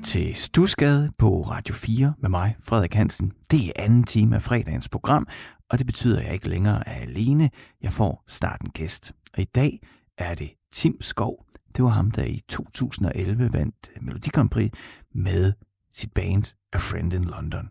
til 0.00 0.34
Stusgade 0.34 1.10
på 1.18 1.42
Radio 1.42 1.74
4 1.74 2.14
med 2.18 2.30
mig, 2.30 2.56
Frederik 2.60 2.94
Hansen. 2.94 3.32
Det 3.50 3.66
er 3.66 3.72
anden 3.76 4.04
time 4.04 4.36
af 4.36 4.42
fredagens 4.42 4.88
program, 4.88 5.26
og 5.70 5.78
det 5.78 5.86
betyder, 5.86 6.18
at 6.18 6.24
jeg 6.24 6.34
ikke 6.34 6.48
længere 6.48 6.88
er 6.88 6.94
alene. 6.94 7.50
Jeg 7.82 7.92
får 7.92 8.24
snart 8.28 8.60
en 8.60 8.70
gæst. 8.70 9.12
Og 9.34 9.40
i 9.40 9.44
dag 9.44 9.80
er 10.18 10.34
det 10.34 10.50
Tim 10.72 11.00
Skov. 11.00 11.46
Det 11.76 11.84
var 11.84 11.90
ham, 11.90 12.10
der 12.10 12.24
i 12.24 12.40
2011 12.48 13.52
vandt 13.52 13.90
Melodikampri 14.00 14.70
med 15.14 15.52
sit 15.92 16.12
band 16.12 16.44
A 16.72 16.78
Friend 16.78 17.12
in 17.12 17.24
London. 17.24 17.68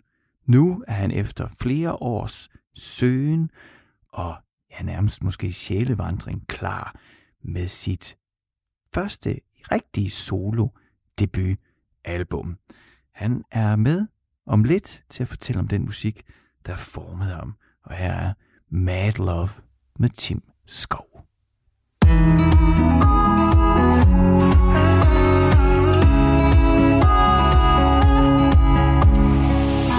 Nu 0.48 0.84
er 0.88 0.94
han 0.94 1.12
efter 1.12 1.48
flere 1.62 1.94
års 1.94 2.50
søgen 2.76 3.50
og 4.14 4.36
ja, 4.72 4.84
nærmest 4.84 5.24
måske 5.24 5.54
sjælevandring 5.54 6.48
klar 6.48 6.96
med 7.44 7.68
sit 7.68 8.18
første 8.94 9.40
rigtige 9.72 10.10
solo 10.10 10.68
debut 11.20 11.58
album. 12.10 12.58
Han 13.14 13.44
er 13.52 13.76
med 13.76 14.08
om 14.48 14.64
lidt 14.64 15.04
til 15.10 15.24
at 15.24 15.30
fortælle 15.30 15.60
om 15.60 15.68
den 15.68 15.82
musik, 15.82 16.22
der 16.66 16.76
formede 16.76 17.36
ham. 17.36 17.56
Og 17.84 17.96
her 17.96 18.14
er 18.14 18.34
Mad 18.70 19.12
Love 19.18 19.50
med 20.00 20.10
Tim 20.10 20.42
Skov. 20.66 21.06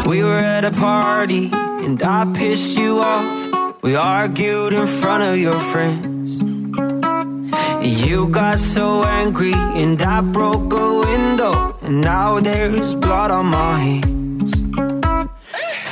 We 0.06 0.24
were 0.24 0.38
at 0.38 0.64
a 0.64 0.70
party 0.70 1.50
and 1.84 2.02
I 2.02 2.38
pissed 2.38 2.78
you 2.78 2.98
off. 2.98 3.82
We 3.82 3.96
argued 3.96 4.72
in 4.72 4.86
front 4.86 5.22
of 5.22 5.36
your 5.36 5.60
friends. 5.72 6.09
You 7.82 8.28
got 8.28 8.58
so 8.58 9.02
angry 9.04 9.54
and 9.54 10.00
I 10.02 10.20
broke 10.20 10.70
a 10.72 10.98
window 11.00 11.76
And 11.80 12.02
now 12.02 12.38
there's 12.38 12.94
blood 12.94 13.30
on 13.30 13.46
my 13.46 13.78
hands. 13.78 14.52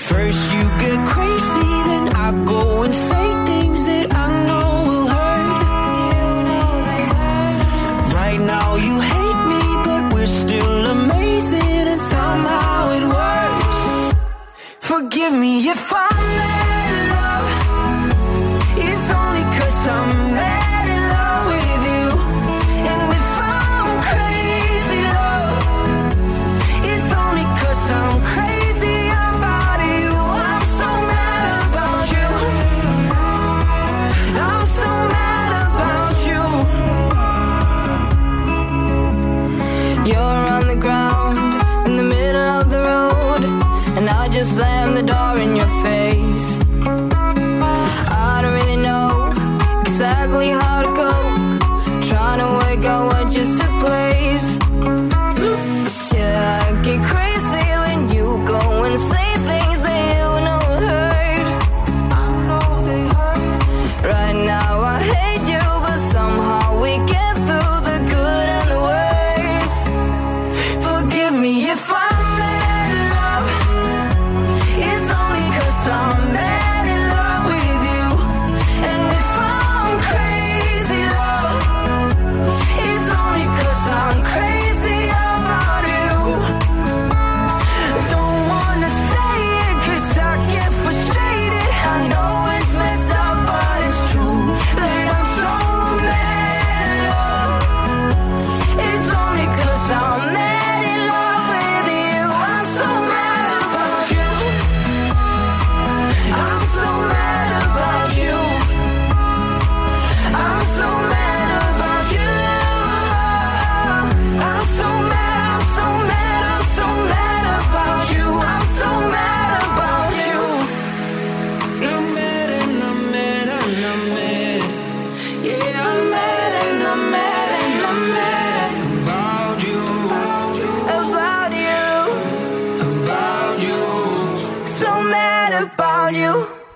First 0.08 0.42
you 0.52 0.62
get 0.84 1.08
crazy, 1.08 1.70
then 1.88 2.08
I 2.14 2.44
go 2.44 2.82
and 2.82 2.94
say 2.94 3.26
things 3.46 3.86
that 3.86 4.12
I 4.14 4.26
know 4.46 4.68
will 4.88 5.08
hurt. 5.16 5.48
Right 8.12 8.40
now 8.40 8.76
you 8.76 9.00
hate 9.00 9.40
me, 9.52 9.62
but 9.86 10.12
we're 10.12 10.26
still 10.26 10.86
amazing 10.86 11.88
And 11.92 12.00
somehow 12.00 12.90
it 12.98 13.04
works. 13.18 14.14
Forgive 14.80 15.32
me 15.32 15.70
if 15.70 15.92
I'm 15.94 16.17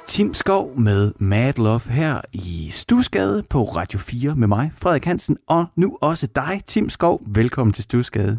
Tim 0.07 0.35
Skov 0.35 0.79
med 0.79 1.13
Mad 1.19 1.53
Love 1.57 1.81
her 1.81 2.21
i 2.33 2.69
Stusgade 2.71 3.43
på 3.51 3.63
Radio 3.63 3.99
4 3.99 4.37
med 4.37 4.49
mig, 4.49 4.73
Frederik 4.77 5.05
Hansen, 5.05 5.37
og 5.49 5.67
nu 5.77 5.99
også 6.01 6.29
dig, 6.37 6.61
Tim 6.67 6.89
Skov. 6.89 7.21
Velkommen 7.27 7.73
til 7.73 7.85
Stusgade. 7.85 8.39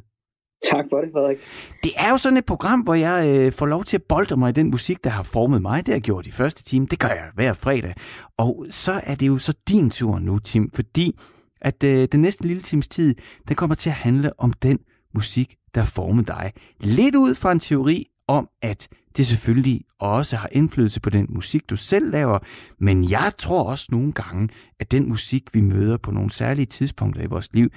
Tak 0.71 0.85
for 0.89 1.01
det, 1.01 1.09
Frederik. 1.13 1.37
Det 1.83 1.91
er 1.97 2.09
jo 2.09 2.17
sådan 2.17 2.37
et 2.37 2.45
program, 2.45 2.79
hvor 2.79 2.93
jeg 2.93 3.27
øh, 3.27 3.51
får 3.51 3.65
lov 3.65 3.83
til 3.83 3.97
at 3.97 4.03
bolde 4.03 4.37
mig 4.37 4.49
i 4.49 4.53
den 4.53 4.71
musik, 4.71 5.03
der 5.03 5.09
har 5.09 5.23
formet 5.23 5.61
mig. 5.61 5.79
Det 5.79 5.87
har 5.87 5.95
jeg 5.95 6.01
gjort 6.01 6.27
i 6.27 6.31
første 6.31 6.63
time. 6.63 6.85
Det 6.85 6.99
gør 6.99 7.07
jeg 7.07 7.29
hver 7.33 7.53
fredag. 7.53 7.93
Og 8.37 8.65
så 8.69 8.91
er 9.03 9.15
det 9.15 9.27
jo 9.27 9.37
så 9.37 9.53
din 9.69 9.89
tur 9.89 10.19
nu, 10.19 10.39
Tim, 10.39 10.71
fordi 10.75 11.19
at 11.61 11.83
øh, 11.83 12.07
den 12.11 12.21
næste 12.21 12.47
lille 12.47 12.61
times 12.61 12.87
tid, 12.87 13.15
den 13.47 13.55
kommer 13.55 13.75
til 13.75 13.89
at 13.89 13.95
handle 13.95 14.39
om 14.39 14.53
den 14.53 14.79
musik, 15.15 15.55
der 15.75 15.85
formede 15.85 16.27
dig. 16.27 16.51
Lidt 16.79 17.15
ud 17.15 17.35
fra 17.35 17.51
en 17.51 17.59
teori 17.59 18.05
om, 18.27 18.49
at 18.61 18.87
det 19.17 19.25
selvfølgelig 19.25 19.81
også 19.99 20.35
har 20.35 20.49
indflydelse 20.51 21.01
på 21.01 21.09
den 21.09 21.25
musik, 21.29 21.69
du 21.69 21.75
selv 21.75 22.11
laver, 22.11 22.39
men 22.79 23.11
jeg 23.11 23.31
tror 23.37 23.63
også 23.63 23.87
nogle 23.91 24.11
gange, 24.11 24.49
at 24.79 24.91
den 24.91 25.09
musik, 25.09 25.53
vi 25.53 25.61
møder 25.61 25.97
på 25.97 26.11
nogle 26.11 26.29
særlige 26.29 26.65
tidspunkter 26.65 27.21
i 27.21 27.25
vores 27.25 27.53
liv, 27.53 27.69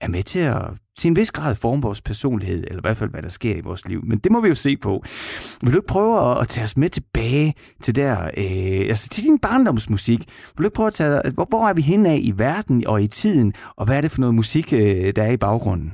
er 0.00 0.08
med 0.08 0.22
til 0.22 0.38
at 0.38 0.62
til 0.98 1.08
en 1.08 1.16
vis 1.16 1.32
grad 1.32 1.54
forme 1.54 1.82
vores 1.82 2.02
personlighed, 2.02 2.64
eller 2.64 2.78
i 2.78 2.86
hvert 2.86 2.96
fald, 2.96 3.10
hvad 3.10 3.22
der 3.22 3.28
sker 3.28 3.56
i 3.56 3.60
vores 3.60 3.88
liv. 3.88 4.00
Men 4.04 4.18
det 4.18 4.32
må 4.32 4.40
vi 4.40 4.48
jo 4.48 4.54
se 4.54 4.76
på. 4.76 5.02
Vil 5.62 5.72
du 5.72 5.78
ikke 5.78 5.92
prøve 5.96 6.30
at, 6.30 6.40
at 6.40 6.48
tage 6.48 6.64
os 6.64 6.76
med 6.76 6.88
tilbage 6.88 7.54
til 7.82 7.96
der, 7.96 8.12
øh, 8.24 8.88
altså 8.92 9.08
til 9.08 9.24
din 9.24 9.38
barndomsmusik? 9.38 10.18
Vil 10.54 10.58
du 10.58 10.64
ikke 10.64 10.74
prøve 10.74 10.86
at 10.86 10.92
tage, 10.92 11.10
hvor, 11.34 11.46
hvor 11.48 11.68
er 11.68 11.74
vi 11.74 11.82
henne 11.82 12.08
af 12.08 12.20
i 12.22 12.32
verden 12.36 12.86
og 12.86 13.02
i 13.02 13.06
tiden, 13.06 13.52
og 13.76 13.86
hvad 13.86 13.96
er 13.96 14.00
det 14.00 14.10
for 14.10 14.20
noget 14.20 14.34
musik, 14.34 14.72
øh, 14.72 15.12
der 15.16 15.22
er 15.22 15.32
i 15.32 15.36
baggrunden? 15.36 15.92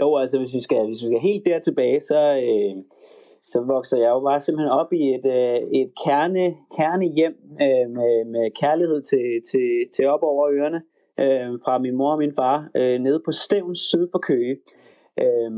Jo, 0.00 0.16
altså 0.16 0.38
hvis 0.38 0.54
vi 0.54 0.62
skal, 0.62 0.86
hvis 0.88 1.02
vi 1.02 1.06
skal 1.08 1.20
helt 1.30 1.44
der 1.46 1.58
tilbage, 1.60 2.00
så, 2.00 2.20
øh, 2.48 2.74
så 3.42 3.64
vokser 3.66 3.98
jeg 3.98 4.08
jo 4.08 4.20
bare 4.20 4.40
simpelthen 4.40 4.70
op 4.70 4.92
i 4.92 5.14
et, 5.14 5.26
øh, 5.26 5.80
et 5.80 5.90
kerne, 6.04 6.44
kerne 6.76 7.06
hjem 7.06 7.34
øh, 7.64 7.86
med, 7.96 8.24
med 8.24 8.50
kærlighed 8.60 9.02
til, 9.02 9.26
til, 9.50 9.68
til 9.94 10.06
op 10.06 10.22
over 10.22 10.50
ørerne 10.50 10.82
øh, 11.20 11.58
fra 11.64 11.78
min 11.78 11.96
mor 11.96 12.12
og 12.12 12.18
min 12.18 12.34
far 12.34 12.70
øh, 12.76 13.00
nede 13.00 13.22
på 13.24 13.32
Stævns 13.32 13.78
syd 13.78 14.08
for 14.12 14.18
Køge 14.18 14.56
øh, 15.20 15.50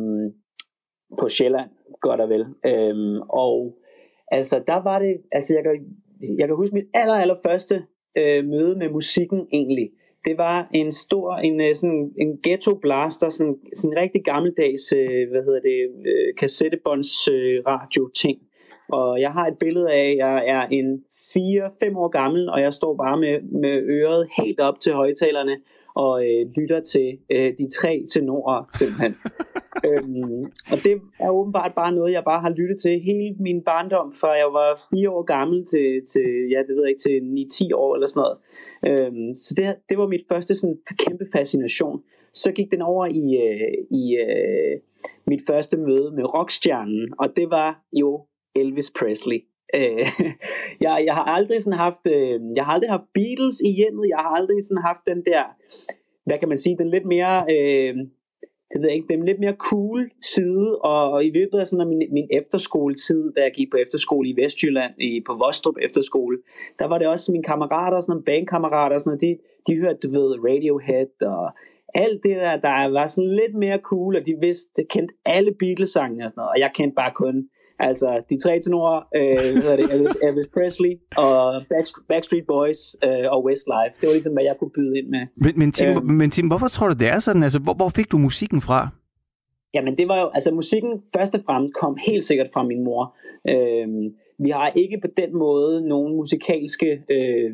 på 1.19 1.29
Sjælland, 1.29 1.71
godt 2.01 2.21
og 2.21 2.29
vel. 2.29 2.45
Øh, 2.67 3.21
og 3.29 3.79
altså 4.29 4.63
der 4.67 4.83
var 4.83 4.99
det, 4.99 5.17
altså 5.33 5.55
jeg 5.55 5.63
kan, 5.63 5.73
jeg 6.39 6.47
kan 6.49 6.57
huske 6.57 6.75
mit 6.75 6.89
aller, 6.95 7.15
aller 7.15 7.37
første 7.47 7.75
øh, 8.19 8.45
møde 8.45 8.79
med 8.79 8.89
musikken 8.89 9.47
egentlig 9.53 9.91
det 10.25 10.39
var 10.39 10.69
en 10.73 10.93
stor, 10.93 11.37
en, 11.37 11.61
øh, 11.61 11.75
sådan, 11.75 12.13
en 12.19 12.39
ghetto 12.43 12.75
blaster, 12.75 13.29
sådan, 13.31 13.57
sådan 13.77 13.93
en 13.93 14.03
rigtig 14.03 14.25
gammeldags, 14.25 14.93
øh, 14.93 15.31
hvad 15.31 15.43
hedder 15.45 15.61
det, 15.61 15.79
øh, 16.07 16.35
kassettebånds 16.39 17.29
radio 17.67 18.11
ting, 18.15 18.39
Og 18.89 19.21
jeg 19.21 19.31
har 19.31 19.47
et 19.47 19.59
billede 19.59 19.93
af, 19.93 20.11
at 20.11 20.17
jeg 20.17 20.49
er 20.49 20.63
en 20.63 21.05
4-5 21.13 21.97
år 21.97 22.09
gammel, 22.09 22.49
og 22.49 22.61
jeg 22.61 22.75
står 22.75 22.97
bare 22.97 23.21
med, 23.21 23.41
med 23.43 23.83
øret 23.83 24.29
helt 24.39 24.61
op 24.61 24.81
til 24.81 24.93
højtalerne 24.93 25.57
og 25.95 26.25
øh, 26.27 26.47
lytter 26.57 26.81
til 26.81 27.19
øh, 27.31 27.53
de 27.59 27.69
tre 27.79 28.05
tenorer 28.13 28.65
simpelthen. 28.79 29.15
øhm, 29.89 30.45
og 30.73 30.79
det 30.85 30.93
er 31.21 31.31
åbenbart 31.31 31.73
bare 31.75 31.93
noget, 31.93 32.13
jeg 32.13 32.25
bare 32.25 32.41
har 32.41 32.51
lyttet 32.51 32.79
til 32.81 33.01
hele 33.01 33.37
min 33.41 33.63
barndom, 33.63 34.15
fra 34.21 34.31
jeg 34.43 34.51
var 34.53 34.71
4 34.95 35.11
år 35.11 35.23
gammel 35.23 35.67
til, 35.67 35.89
til 36.13 36.29
ja, 36.53 36.59
det 36.67 36.73
ved 36.77 36.85
jeg 36.85 36.93
ikke, 36.93 37.07
til 37.09 37.19
9-10 37.71 37.75
år 37.75 37.95
eller 37.95 38.07
sådan 38.07 38.21
noget. 38.23 38.39
Øhm, 38.87 39.35
så 39.35 39.55
det, 39.57 39.77
det 39.89 39.99
var 39.99 40.07
mit 40.07 40.25
første 40.29 40.55
sådan 40.55 40.79
kæmpe 40.99 41.27
fascination. 41.33 42.03
Så 42.33 42.53
gik 42.53 42.71
den 42.71 42.83
over 42.83 43.07
i, 43.07 43.25
øh, 43.47 43.99
i 44.01 44.17
øh, 44.17 44.81
mit 45.27 45.43
første 45.47 45.77
møde 45.77 46.11
med 46.17 46.35
rockstjernen, 46.35 47.13
og 47.19 47.37
det 47.37 47.51
var 47.51 47.83
jo 47.93 48.27
Elvis 48.55 48.93
Presley. 48.99 49.41
Øh, 49.75 50.09
jeg, 50.85 51.03
jeg 51.07 51.15
har 51.15 51.25
aldrig 51.25 51.63
sådan 51.63 51.79
haft, 51.79 52.07
øh, 52.07 52.41
jeg 52.57 52.65
har 52.65 52.73
aldrig 52.73 52.91
haft 52.91 53.13
Beatles 53.15 53.61
i 53.61 53.71
hjemmet. 53.71 54.09
Jeg 54.09 54.19
har 54.19 54.33
aldrig 54.39 54.65
sådan 54.65 54.83
haft 54.83 55.03
den 55.07 55.25
der, 55.25 55.43
hvad 56.25 56.39
kan 56.39 56.49
man 56.49 56.59
sige, 56.59 56.77
den 56.79 56.91
lidt 56.91 57.07
mere, 57.07 57.37
øh, 57.55 57.97
det 58.73 58.81
ved 58.81 58.89
jeg 58.89 58.97
ikke, 58.97 59.13
den 59.13 59.25
lidt 59.25 59.41
mere 59.41 59.57
cool 59.59 60.11
side. 60.23 60.79
Og, 60.79 61.11
og 61.13 61.25
i 61.25 61.31
løbet 61.31 61.59
af 61.59 61.67
sådan 61.67 61.89
min, 61.89 62.03
min 62.13 62.29
efterskoletid, 62.31 63.33
da 63.37 63.41
jeg 63.43 63.53
gik 63.55 63.71
på 63.71 63.77
efterskole 63.77 64.29
i 64.29 64.37
Vestjylland, 64.43 64.95
i, 65.01 65.23
på 65.27 65.35
Vostrup 65.35 65.77
efterskole, 65.83 66.39
der 66.79 66.87
var 66.87 66.99
det 66.99 67.07
også 67.07 67.33
mine 67.33 67.45
kammerater, 67.45 68.01
sådan 68.01 68.13
nogle 68.13 68.25
bandkammerater, 68.25 68.99
sådan 68.99 69.21
de, 69.21 69.39
de 69.67 69.81
hørte, 69.81 69.99
du 70.03 70.11
ved, 70.11 70.29
Radiohead 70.49 71.23
og 71.23 71.51
alt 71.95 72.23
det 72.23 72.37
der, 72.37 72.57
der 72.57 72.93
var 72.93 73.07
sådan 73.07 73.31
lidt 73.31 73.55
mere 73.55 73.79
cool, 73.79 74.17
og 74.17 74.27
de 74.27 74.37
vidste, 74.41 74.71
de 74.77 74.87
kendte 74.91 75.15
alle 75.25 75.53
Beatles-sangene 75.61 76.25
og 76.25 76.31
sådan 76.31 76.41
noget, 76.41 76.51
og 76.55 76.59
jeg 76.59 76.71
kendte 76.75 76.95
bare 76.95 77.13
kun 77.15 77.49
Altså, 77.79 78.23
de 78.31 78.39
tre 78.45 78.61
tenorer, 78.61 78.99
øh, 79.17 79.63
hvad 79.63 79.77
det, 79.79 79.93
Elvis, 79.95 80.17
Elvis 80.23 80.49
Presley 80.55 80.93
og 81.17 81.63
Backstreet 82.09 82.47
Boys 82.47 82.97
øh, 83.05 83.27
og 83.33 83.45
Westlife. 83.45 83.93
Det 84.01 84.07
var 84.07 84.13
ligesom, 84.13 84.33
hvad 84.33 84.45
jeg 84.45 84.57
kunne 84.59 84.75
byde 84.79 84.99
ind 84.99 85.09
med. 85.09 85.27
Men, 85.37 85.53
men, 85.61 85.73
Tim, 85.73 85.91
øh, 85.91 86.05
men 86.05 86.31
Tim, 86.31 86.47
hvorfor 86.47 86.69
tror 86.69 86.89
du, 86.89 86.95
det 87.01 87.09
er 87.09 87.19
sådan? 87.19 87.43
Altså, 87.43 87.59
hvor, 87.59 87.75
hvor 87.75 87.91
fik 87.97 88.13
du 88.13 88.19
musikken 88.19 88.61
fra? 88.61 88.89
Jamen, 89.75 89.99
det 89.99 90.09
var 90.09 90.21
jo, 90.21 90.29
altså 90.35 90.51
musikken 90.51 90.93
først 91.17 91.35
og 91.35 91.41
fremmest 91.47 91.75
kom 91.75 91.97
helt 92.07 92.25
sikkert 92.25 92.51
fra 92.55 92.63
min 92.63 92.85
mor. 92.85 93.17
Øh, 93.49 93.89
vi 94.39 94.51
har 94.51 94.73
ikke 94.77 94.99
på 95.01 95.09
den 95.17 95.39
måde 95.39 95.89
nogen 95.89 96.17
musikalske 96.17 96.91
øh, 97.11 97.51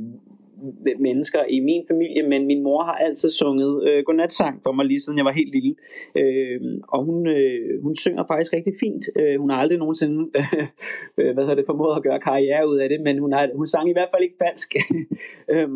mennesker 0.99 1.45
i 1.49 1.61
min 1.61 1.85
familie, 1.91 2.23
men 2.29 2.47
min 2.47 2.63
mor 2.63 2.83
har 2.83 2.93
altid 2.93 3.31
sunget 3.31 3.89
øh, 3.89 4.05
godnatsang 4.05 4.63
for 4.63 4.73
mig, 4.73 4.87
lige 4.87 5.01
siden 5.01 5.19
jeg 5.19 5.25
var 5.25 5.33
helt 5.33 5.53
lille. 5.55 5.75
Øh, 6.15 6.61
og 6.89 7.05
hun, 7.05 7.27
øh, 7.27 7.83
hun 7.83 7.97
synger 7.97 8.25
faktisk 8.27 8.53
rigtig 8.53 8.73
fint. 8.81 9.05
Øh, 9.17 9.41
hun 9.41 9.51
har 9.51 9.57
aldrig 9.57 9.79
nogensinde 9.79 10.31
øh, 11.19 11.35
hvad 11.35 11.45
hedder 11.45 11.55
det, 11.55 11.67
formået 11.67 11.97
at 11.97 12.03
gøre 12.03 12.21
karriere 12.21 12.69
ud 12.69 12.79
af 12.79 12.89
det, 12.89 13.01
men 13.01 13.19
hun, 13.19 13.33
har, 13.33 13.49
hun 13.55 13.67
sang 13.67 13.89
i 13.89 13.93
hvert 13.93 14.09
fald 14.13 14.23
ikke 14.23 14.43
falsk. 14.45 14.75
øh, 15.55 15.69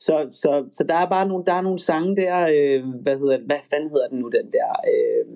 så, 0.00 0.28
så, 0.32 0.64
så 0.72 0.84
der 0.84 0.94
er 0.94 1.08
bare 1.08 1.28
nogle, 1.28 1.44
der 1.44 1.52
er 1.52 1.60
nogle 1.60 1.78
sange 1.78 2.16
der, 2.16 2.36
øh, 2.54 2.84
hvad, 3.02 3.16
hedder, 3.18 3.38
hvad 3.46 3.56
fanden 3.70 3.90
hedder 3.90 4.08
den 4.08 4.18
nu, 4.18 4.28
den 4.28 4.52
der... 4.52 4.70
Øh, 4.92 5.26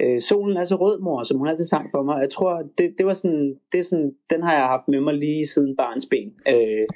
øh, 0.00 0.20
Solen 0.20 0.56
er 0.56 0.64
så 0.64 0.76
rød, 0.76 0.98
mor, 1.00 1.22
som 1.22 1.38
hun 1.38 1.48
altid 1.48 1.64
sang 1.64 1.90
for 1.90 2.02
mig. 2.02 2.20
Jeg 2.20 2.30
tror, 2.30 2.62
det, 2.78 2.94
det 2.98 3.06
var 3.06 3.12
sådan, 3.12 3.58
det 3.72 3.78
er 3.78 3.82
sådan, 3.82 4.14
den 4.30 4.42
har 4.42 4.52
jeg 4.52 4.62
haft 4.62 4.88
med 4.88 5.00
mig 5.00 5.14
lige 5.14 5.46
siden 5.46 5.76
barns 5.76 6.06
ben. 6.06 6.34
Øh, 6.48 6.86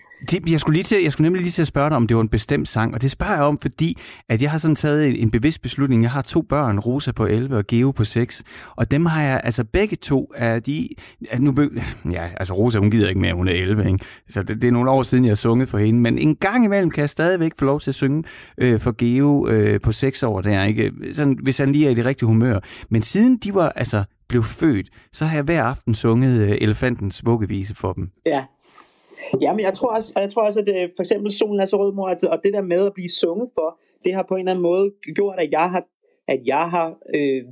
jeg 0.50 0.60
skulle, 0.60 0.76
lige 0.76 0.84
til, 0.84 1.02
jeg 1.02 1.12
skulle 1.12 1.26
nemlig 1.26 1.42
lige 1.42 1.52
til 1.52 1.62
at 1.62 1.68
spørge 1.68 1.88
dig, 1.88 1.96
om 1.96 2.06
det 2.06 2.16
var 2.16 2.22
en 2.22 2.28
bestemt 2.28 2.68
sang, 2.68 2.94
og 2.94 3.02
det 3.02 3.10
spørger 3.10 3.34
jeg 3.34 3.42
om, 3.42 3.58
fordi 3.58 3.98
at 4.28 4.42
jeg 4.42 4.50
har 4.50 4.58
sådan 4.58 4.74
taget 4.74 5.22
en 5.22 5.30
bevidst 5.30 5.62
beslutning. 5.62 6.02
Jeg 6.02 6.10
har 6.10 6.22
to 6.22 6.42
børn, 6.42 6.78
Rosa 6.78 7.12
på 7.12 7.26
11 7.26 7.56
og 7.56 7.66
Geo 7.66 7.90
på 7.90 8.04
6, 8.04 8.42
og 8.76 8.90
dem 8.90 9.06
har 9.06 9.22
jeg, 9.22 9.40
altså 9.44 9.64
begge 9.64 9.96
to 9.96 10.32
er 10.34 10.58
de, 10.58 10.88
er 11.30 11.38
nu, 11.38 11.54
ja, 12.10 12.28
altså 12.36 12.54
Rosa, 12.54 12.78
hun 12.78 12.90
gider 12.90 13.08
ikke 13.08 13.20
mere, 13.20 13.34
hun 13.34 13.48
er 13.48 13.52
11, 13.52 13.86
ikke? 13.86 14.04
så 14.28 14.42
det, 14.42 14.62
det 14.62 14.68
er 14.68 14.72
nogle 14.72 14.90
år 14.90 15.02
siden, 15.02 15.24
jeg 15.24 15.30
har 15.30 15.36
sunget 15.36 15.68
for 15.68 15.78
hende, 15.78 16.00
men 16.00 16.18
en 16.18 16.36
gang 16.36 16.64
imellem 16.64 16.90
kan 16.90 17.00
jeg 17.00 17.10
stadigvæk 17.10 17.52
få 17.58 17.64
lov 17.64 17.80
til 17.80 17.90
at 17.90 17.94
synge 17.94 18.24
øh, 18.58 18.80
for 18.80 18.94
Geo 18.98 19.48
øh, 19.48 19.80
på 19.80 19.92
6 19.92 20.22
år 20.22 20.40
der, 20.40 20.64
ikke? 20.64 20.92
Sådan, 21.14 21.38
hvis 21.42 21.58
han 21.58 21.72
lige 21.72 21.86
er 21.86 21.90
i 21.90 21.94
det 21.94 22.04
rigtige 22.04 22.26
humør. 22.26 22.60
Men 22.90 23.02
siden 23.02 23.36
de 23.36 23.54
var, 23.54 23.68
altså 23.68 24.04
blev 24.28 24.42
født, 24.42 24.88
så 25.12 25.24
har 25.24 25.34
jeg 25.34 25.44
hver 25.44 25.62
aften 25.62 25.94
sunget 25.94 26.48
øh, 26.48 26.56
Elefantens 26.60 27.22
vuggevise 27.26 27.74
for 27.74 27.92
dem. 27.92 28.10
Ja, 28.26 28.42
Ja, 29.40 29.52
men 29.52 29.60
jeg 29.60 29.74
tror 29.74 29.94
også, 29.94 30.12
jeg 30.16 30.30
tror 30.30 30.42
også 30.42 30.60
at 30.60 30.66
det, 30.66 30.92
for 30.96 31.02
eksempel 31.02 31.32
Solen 31.32 31.60
er 31.60 31.64
så 31.64 31.76
rød, 31.76 31.92
mor, 31.92 32.08
altså, 32.08 32.28
og 32.28 32.40
det 32.44 32.52
der 32.52 32.62
med 32.62 32.86
at 32.86 32.94
blive 32.94 33.08
sunget 33.08 33.50
for, 33.54 33.78
det 34.04 34.14
har 34.14 34.22
på 34.28 34.34
en 34.34 34.40
eller 34.40 34.52
anden 34.52 34.62
måde 34.62 34.92
gjort, 35.14 35.38
at 35.38 35.50
jeg 35.50 35.70
har, 35.70 35.84
at 36.28 36.40
jeg 36.46 36.70
har 36.70 36.98
øh, 37.14 37.44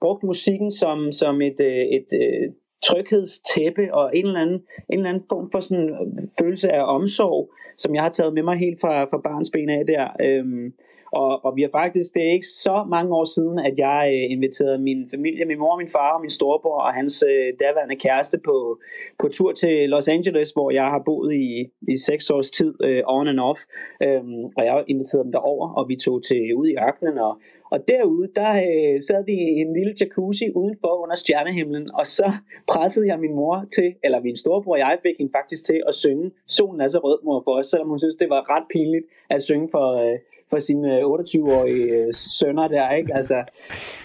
brugt 0.00 0.22
musikken 0.22 0.72
som, 0.72 1.12
som 1.12 1.42
et, 1.42 1.60
øh, 1.60 1.84
et 1.98 2.06
øh, 2.22 2.52
tryghedstæppe 2.82 3.94
og 3.94 4.16
en 4.16 4.26
eller, 4.26 4.40
anden, 4.40 4.60
en 4.92 4.98
eller 4.98 5.08
anden 5.08 5.24
form 5.28 5.50
for 5.50 5.60
sådan 5.60 5.88
øh, 5.90 6.28
følelse 6.40 6.72
af 6.72 6.84
omsorg, 6.96 7.50
som 7.78 7.94
jeg 7.94 8.02
har 8.02 8.10
taget 8.10 8.34
med 8.34 8.42
mig 8.42 8.58
helt 8.58 8.80
fra, 8.80 9.04
fra 9.04 9.20
barns 9.24 9.50
ben 9.50 9.70
af 9.70 9.86
der. 9.86 10.08
Øh, 10.20 10.70
og, 11.12 11.44
og 11.44 11.56
vi 11.56 11.62
har 11.62 11.72
faktisk, 11.80 12.14
det 12.14 12.22
er 12.28 12.32
ikke 12.32 12.54
så 12.68 12.84
mange 12.88 13.10
år 13.14 13.24
siden, 13.24 13.58
at 13.58 13.74
jeg 13.78 14.02
øh, 14.16 14.32
inviterede 14.34 14.78
min 14.78 15.08
familie, 15.10 15.44
min 15.44 15.58
mor, 15.58 15.76
min 15.78 15.88
far 15.88 16.14
og 16.16 16.20
min 16.20 16.30
storebror 16.30 16.80
og 16.80 16.92
hans 16.94 17.24
øh, 17.30 17.48
daværende 17.60 17.96
kæreste 17.96 18.38
på, 18.44 18.80
på 19.20 19.28
tur 19.28 19.52
til 19.52 19.88
Los 19.88 20.08
Angeles, 20.08 20.50
hvor 20.50 20.70
jeg 20.70 20.84
har 20.84 21.02
boet 21.06 21.34
i, 21.34 21.48
i 21.92 21.96
seks 21.96 22.30
års 22.30 22.50
tid, 22.50 22.74
øh, 22.84 23.02
on 23.06 23.28
and 23.28 23.40
off. 23.40 23.60
Øhm, 24.02 24.44
og 24.56 24.64
jeg 24.64 24.84
inviterede 24.88 25.24
dem 25.24 25.32
derover, 25.32 25.68
og 25.78 25.88
vi 25.88 25.96
tog 25.96 26.22
til 26.22 26.54
ud 26.54 26.66
i 26.68 26.76
ørkenen, 26.86 27.18
og, 27.18 27.32
og 27.72 27.78
derude, 27.88 28.28
der 28.36 28.52
øh, 28.68 29.02
sad 29.08 29.24
vi 29.24 29.32
i 29.32 29.58
en 29.64 29.72
lille 29.78 29.94
jacuzzi 30.00 30.46
udenfor 30.54 31.02
under 31.02 31.16
stjernehimlen, 31.16 31.90
og 31.94 32.06
så 32.06 32.28
pressede 32.72 33.06
jeg 33.08 33.18
min 33.20 33.34
mor 33.34 33.64
til, 33.76 33.94
eller 34.04 34.20
min 34.20 34.36
storebror 34.36 34.72
og 34.72 34.78
jeg 34.78 34.98
fik 35.02 35.16
hende 35.18 35.32
faktisk 35.38 35.64
til 35.64 35.82
at 35.88 35.94
synge 35.94 36.30
Solen 36.48 36.80
er 36.80 36.86
så 36.86 36.98
rød, 36.98 37.18
mor, 37.24 37.42
for 37.44 37.58
os, 37.58 37.66
selvom 37.66 37.88
hun 37.88 37.98
synes, 37.98 38.16
det 38.16 38.28
var 38.30 38.50
ret 38.56 38.66
pinligt 38.72 39.06
at 39.30 39.42
synge 39.42 39.68
for, 39.74 39.86
øh, 40.04 40.18
for 40.52 40.58
sine 40.58 40.88
28-årige 41.00 41.84
øh, 41.84 42.06
øh, 42.06 42.12
sønner 42.38 42.68
der, 42.68 42.90
ikke? 42.90 43.14
Altså, 43.14 43.38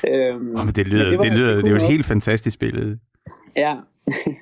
øhm, 0.08 0.56
oh, 0.58 0.66
men 0.66 0.74
det 0.76 0.88
lyder, 0.88 1.10
det, 1.10 1.20
det, 1.22 1.32
lyder, 1.32 1.56
det 1.56 1.66
er 1.66 1.70
jo 1.70 1.76
et 1.76 1.92
helt 1.96 2.06
fantastisk 2.06 2.60
billede. 2.60 3.00
Ja. 3.56 3.74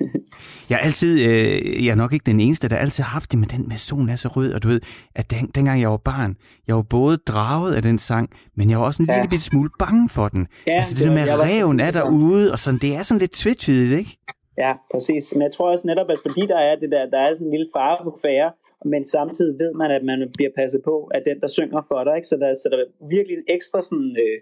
jeg 0.70 0.76
er 0.80 0.84
altid, 0.88 1.12
øh, 1.28 1.84
jeg 1.84 1.92
er 1.92 1.94
nok 1.94 2.12
ikke 2.12 2.30
den 2.32 2.40
eneste, 2.40 2.68
der 2.68 2.76
altid 2.76 3.04
har 3.04 3.10
haft 3.10 3.30
det 3.30 3.38
med 3.38 3.48
den 3.48 3.68
med 3.68 3.76
solen 3.76 4.08
er 4.08 4.16
så 4.16 4.28
rød, 4.28 4.52
og 4.52 4.62
du 4.62 4.68
ved, 4.68 4.80
at 5.14 5.30
den, 5.30 5.46
dengang 5.54 5.80
jeg 5.80 5.90
var 5.90 5.96
barn, 5.96 6.36
jeg 6.66 6.76
var 6.76 6.82
både 6.82 7.16
draget 7.16 7.74
af 7.74 7.82
den 7.82 7.98
sang, 7.98 8.30
men 8.56 8.70
jeg 8.70 8.78
var 8.78 8.86
også 8.86 9.02
en 9.02 9.08
ja. 9.08 9.14
lille 9.14 9.28
bitte 9.30 9.44
smule 9.44 9.70
bange 9.78 10.08
for 10.08 10.28
den. 10.28 10.46
Ja, 10.66 10.72
altså 10.72 10.94
det, 10.94 11.04
det 11.04 11.12
med, 11.12 11.28
at 11.28 11.38
reven 11.48 11.80
er 11.80 11.90
derude, 11.90 12.52
og 12.52 12.58
sådan, 12.58 12.80
det 12.84 12.96
er 12.96 13.02
sådan 13.02 13.18
lidt 13.20 13.32
twitchet, 13.32 13.98
ikke? 13.98 14.18
Ja, 14.58 14.72
præcis. 14.92 15.24
Men 15.34 15.42
jeg 15.42 15.52
tror 15.52 15.70
også 15.70 15.86
netop, 15.86 16.10
at 16.10 16.18
fordi 16.26 16.42
der 16.46 16.58
er 16.58 16.76
det 16.76 16.90
der, 16.90 17.10
der 17.10 17.18
er 17.18 17.34
sådan 17.34 17.46
en 17.46 17.50
lille 17.56 17.68
fare 17.76 17.98
på 18.04 18.18
færre, 18.22 18.50
men 18.84 19.04
samtidig 19.04 19.58
ved 19.58 19.72
man, 19.74 19.90
at 19.90 20.04
man 20.04 20.30
bliver 20.36 20.50
passet 20.56 20.80
på 20.84 21.10
af 21.14 21.22
den, 21.28 21.40
der 21.40 21.46
synger 21.46 21.82
for 21.88 22.04
dig. 22.04 22.16
Ikke? 22.16 22.28
Så, 22.28 22.36
der, 22.36 22.54
så 22.54 22.68
der 22.72 22.78
er 22.78 23.08
virkelig 23.08 23.36
en 23.38 23.44
ekstra 23.48 23.80
sådan, 23.80 24.16
øh, 24.24 24.38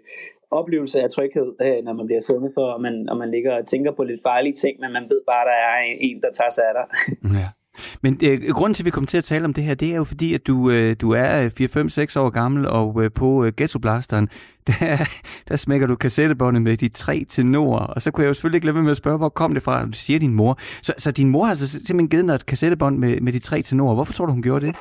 oplevelse 0.51 1.01
af 1.01 1.09
tryghed, 1.09 1.49
øh, 1.61 1.83
når 1.85 1.93
man 1.93 2.05
bliver 2.05 2.19
sunget 2.19 2.51
for, 2.53 2.65
og 2.75 2.81
man, 2.81 3.09
og 3.09 3.17
man 3.17 3.31
ligger 3.31 3.53
og 3.59 3.65
tænker 3.67 3.91
på 3.91 4.03
lidt 4.03 4.21
farlige 4.23 4.53
ting, 4.53 4.79
men 4.79 4.91
man 4.93 5.03
ved 5.09 5.21
bare, 5.27 5.41
at 5.41 5.47
der 5.51 5.57
er 5.71 5.77
en, 5.99 6.21
der 6.21 6.31
tager 6.31 6.49
sig 6.49 6.63
af 6.69 6.73
dig. 6.79 6.87
Ja. 7.39 7.47
Men 8.01 8.19
øh, 8.23 8.41
grunden 8.49 8.73
til, 8.73 8.83
at 8.83 8.85
vi 8.85 8.91
kommer 8.91 9.07
til 9.07 9.17
at 9.17 9.23
tale 9.23 9.45
om 9.45 9.53
det 9.53 9.63
her, 9.63 9.75
det 9.75 9.91
er 9.91 9.95
jo 9.95 10.03
fordi, 10.03 10.33
at 10.33 10.47
du, 10.47 10.71
øh, 10.71 10.95
du 11.01 11.11
er 11.11 11.43
øh, 11.43 11.45
4-5-6 11.45 12.19
år 12.19 12.29
gammel, 12.29 12.67
og 12.67 13.03
øh, 13.03 13.11
på 13.15 13.45
øh, 13.45 13.53
Ghetto 13.57 13.79
Blasteren, 13.79 14.29
der, 14.67 14.97
der 15.49 15.55
smækker 15.55 15.87
du 15.87 15.95
kassettebåndet 15.95 16.61
med 16.61 16.77
de 16.77 16.89
tre 16.89 17.25
tenorer. 17.29 17.85
Og 17.85 18.01
så 18.01 18.11
kunne 18.11 18.23
jeg 18.23 18.29
jo 18.29 18.33
selvfølgelig 18.33 18.57
ikke 18.57 18.67
lade 18.67 18.83
med 18.83 18.91
at 18.91 18.97
spørge, 18.97 19.17
hvor 19.17 19.29
kom 19.29 19.53
det 19.53 19.63
fra? 19.63 19.85
Du 19.85 19.91
siger 19.91 20.19
din 20.19 20.33
mor. 20.33 20.57
Så, 20.81 20.93
så 20.97 21.11
din 21.11 21.29
mor 21.29 21.43
har 21.43 21.49
altså 21.49 21.69
simpelthen 21.69 22.09
givet 22.09 22.27
dig 22.27 22.35
et 22.35 22.45
kassettebånd 22.45 22.97
med, 22.97 23.21
med 23.21 23.33
de 23.33 23.39
tre 23.39 23.61
tenorer. 23.61 23.95
Hvorfor 23.95 24.13
tror 24.13 24.25
du, 24.25 24.31
hun 24.31 24.41
gjorde 24.41 24.65
det? 24.65 24.75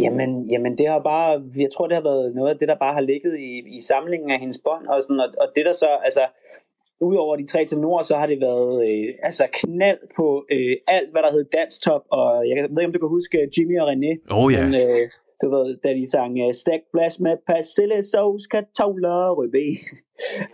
Jamen, 0.00 0.30
jamen 0.52 0.72
det 0.78 0.86
har 0.92 1.00
bare, 1.12 1.30
jeg 1.64 1.70
tror 1.74 1.86
det 1.86 1.96
har 1.96 2.06
været 2.10 2.34
noget 2.34 2.50
af 2.52 2.58
det, 2.60 2.68
der 2.68 2.84
bare 2.84 2.94
har 2.98 3.04
ligget 3.12 3.34
i, 3.48 3.50
i 3.76 3.80
samlingen 3.90 4.30
af 4.30 4.38
hendes 4.40 4.58
bånd, 4.66 4.84
og, 4.92 5.02
sådan, 5.02 5.20
og, 5.24 5.28
og 5.42 5.46
det 5.56 5.62
der 5.68 5.72
så, 5.72 5.90
altså, 6.04 6.24
udover 7.02 7.36
de 7.36 7.46
tre 7.46 7.64
tenorer, 7.64 8.02
så 8.02 8.16
har 8.16 8.26
det 8.26 8.40
været 8.40 8.74
øh, 8.88 9.14
altså 9.22 9.44
knald 9.52 9.98
på 10.16 10.44
øh, 10.52 10.76
alt, 10.86 11.10
hvad 11.10 11.22
der 11.22 11.32
hed 11.32 11.44
Danstop, 11.44 12.04
og 12.10 12.48
jeg 12.48 12.54
ved 12.56 12.80
ikke, 12.80 12.86
om 12.86 12.92
du 12.92 12.98
kan 12.98 13.16
huske 13.16 13.48
Jimmy 13.58 13.80
og 13.80 13.86
René. 13.92 14.12
Oh 14.30 14.52
ja. 14.52 14.64
Men, 14.64 14.74
øh, 14.74 15.10
du 15.42 15.46
ved, 15.54 15.76
da 15.84 15.88
de 15.88 16.10
sang 16.10 16.32
uh, 16.44 16.52
stak 16.52 16.82
plads 16.94 17.20
med 17.20 17.36
persille, 17.46 18.02
sovs, 18.02 18.46
kartofler 18.46 19.16
og 19.28 19.38
rødbe. 19.38 19.64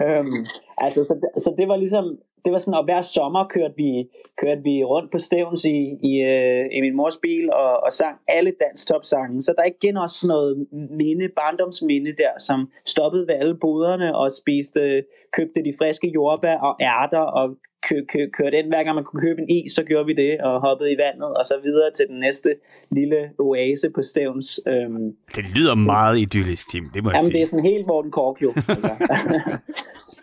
um, 0.07 0.33
altså, 0.85 1.01
så, 1.09 1.15
så 1.45 1.55
det 1.59 1.69
var 1.69 1.77
ligesom, 1.77 2.19
det 2.45 2.53
var 2.53 2.59
sådan, 2.59 2.75
og 2.75 2.85
hver 2.85 3.01
sommer 3.01 3.45
kørte 3.49 3.75
vi, 3.77 4.09
kørte 4.41 4.63
vi 4.63 4.85
rundt 4.85 5.13
på 5.13 5.19
Stævns 5.19 5.65
i, 5.65 5.79
i, 6.11 6.13
øh, 6.33 6.67
i 6.73 6.81
min 6.81 6.97
mors 6.97 7.17
bil 7.17 7.53
og, 7.53 7.83
og 7.85 7.93
sang 7.93 8.17
alle 8.29 8.53
danstop-sange. 8.61 9.43
Så 9.43 9.55
der 9.57 9.63
er 9.63 9.71
igen 9.83 9.97
også 9.97 10.17
sådan 10.19 10.29
noget 10.29 10.67
minde, 10.91 11.29
barndomsminde 11.29 12.13
der, 12.13 12.33
som 12.39 12.71
stoppede 12.87 13.27
ved 13.27 13.35
alle 13.35 13.57
boderne 13.57 14.17
og 14.17 14.33
spiste, 14.33 15.05
købte 15.33 15.65
de 15.65 15.75
friske 15.79 16.09
jordbær 16.09 16.57
og 16.57 16.77
ærter 16.81 17.25
og 17.41 17.57
kø, 17.89 17.97
kø, 18.13 18.19
kørte 18.39 18.59
ind, 18.59 18.67
hver 18.67 18.85
gang 18.85 18.95
man 18.95 19.05
kunne 19.05 19.21
købe 19.21 19.41
en 19.43 19.51
is, 19.51 19.73
så 19.73 19.83
gjorde 19.83 20.07
vi 20.07 20.13
det, 20.13 20.41
og 20.41 20.61
hoppede 20.61 20.93
i 20.93 20.97
vandet, 21.05 21.31
og 21.39 21.45
så 21.45 21.55
videre 21.65 21.91
til 21.97 22.07
den 22.09 22.21
næste 22.21 22.51
lille 22.91 23.31
oase 23.39 23.91
på 23.95 24.03
Stævns. 24.03 24.61
Øhm, 24.67 25.13
det 25.37 25.45
lyder 25.57 25.75
meget 25.75 26.19
idyllisk, 26.19 26.69
Tim, 26.71 26.85
det 26.95 27.05
må 27.05 27.11
jeg 27.11 27.15
jamen, 27.15 27.27
sige. 27.27 27.35
det 27.35 27.43
er 27.43 27.47
sådan 27.47 27.65
helt 27.65 27.87
Morten 27.87 28.11
Kork, 28.11 28.43
jo. 28.43 28.55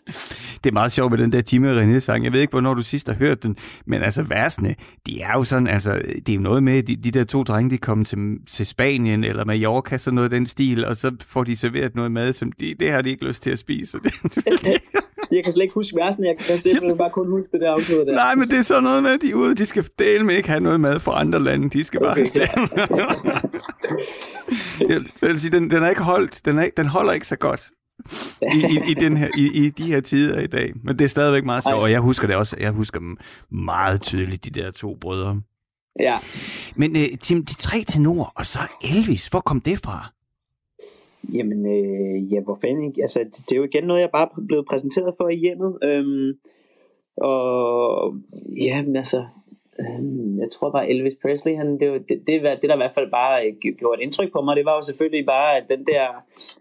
Altså. 0.08 0.38
det 0.64 0.70
er 0.70 0.74
meget 0.74 0.92
sjovt 0.92 1.12
med 1.12 1.20
den 1.20 1.32
der 1.32 1.42
Jimmy 1.54 1.68
René 1.68 2.00
sang. 2.00 2.24
Jeg 2.24 2.34
ved 2.34 2.42
ikke, 2.42 2.52
hvornår 2.52 2.74
du 2.74 2.82
sidst 2.82 3.08
har 3.08 3.16
hørt 3.16 3.44
den, 3.44 3.58
men 3.86 4.02
altså 4.02 4.24
versene, 4.24 4.76
de 5.08 5.22
er 5.22 5.34
jo 5.34 5.44
sådan, 5.44 5.68
altså, 5.68 5.94
det 5.94 6.30
er 6.30 6.36
jo 6.36 6.42
noget 6.42 6.64
med, 6.64 6.84
de, 6.84 6.96
de 6.96 7.12
der 7.12 7.24
to 7.24 7.44
drenge, 7.44 7.70
de 7.70 7.78
kommer 7.78 8.06
til, 8.06 8.18
til 8.48 8.66
Spanien 8.66 9.24
eller 9.24 9.46
Mallorca, 9.46 9.98
sådan 9.98 10.16
noget 10.16 10.26
af 10.26 10.38
den 10.38 10.46
stil, 10.46 10.86
og 10.86 10.96
så 10.96 11.16
får 11.22 11.44
de 11.44 11.56
serveret 11.56 11.96
noget 11.96 12.12
mad, 12.12 12.34
som 12.34 12.52
de, 12.52 12.76
det 12.80 12.92
har 12.92 13.02
de 13.02 13.10
ikke 13.10 13.26
lyst 13.26 13.44
til 13.44 13.52
at 13.52 13.60
spise. 13.60 13.98
Jeg 15.32 15.44
kan 15.44 15.54
slet 15.54 15.64
ikke 15.64 15.74
huske 15.74 15.96
versene, 15.96 16.28
jeg 16.28 16.36
kan 16.38 16.46
simpelthen 16.46 16.98
bare 16.98 17.10
kun 17.10 17.30
huske 17.30 17.52
det 17.52 17.62
der 17.62 17.72
afsnit 17.72 17.98
der. 17.98 18.14
Nej, 18.14 18.36
men 18.36 18.50
det 18.50 18.58
er 18.58 18.62
sådan 18.62 18.84
noget 18.84 19.04
med, 19.04 19.12
at 19.12 19.22
de 19.22 19.36
ude, 19.36 19.56
de 19.56 19.66
skal 19.66 19.86
dele 20.00 20.24
med 20.24 20.36
ikke 20.36 20.50
have 20.50 20.60
noget 20.60 20.80
mad 20.80 21.00
fra 21.00 21.20
andre 21.20 21.40
lande, 21.44 21.70
de 21.70 21.84
skal 21.84 22.00
bare 22.00 22.16
have 22.16 22.28
jeg, 24.80 24.90
jeg 25.22 25.30
vil 25.30 25.40
sige, 25.40 25.52
den, 25.52 25.72
den 25.72 25.84
er 25.84 25.90
ikke 25.90 26.02
holdt, 26.02 26.46
den, 26.46 26.60
er, 26.60 26.70
den 26.78 26.86
holder 26.86 27.14
ikke 27.14 27.28
så 27.28 27.36
godt 27.36 27.72
i, 28.42 28.58
i, 28.58 28.92
i, 28.92 28.94
den 28.94 29.18
her, 29.18 29.30
i, 29.38 29.66
i 29.66 29.70
de 29.70 29.84
her 29.84 30.02
tider 30.02 30.40
i 30.40 30.48
dag. 30.48 30.74
Men 30.84 31.00
det 31.00 31.06
er 31.06 31.10
stadigvæk 31.10 31.46
meget 31.46 31.64
sjovt, 31.64 31.82
og 31.82 31.92
jeg 31.92 32.00
husker 32.00 32.28
det 32.28 32.36
også. 32.36 32.56
Jeg 32.60 32.72
husker 32.72 33.00
dem 33.00 33.18
meget 33.52 34.02
tydeligt, 34.02 34.46
de 34.46 34.50
der 34.50 34.72
to 34.72 34.98
brødre. 35.02 35.42
Ja. 36.00 36.18
Men 36.76 36.96
uh, 36.96 37.02
Tim, 37.20 37.46
de 37.46 37.54
tre 37.54 37.78
tenor, 37.88 38.32
og 38.36 38.46
så 38.46 38.60
Elvis, 38.84 39.28
hvor 39.28 39.40
kom 39.40 39.62
det 39.62 39.80
fra? 39.84 40.15
Jamen, 41.34 41.66
øh, 41.66 42.34
ja, 42.34 42.40
hvor 42.40 42.58
fanden 42.62 42.84
ikke? 42.84 43.02
Altså, 43.02 43.20
det, 43.20 43.38
det 43.50 43.52
er 43.52 43.58
jo 43.58 43.64
igen 43.64 43.84
noget, 43.84 44.02
jeg 44.02 44.10
bare 44.12 44.30
er 44.38 44.46
blevet 44.48 44.66
præsenteret 44.66 45.14
for 45.18 45.30
i 45.30 45.36
hjemmet. 45.36 45.78
Øhm, 45.84 46.34
og 47.18 48.16
ja, 48.62 48.82
men 48.82 48.96
altså, 48.96 49.26
øhm, 49.80 50.40
jeg 50.40 50.52
tror 50.52 50.72
bare 50.72 50.90
Elvis 50.90 51.16
Presley, 51.22 51.56
han, 51.56 51.80
det, 51.80 51.92
det, 52.10 52.10
det, 52.10 52.28
det, 52.28 52.62
det 52.62 52.70
der 52.70 52.76
i 52.76 52.84
hvert 52.84 52.96
fald 52.96 53.12
bare 53.12 53.48
øh, 53.48 53.54
gjorde 53.80 54.02
et 54.02 54.04
indtryk 54.04 54.32
på 54.32 54.42
mig, 54.42 54.56
det 54.56 54.66
var 54.66 54.76
jo 54.76 54.82
selvfølgelig 54.82 55.26
bare, 55.26 55.58
at 55.58 55.64
den 55.70 55.86
der 55.86 56.06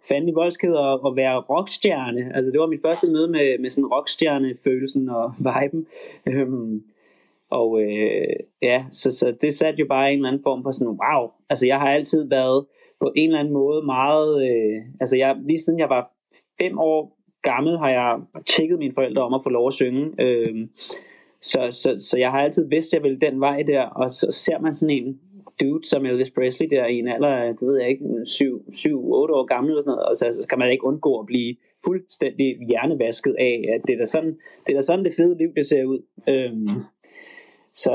fandme 0.08 0.32
voldsked 0.34 0.74
at, 0.76 1.00
at 1.06 1.16
være 1.16 1.40
rockstjerne. 1.40 2.36
Altså, 2.36 2.50
det 2.52 2.60
var 2.60 2.66
mit 2.66 2.82
første 2.82 3.06
møde 3.10 3.28
med, 3.28 3.58
med 3.58 3.70
sådan 3.70 3.92
rockstjerne-følelsen 3.92 5.08
og 5.08 5.32
viben. 5.38 5.86
Øhm, 6.26 6.82
og 7.50 7.82
øh, 7.82 8.36
ja, 8.62 8.84
så, 8.90 9.12
så 9.12 9.34
det 9.42 9.54
satte 9.54 9.80
jo 9.80 9.86
bare 9.88 10.12
en 10.12 10.18
eller 10.18 10.28
anden 10.28 10.42
form 10.42 10.62
for 10.62 10.70
sådan, 10.70 10.98
wow, 11.02 11.30
altså 11.50 11.66
jeg 11.66 11.78
har 11.78 11.88
altid 11.88 12.28
været 12.28 12.64
på 13.00 13.12
en 13.16 13.28
eller 13.28 13.40
anden 13.40 13.54
måde 13.54 13.86
meget, 13.86 14.48
øh, 14.48 14.82
altså 15.00 15.16
jeg, 15.16 15.36
lige 15.46 15.62
siden 15.62 15.78
jeg 15.78 15.88
var 15.88 16.10
fem 16.60 16.78
år 16.78 17.18
gammel, 17.42 17.78
har 17.78 17.90
jeg 17.90 18.20
tjekket 18.56 18.78
mine 18.78 18.94
forældre 18.94 19.22
om 19.22 19.34
at 19.34 19.40
få 19.44 19.50
lov 19.50 19.68
at 19.68 19.74
synge. 19.74 20.04
Øh, 20.18 20.68
så, 21.40 21.68
så, 21.70 21.94
så 21.98 22.18
jeg 22.18 22.30
har 22.30 22.38
altid 22.38 22.68
vidst, 22.68 22.88
at 22.90 22.94
jeg 22.94 23.02
ville 23.02 23.20
den 23.20 23.40
vej 23.40 23.62
der, 23.62 23.82
og 23.82 24.10
så 24.10 24.26
ser 24.30 24.58
man 24.58 24.74
sådan 24.74 24.96
en 24.96 25.20
dude 25.60 25.88
som 25.88 26.06
Elvis 26.06 26.30
Presley 26.30 26.68
der 26.70 26.86
i 26.86 26.98
en 26.98 27.08
alder, 27.08 27.52
det 27.52 27.68
ved 27.68 27.80
jeg 27.80 27.88
ikke, 27.90 28.04
7-8 28.04 28.88
år 29.38 29.46
gammel, 29.46 29.70
eller 29.70 29.82
sådan 29.82 29.90
noget, 29.90 30.08
og 30.08 30.16
så, 30.16 30.42
så 30.42 30.48
kan 30.48 30.58
man 30.58 30.72
ikke 30.72 30.84
undgå 30.84 31.20
at 31.20 31.26
blive 31.26 31.56
fuldstændig 31.84 32.48
hjernevasket 32.68 33.34
af, 33.38 33.64
at 33.74 33.80
det 33.86 33.92
er 33.94 33.98
da 33.98 34.04
sådan 34.04 34.38
det, 34.66 34.72
er 34.72 34.76
da 34.76 34.80
sådan, 34.80 35.04
det 35.04 35.14
fede 35.16 35.38
liv, 35.38 35.50
det 35.56 35.66
ser 35.66 35.84
ud. 35.84 36.00
Øhm, 36.28 36.80
så, 37.74 37.92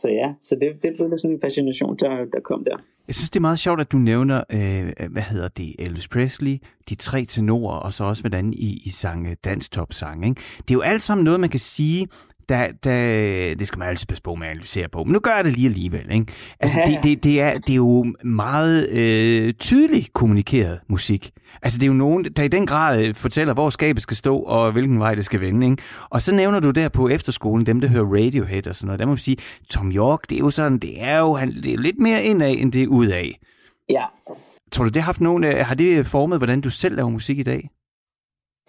så 0.00 0.08
ja, 0.08 0.28
så 0.42 0.56
det, 0.60 0.82
det 0.82 0.92
blev 0.96 1.18
sådan 1.18 1.36
en 1.36 1.40
fascination, 1.40 1.96
der, 1.96 2.08
der 2.32 2.40
kom 2.44 2.64
der. 2.64 2.76
Jeg 3.06 3.14
synes, 3.14 3.30
det 3.30 3.36
er 3.36 3.40
meget 3.40 3.58
sjovt, 3.58 3.80
at 3.80 3.92
du 3.92 3.96
nævner, 3.96 4.44
øh, 4.50 5.08
hvad 5.10 5.22
hedder 5.22 5.48
det, 5.48 5.74
Elvis 5.78 6.08
Presley, 6.08 6.58
de 6.88 6.94
tre 6.94 7.24
tenorer, 7.24 7.76
og 7.76 7.92
så 7.92 8.04
også, 8.04 8.22
hvordan 8.22 8.52
I, 8.52 8.82
I 8.84 8.90
sang 8.90 9.26
øh, 9.26 9.36
dansk 9.44 9.72
top 9.72 9.92
sang. 9.92 10.26
Ikke? 10.26 10.40
Det 10.58 10.70
er 10.70 10.74
jo 10.74 10.80
alt 10.80 11.02
sammen 11.02 11.24
noget, 11.24 11.40
man 11.40 11.50
kan 11.50 11.60
sige, 11.60 12.08
der, 12.48 12.66
der, 12.84 13.54
det 13.54 13.66
skal 13.66 13.78
man 13.78 13.88
altid 13.88 14.06
passe 14.06 14.22
på 14.22 14.34
med 14.34 14.46
at 14.46 14.50
analysere 14.50 14.88
på, 14.88 15.04
men 15.04 15.12
nu 15.12 15.18
gør 15.18 15.34
jeg 15.36 15.44
det 15.44 15.52
lige 15.52 15.68
alligevel. 15.68 16.12
Ikke? 16.12 16.32
Altså, 16.60 16.82
det, 16.86 16.98
det, 17.02 17.24
det, 17.24 17.40
er, 17.40 17.58
det 17.58 17.70
er 17.70 17.76
jo 17.76 18.14
meget 18.24 18.88
øh, 18.88 19.52
tydeligt 19.52 20.12
kommunikeret 20.12 20.80
musik. 20.88 21.30
Altså, 21.62 21.78
det 21.78 21.84
er 21.84 21.88
jo 21.88 21.94
nogen, 21.94 22.24
der 22.24 22.42
i 22.42 22.48
den 22.48 22.66
grad 22.66 23.04
øh, 23.04 23.14
fortæller, 23.14 23.54
hvor 23.54 23.70
skabet 23.70 24.02
skal 24.02 24.16
stå, 24.16 24.38
og 24.38 24.72
hvilken 24.72 24.98
vej 24.98 25.14
det 25.14 25.24
skal 25.24 25.40
vende. 25.40 25.66
Ikke? 25.66 25.82
Og 26.10 26.22
så 26.22 26.34
nævner 26.34 26.60
du 26.60 26.70
der 26.70 26.88
på 26.88 27.08
efterskolen, 27.08 27.66
dem 27.66 27.80
der 27.80 27.88
hører 27.88 28.04
Radiohead 28.04 28.66
og 28.66 28.76
sådan 28.76 28.86
noget, 28.86 28.98
der 28.98 29.06
må 29.06 29.12
man 29.12 29.18
sige, 29.18 29.36
Tom 29.70 29.92
York, 29.92 30.20
det 30.30 30.34
er 30.34 30.40
jo 30.40 30.50
sådan, 30.50 30.78
det 30.78 31.02
er 31.02 31.18
jo 31.18 31.32
han, 31.32 31.54
det 31.54 31.72
er 31.72 31.78
lidt 31.78 31.98
mere 31.98 32.22
indad, 32.22 32.54
end 32.58 32.72
det 32.72 32.82
er 32.82 32.86
udad. 32.86 33.24
Ja. 33.88 34.04
Tror 34.72 34.84
du, 34.84 34.90
det 34.90 35.02
har 35.02 35.06
haft 35.06 35.20
nogen, 35.20 35.44
øh, 35.44 35.56
har 35.56 35.74
det 35.74 36.06
formet, 36.06 36.38
hvordan 36.38 36.60
du 36.60 36.70
selv 36.70 36.96
laver 36.96 37.10
musik 37.10 37.38
i 37.38 37.42
dag? 37.42 37.68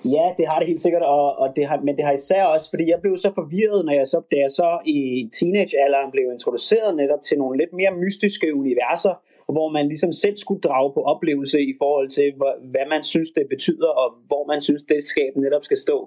Ja, 0.05 0.33
det 0.38 0.48
har 0.48 0.60
det 0.60 0.67
helt 0.67 0.81
sikkert, 0.81 1.01
og, 1.01 1.36
og 1.36 1.55
det 1.55 1.67
har, 1.67 1.81
men 1.83 1.98
det 1.98 2.05
har 2.05 2.12
især 2.12 2.43
også, 2.43 2.69
fordi 2.69 2.89
jeg 2.89 3.01
blev 3.01 3.17
så 3.17 3.31
forvirret, 3.36 3.86
når 3.86 3.93
jeg 3.93 4.07
så, 4.07 4.22
da 4.31 4.38
jeg 4.38 4.51
så 4.51 4.79
i 4.86 5.29
teenagealderen 5.39 6.12
blev 6.12 6.25
introduceret 6.31 6.95
netop 6.95 7.22
til 7.22 7.38
nogle 7.38 7.57
lidt 7.57 7.74
mere 7.74 7.91
mystiske 8.03 8.55
universer, 8.55 9.13
hvor 9.51 9.69
man 9.69 9.88
ligesom 9.88 10.13
selv 10.13 10.38
skulle 10.38 10.62
drage 10.62 10.93
på 10.93 11.01
oplevelse 11.01 11.62
i 11.62 11.74
forhold 11.77 12.10
til, 12.10 12.33
hvad 12.74 12.86
man 12.89 13.03
synes, 13.03 13.31
det 13.31 13.45
betyder, 13.50 13.88
og 13.88 14.13
hvor 14.27 14.48
man 14.51 14.62
synes, 14.62 14.83
det 14.83 15.03
skab 15.03 15.36
netop 15.36 15.63
skal 15.63 15.77
stå. 15.77 15.98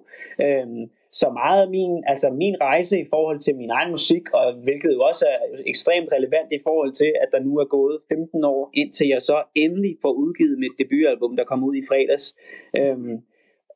Øhm, 0.40 0.90
så 1.12 1.30
meget 1.30 1.62
af 1.62 1.70
min, 1.70 2.04
altså 2.06 2.30
min 2.30 2.56
rejse 2.60 3.00
i 3.00 3.06
forhold 3.10 3.38
til 3.40 3.56
min 3.56 3.70
egen 3.70 3.90
musik, 3.90 4.24
og 4.32 4.54
hvilket 4.54 4.90
jo 4.94 5.00
også 5.00 5.24
er 5.34 5.38
ekstremt 5.66 6.08
relevant 6.12 6.50
i 6.52 6.60
forhold 6.62 6.92
til, 6.92 7.12
at 7.22 7.28
der 7.32 7.40
nu 7.40 7.58
er 7.58 7.64
gået 7.64 7.98
15 8.08 8.44
år, 8.44 8.70
indtil 8.74 9.08
jeg 9.08 9.22
så 9.22 9.42
endelig 9.54 9.96
får 10.02 10.12
udgivet 10.12 10.58
mit 10.58 10.74
debutalbum, 10.78 11.36
der 11.36 11.44
kom 11.44 11.64
ud 11.64 11.74
i 11.76 11.86
fredags. 11.88 12.36
Øhm, 12.78 13.16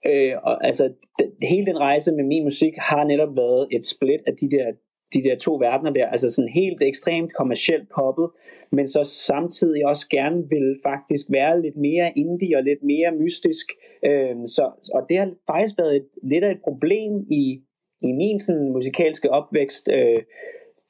Øh, 0.07 0.35
og 0.43 0.67
altså, 0.67 0.93
det, 1.19 1.33
hele 1.43 1.67
den 1.67 1.79
rejse 1.79 2.13
med 2.13 2.25
min 2.25 2.45
musik 2.45 2.73
har 2.77 3.05
netop 3.05 3.37
været 3.37 3.69
et 3.73 3.87
split 3.87 4.21
af 4.27 4.33
de 4.41 4.51
der, 4.51 4.67
de 5.15 5.23
der 5.23 5.37
to 5.37 5.55
verdener 5.55 5.91
der, 5.91 6.07
altså 6.07 6.31
sådan 6.31 6.49
helt 6.49 6.83
ekstremt 6.83 7.35
kommercielt 7.35 7.89
poppet, 7.95 8.29
men 8.73 8.89
så 8.89 9.05
samtidig 9.05 9.87
også 9.87 10.09
gerne 10.09 10.49
vil 10.51 10.77
faktisk 10.83 11.27
være 11.31 11.63
lidt 11.63 11.77
mere 11.77 12.13
indie 12.17 12.57
og 12.57 12.63
lidt 12.63 12.83
mere 12.83 13.13
mystisk. 13.13 13.67
Øh, 14.05 14.37
så, 14.47 14.65
og 14.95 15.07
det 15.09 15.17
har 15.19 15.31
faktisk 15.47 15.79
været 15.79 15.97
et, 15.97 16.09
lidt 16.23 16.45
af 16.45 16.51
et 16.51 16.63
problem 16.65 17.13
i, 17.31 17.61
i 18.03 18.13
min 18.13 18.41
sådan, 18.41 18.73
musikalske 18.73 19.31
opvækst, 19.31 19.89
øh, 19.93 20.23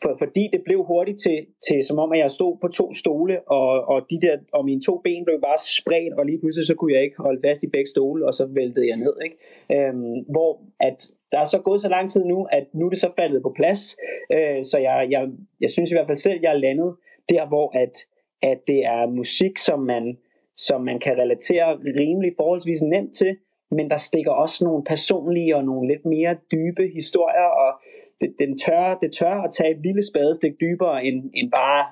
for, 0.02 0.16
fordi 0.18 0.48
det 0.52 0.62
blev 0.64 0.84
hurtigt 0.84 1.18
til, 1.20 1.46
til, 1.68 1.84
som 1.84 1.98
om 1.98 2.12
at 2.12 2.18
jeg 2.18 2.30
stod 2.30 2.56
på 2.60 2.68
to 2.68 2.94
stole, 2.94 3.48
og, 3.48 3.68
og, 3.92 4.06
de 4.10 4.20
der, 4.20 4.36
og 4.52 4.64
mine 4.64 4.80
to 4.80 5.00
ben 5.04 5.24
blev 5.24 5.40
bare 5.40 5.58
spredt, 5.78 6.14
og 6.18 6.26
lige 6.26 6.40
pludselig 6.40 6.66
så 6.66 6.74
kunne 6.74 6.94
jeg 6.94 7.02
ikke 7.02 7.16
holde 7.18 7.40
fast 7.44 7.62
i 7.62 7.70
begge 7.74 7.90
stole, 7.90 8.26
og 8.26 8.34
så 8.34 8.46
væltede 8.46 8.88
jeg 8.88 8.96
ned. 8.96 9.14
Ikke? 9.24 9.36
Øhm, 9.74 10.18
hvor 10.28 10.60
at 10.80 10.98
der 11.32 11.38
er 11.38 11.44
så 11.44 11.58
gået 11.58 11.80
så 11.80 11.88
lang 11.88 12.10
tid 12.10 12.24
nu, 12.24 12.46
at 12.52 12.64
nu 12.74 12.86
er 12.86 12.90
det 12.90 12.98
så 12.98 13.10
faldet 13.16 13.42
på 13.42 13.52
plads, 13.56 13.96
øh, 14.32 14.64
så 14.64 14.78
jeg, 14.78 15.06
jeg, 15.10 15.28
jeg 15.60 15.70
synes 15.70 15.90
i 15.90 15.94
hvert 15.94 16.06
fald 16.06 16.16
selv, 16.18 16.36
at 16.36 16.42
jeg 16.42 16.52
er 16.52 16.64
landet 16.66 16.94
der, 17.28 17.48
hvor 17.48 17.78
at, 17.78 17.94
at 18.42 18.58
det 18.66 18.84
er 18.84 19.06
musik, 19.06 19.58
som 19.58 19.80
man, 19.80 20.18
som 20.56 20.80
man 20.84 20.98
kan 20.98 21.18
relatere 21.18 21.78
rimelig 22.00 22.32
forholdsvis 22.36 22.82
nemt 22.82 23.14
til, 23.14 23.36
men 23.70 23.90
der 23.90 23.96
stikker 23.96 24.30
også 24.30 24.64
nogle 24.64 24.84
personlige 24.84 25.56
og 25.56 25.64
nogle 25.64 25.88
lidt 25.88 26.04
mere 26.04 26.36
dybe 26.52 26.84
historier, 26.94 27.48
og 27.64 27.70
det, 28.20 28.34
den 28.38 28.58
tør, 28.58 28.98
det 29.02 29.12
tør 29.12 29.34
at 29.42 29.52
tage 29.52 29.70
et 29.70 29.82
lille 29.82 30.02
spadestik 30.10 30.52
dybere 30.60 31.04
end, 31.04 31.30
end 31.34 31.52
bare 31.52 31.84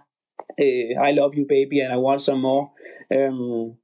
uh, 0.62 1.08
I 1.08 1.12
love 1.12 1.32
you 1.38 1.47
baby 1.56 1.76
and 1.82 1.92
I 1.92 1.99
want 2.06 2.23
some 2.23 2.40
more. 2.40 2.64
Um, 3.16 3.76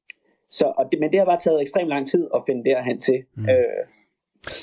så, 0.48 0.72
og 0.76 0.84
det, 0.92 1.00
men 1.00 1.10
det 1.10 1.18
har 1.18 1.26
bare 1.26 1.38
taget 1.38 1.60
ekstremt 1.60 1.88
lang 1.88 2.06
tid 2.06 2.28
at 2.34 2.42
finde 2.46 2.64
derhen 2.70 3.00
til. 3.00 3.24
Mm. 3.34 3.42
Uh, 3.42 3.82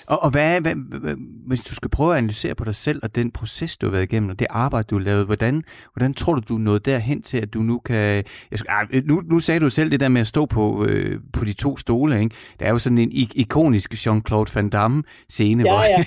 og, 0.08 0.24
og 0.24 0.30
hvad, 0.30 0.62
hvad, 0.62 0.76
hvad, 1.00 1.16
hvis 1.48 1.64
du 1.64 1.76
skal 1.76 1.90
prøve 1.90 2.12
at 2.12 2.18
analysere 2.18 2.56
på 2.56 2.64
dig 2.64 2.76
selv 2.76 3.00
og 3.04 3.16
den 3.16 3.32
proces, 3.32 3.78
du 3.78 3.86
har 3.86 3.92
været 3.92 4.04
igennem, 4.04 4.30
og 4.30 4.40
det 4.40 4.48
arbejde, 4.50 4.88
du 4.90 4.98
har 4.98 5.04
lavet, 5.04 5.26
hvordan, 5.26 5.64
hvordan 5.94 6.14
tror 6.14 6.34
du, 6.34 6.42
du 6.50 6.58
nået 6.58 6.86
derhen 6.86 7.22
til, 7.22 7.38
at 7.38 7.54
du 7.54 7.60
nu 7.60 7.80
kan... 7.80 8.24
Jeg 8.52 8.60
skal, 8.60 8.70
ah, 8.70 9.04
nu, 9.06 9.22
nu 9.26 9.40
sagde 9.40 9.60
du 9.60 9.70
selv 9.70 9.92
det 9.92 10.00
der 10.00 10.08
med 10.08 10.22
at 10.22 10.28
stå 10.28 10.46
på, 10.46 10.86
øh, 10.86 11.20
på 11.34 11.46
de 11.46 11.54
to 11.54 11.78
stole, 11.78 12.22
ikke? 12.22 12.36
Der 12.60 12.66
er 12.66 12.70
jo 12.70 12.78
sådan 12.78 12.98
en 12.98 13.10
ikonisk 13.12 13.94
Jean-Claude 13.94 14.56
Van 14.56 14.70
Damme-scene. 14.70 15.64
Ja, 15.64 15.70
hvor... 15.70 15.84
ja. 15.84 16.04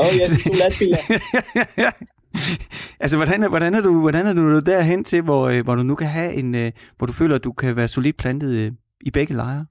Åh, 0.00 0.06
oh, 0.06 0.14
ja, 0.16 0.34
de 0.34 0.42
to 0.42 0.50
lastbiler. 0.62 0.98
altså, 3.00 3.16
hvordan, 3.16 3.48
hvordan, 3.48 3.74
er 3.74 3.80
du, 3.80 4.00
hvordan 4.00 4.26
er 4.26 4.32
du 4.32 4.40
nået 4.40 4.66
derhen 4.66 5.04
til, 5.04 5.22
hvor, 5.22 5.48
øh, 5.48 5.64
hvor 5.64 5.74
du 5.74 5.82
nu 5.82 5.94
kan 5.94 6.08
have 6.08 6.32
en... 6.32 6.54
Øh, 6.54 6.72
hvor 6.98 7.06
du 7.06 7.12
føler, 7.12 7.34
at 7.34 7.44
du 7.44 7.52
kan 7.52 7.76
være 7.76 7.88
solidt 7.88 8.16
plantet 8.16 8.76
i 9.00 9.10
begge 9.10 9.34
lejre? 9.34 9.66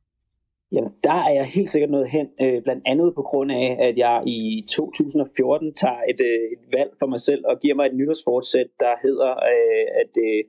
Jamen, 0.74 0.92
der 1.03 1.20
er 1.27 1.34
jeg 1.34 1.46
helt 1.46 1.70
sikkert 1.70 1.92
noget 1.92 2.10
hen, 2.10 2.27
øh, 2.42 2.63
blandt 2.63 2.84
andet 2.86 3.15
på 3.15 3.22
grund 3.22 3.51
af, 3.51 3.77
at 3.80 3.98
jeg 3.98 4.24
i 4.27 4.65
2014 4.70 5.74
tager 5.74 6.01
et, 6.10 6.22
øh, 6.22 6.51
et 6.53 6.77
valg 6.77 6.92
for 7.00 7.06
mig 7.06 7.20
selv 7.20 7.44
og 7.46 7.60
giver 7.60 7.75
mig 7.75 7.86
et 7.86 7.96
nytårsfortsæt, 7.96 8.68
der 8.80 8.94
hedder 9.03 9.32
øh, 9.32 9.88
at 10.01 10.13
øh, 10.27 10.44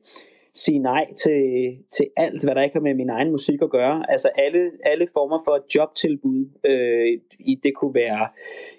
sige 0.54 0.78
nej 0.78 1.12
til, 1.14 1.42
til 1.92 2.06
alt, 2.16 2.44
hvad 2.44 2.54
der 2.54 2.62
ikke 2.62 2.74
har 2.74 2.80
med 2.80 2.94
min 2.94 3.10
egen 3.10 3.30
musik 3.30 3.62
at 3.62 3.70
gøre. 3.70 4.10
Altså 4.10 4.28
alle, 4.28 4.70
alle 4.84 5.06
former 5.12 5.38
for 5.44 5.64
jobtilbud. 5.74 6.44
Øh, 6.64 7.20
i, 7.38 7.54
det 7.62 7.74
kunne 7.74 7.94
være, 7.94 8.28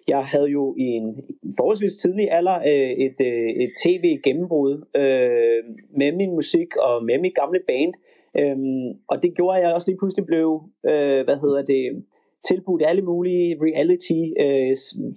jeg 0.07 0.23
havde 0.23 0.47
jo 0.47 0.75
i 0.77 0.83
en 0.83 1.23
forholdsvis 1.57 1.95
tidlig 1.95 2.31
alder 2.31 2.57
øh, 2.59 2.91
et, 3.05 3.17
øh, 3.21 3.49
et 3.63 3.71
tv-gennembrud 3.83 4.73
øh, 4.95 5.63
med 5.97 6.11
min 6.11 6.31
musik 6.31 6.75
og 6.75 7.05
med 7.05 7.17
mit 7.19 7.35
gamle 7.35 7.59
band, 7.67 7.93
Øhm, 8.39 8.87
og 9.07 9.23
det 9.23 9.35
gjorde, 9.35 9.57
at 9.57 9.63
jeg 9.63 9.73
også 9.73 9.87
lige 9.89 9.97
pludselig 9.97 10.25
blev, 10.25 10.63
øh, 10.85 11.23
hvad 11.25 11.37
hedder 11.37 11.61
det, 11.61 12.03
tilbudt 12.47 12.83
alle 12.85 13.01
mulige 13.01 13.57
reality 13.61 14.21
øh, 14.43 14.75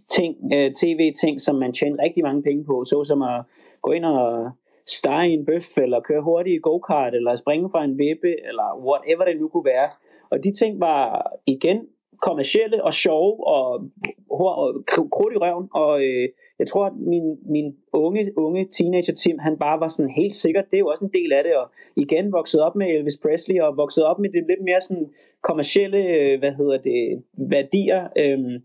ting, 0.08 0.36
øh, 0.54 0.72
tv-ting, 0.80 1.40
som 1.40 1.56
man 1.56 1.72
tjener 1.72 2.02
rigtig 2.02 2.22
mange 2.22 2.42
penge 2.42 2.64
på, 2.64 2.84
såsom 2.84 3.22
at 3.22 3.42
gå 3.82 3.90
ind 3.92 4.04
og 4.04 4.50
stege 4.86 5.32
en 5.32 5.46
bøf, 5.46 5.78
eller 5.78 6.00
køre 6.00 6.22
hurtigt 6.22 6.54
i 6.54 6.60
go-kart, 6.62 7.14
eller 7.14 7.34
springe 7.34 7.70
fra 7.70 7.84
en 7.84 7.98
vippe, 7.98 8.32
eller 8.48 8.68
whatever 8.88 9.24
det 9.24 9.40
nu 9.40 9.48
kunne 9.48 9.64
være. 9.64 9.88
Og 10.30 10.44
de 10.44 10.52
ting 10.52 10.80
var 10.80 11.32
igen 11.46 11.86
kommercielle 12.20 12.84
og 12.84 12.94
sjove 12.94 13.46
og, 13.46 13.88
og 14.30 14.84
krudt 14.86 15.34
i 15.34 15.36
røven, 15.36 15.68
og 15.74 16.02
øh, 16.02 16.28
jeg 16.58 16.66
tror, 16.66 16.86
at 16.86 16.92
min, 16.96 17.38
min 17.50 17.76
unge, 17.92 18.38
unge 18.38 18.68
teenager 18.76 19.14
Tim, 19.14 19.38
han 19.38 19.58
bare 19.58 19.80
var 19.80 19.88
sådan 19.88 20.10
helt 20.10 20.34
sikkert, 20.34 20.64
det 20.70 20.76
er 20.76 20.84
jo 20.84 20.86
også 20.86 21.04
en 21.04 21.10
del 21.12 21.32
af 21.32 21.42
det, 21.44 21.56
og 21.56 21.70
igen 21.96 22.32
vokset 22.32 22.60
op 22.60 22.76
med 22.76 22.86
Elvis 22.86 23.18
Presley, 23.22 23.60
og 23.60 23.76
vokset 23.76 24.04
op 24.04 24.18
med 24.18 24.30
det 24.30 24.44
lidt 24.48 24.62
mere 24.64 24.80
sådan 24.80 25.08
kommercielle, 25.42 25.98
øh, 25.98 26.38
hvad 26.38 26.52
hedder 26.52 26.78
det, 26.78 27.22
værdier, 27.32 28.08
øhm, 28.16 28.62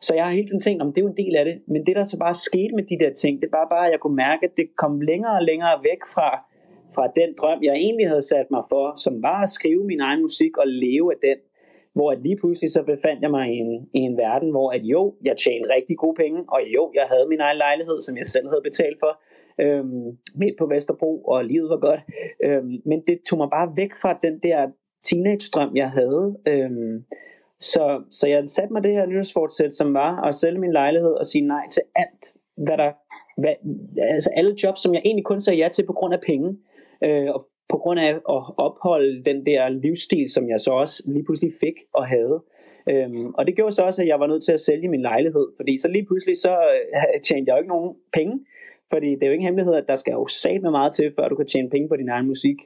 så 0.00 0.14
jeg 0.14 0.24
har 0.24 0.32
hele 0.32 0.48
tiden 0.48 0.60
tænkt, 0.60 0.82
om 0.82 0.92
det 0.92 0.98
er 0.98 1.04
jo 1.06 1.14
en 1.14 1.22
del 1.24 1.36
af 1.36 1.44
det, 1.44 1.56
men 1.66 1.86
det 1.86 1.96
der 1.96 2.04
så 2.04 2.18
bare 2.18 2.34
skete 2.34 2.74
med 2.74 2.84
de 2.90 3.04
der 3.04 3.12
ting, 3.12 3.42
det 3.42 3.48
var 3.52 3.66
bare, 3.70 3.86
at 3.86 3.92
jeg 3.92 4.00
kunne 4.00 4.16
mærke, 4.16 4.46
at 4.46 4.56
det 4.56 4.76
kom 4.76 5.00
længere 5.00 5.34
og 5.38 5.42
længere 5.42 5.76
væk 5.82 6.02
fra, 6.14 6.28
fra 6.94 7.12
den 7.20 7.34
drøm, 7.38 7.58
jeg 7.62 7.74
egentlig 7.74 8.08
havde 8.08 8.28
sat 8.32 8.50
mig 8.50 8.62
for, 8.68 9.00
som 9.04 9.22
var 9.22 9.42
at 9.42 9.48
skrive 9.48 9.84
min 9.84 10.00
egen 10.00 10.22
musik 10.22 10.56
og 10.56 10.66
leve 10.66 11.12
af 11.14 11.18
den. 11.22 11.38
Hvor 11.94 12.10
at 12.10 12.22
lige 12.22 12.36
pludselig 12.36 12.70
så 12.72 12.82
befandt 12.82 13.22
jeg 13.22 13.30
mig 13.30 13.46
i 13.54 13.56
en, 13.56 13.88
i 13.94 13.98
en 13.98 14.16
verden, 14.16 14.50
hvor 14.50 14.70
at 14.70 14.82
jo, 14.82 15.14
jeg 15.24 15.36
tjente 15.36 15.68
rigtig 15.76 15.96
gode 15.96 16.16
penge, 16.16 16.44
og 16.48 16.60
jo, 16.74 16.92
jeg 16.94 17.06
havde 17.10 17.28
min 17.28 17.40
egen 17.40 17.58
lejlighed, 17.58 18.00
som 18.00 18.16
jeg 18.16 18.26
selv 18.26 18.48
havde 18.48 18.62
betalt 18.62 18.98
for, 19.00 19.12
øhm, 19.60 20.18
midt 20.36 20.56
på 20.58 20.66
Vesterbro, 20.66 21.22
og 21.22 21.44
livet 21.44 21.70
var 21.70 21.76
godt. 21.76 22.00
Øhm, 22.44 22.82
men 22.84 23.02
det 23.06 23.20
tog 23.28 23.38
mig 23.38 23.48
bare 23.50 23.72
væk 23.76 23.92
fra 24.02 24.18
den 24.22 24.38
der 24.42 24.68
teenage-drøm, 25.04 25.76
jeg 25.76 25.90
havde. 25.90 26.36
Øhm, 26.48 27.04
så, 27.60 28.02
så 28.10 28.28
jeg 28.28 28.48
satte 28.48 28.72
mig 28.72 28.82
det 28.82 28.92
her 28.92 29.06
nyhedsfortsæt, 29.06 29.74
som 29.74 29.94
var 29.94 30.22
at 30.22 30.34
sælge 30.34 30.58
min 30.58 30.72
lejlighed 30.72 31.12
og 31.12 31.26
sige 31.26 31.46
nej 31.46 31.68
til 31.70 31.82
alt, 31.96 32.34
hvad 32.56 32.76
der, 32.78 32.92
hvad, 33.40 33.54
altså 33.98 34.30
alle 34.36 34.54
jobs, 34.62 34.80
som 34.82 34.94
jeg 34.94 35.02
egentlig 35.04 35.24
kun 35.24 35.40
sagde 35.40 35.58
ja 35.58 35.68
til 35.68 35.86
på 35.86 35.92
grund 35.92 36.14
af 36.14 36.20
penge, 36.20 36.58
øh, 37.04 37.30
og 37.34 37.48
på 37.72 37.78
grund 37.78 38.00
af 38.00 38.08
at 38.14 38.42
opholde 38.66 39.24
den 39.24 39.46
der 39.46 39.68
livsstil, 39.68 40.30
som 40.30 40.48
jeg 40.48 40.60
så 40.60 40.70
også 40.70 41.02
lige 41.06 41.24
pludselig 41.24 41.52
fik 41.60 41.76
og 41.94 42.06
havde. 42.06 42.42
Øhm, 42.90 43.26
og 43.34 43.46
det 43.46 43.56
gjorde 43.56 43.74
så 43.74 43.82
også, 43.82 44.02
at 44.02 44.08
jeg 44.08 44.20
var 44.20 44.26
nødt 44.26 44.44
til 44.44 44.52
at 44.52 44.60
sælge 44.60 44.88
min 44.88 45.02
lejlighed, 45.02 45.46
fordi 45.56 45.78
så 45.78 45.88
lige 45.88 46.06
pludselig 46.06 46.36
så 46.36 46.50
øh, 46.50 47.20
tjente 47.26 47.48
jeg 47.48 47.54
jo 47.56 47.62
ikke 47.62 47.74
nogen 47.76 47.94
penge, 48.12 48.34
fordi 48.92 49.10
det 49.10 49.22
er 49.22 49.26
jo 49.26 49.32
ingen 49.32 49.46
hemmelighed, 49.46 49.74
at 49.74 49.88
der 49.88 49.94
skal 49.94 50.12
jo 50.12 50.26
satme 50.26 50.70
meget 50.70 50.92
til, 50.92 51.12
før 51.16 51.28
du 51.28 51.34
kan 51.34 51.46
tjene 51.46 51.70
penge 51.70 51.88
på 51.88 51.96
din 51.96 52.08
egen 52.08 52.26
musik. 52.26 52.56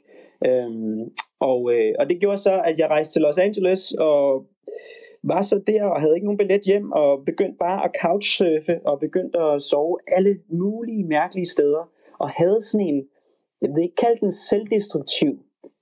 Øhm, 0.46 1.00
og, 1.40 1.72
øh, 1.74 1.94
og 1.98 2.08
det 2.08 2.20
gjorde 2.20 2.38
så, 2.38 2.62
at 2.64 2.78
jeg 2.78 2.88
rejste 2.88 3.12
til 3.12 3.22
Los 3.22 3.38
Angeles 3.38 3.92
og 3.92 4.46
var 5.22 5.42
så 5.42 5.62
der 5.66 5.84
og 5.84 6.00
havde 6.00 6.14
ikke 6.14 6.26
nogen 6.26 6.38
billet 6.38 6.62
hjem 6.66 6.92
og 6.92 7.24
begyndte 7.24 7.58
bare 7.58 7.84
at 7.84 7.90
couchsurfe 8.02 8.80
og 8.84 9.00
begyndte 9.00 9.38
at 9.38 9.62
sove 9.62 9.98
alle 10.16 10.38
mulige 10.48 11.04
mærkelige 11.04 11.46
steder 11.46 11.90
og 12.18 12.28
havde 12.30 12.60
sådan 12.62 12.86
en, 12.86 13.02
jeg 13.62 13.70
vil 13.74 13.82
ikke 13.82 14.02
kalde 14.04 14.20
den 14.20 14.32
selvdestruktiv 14.32 15.32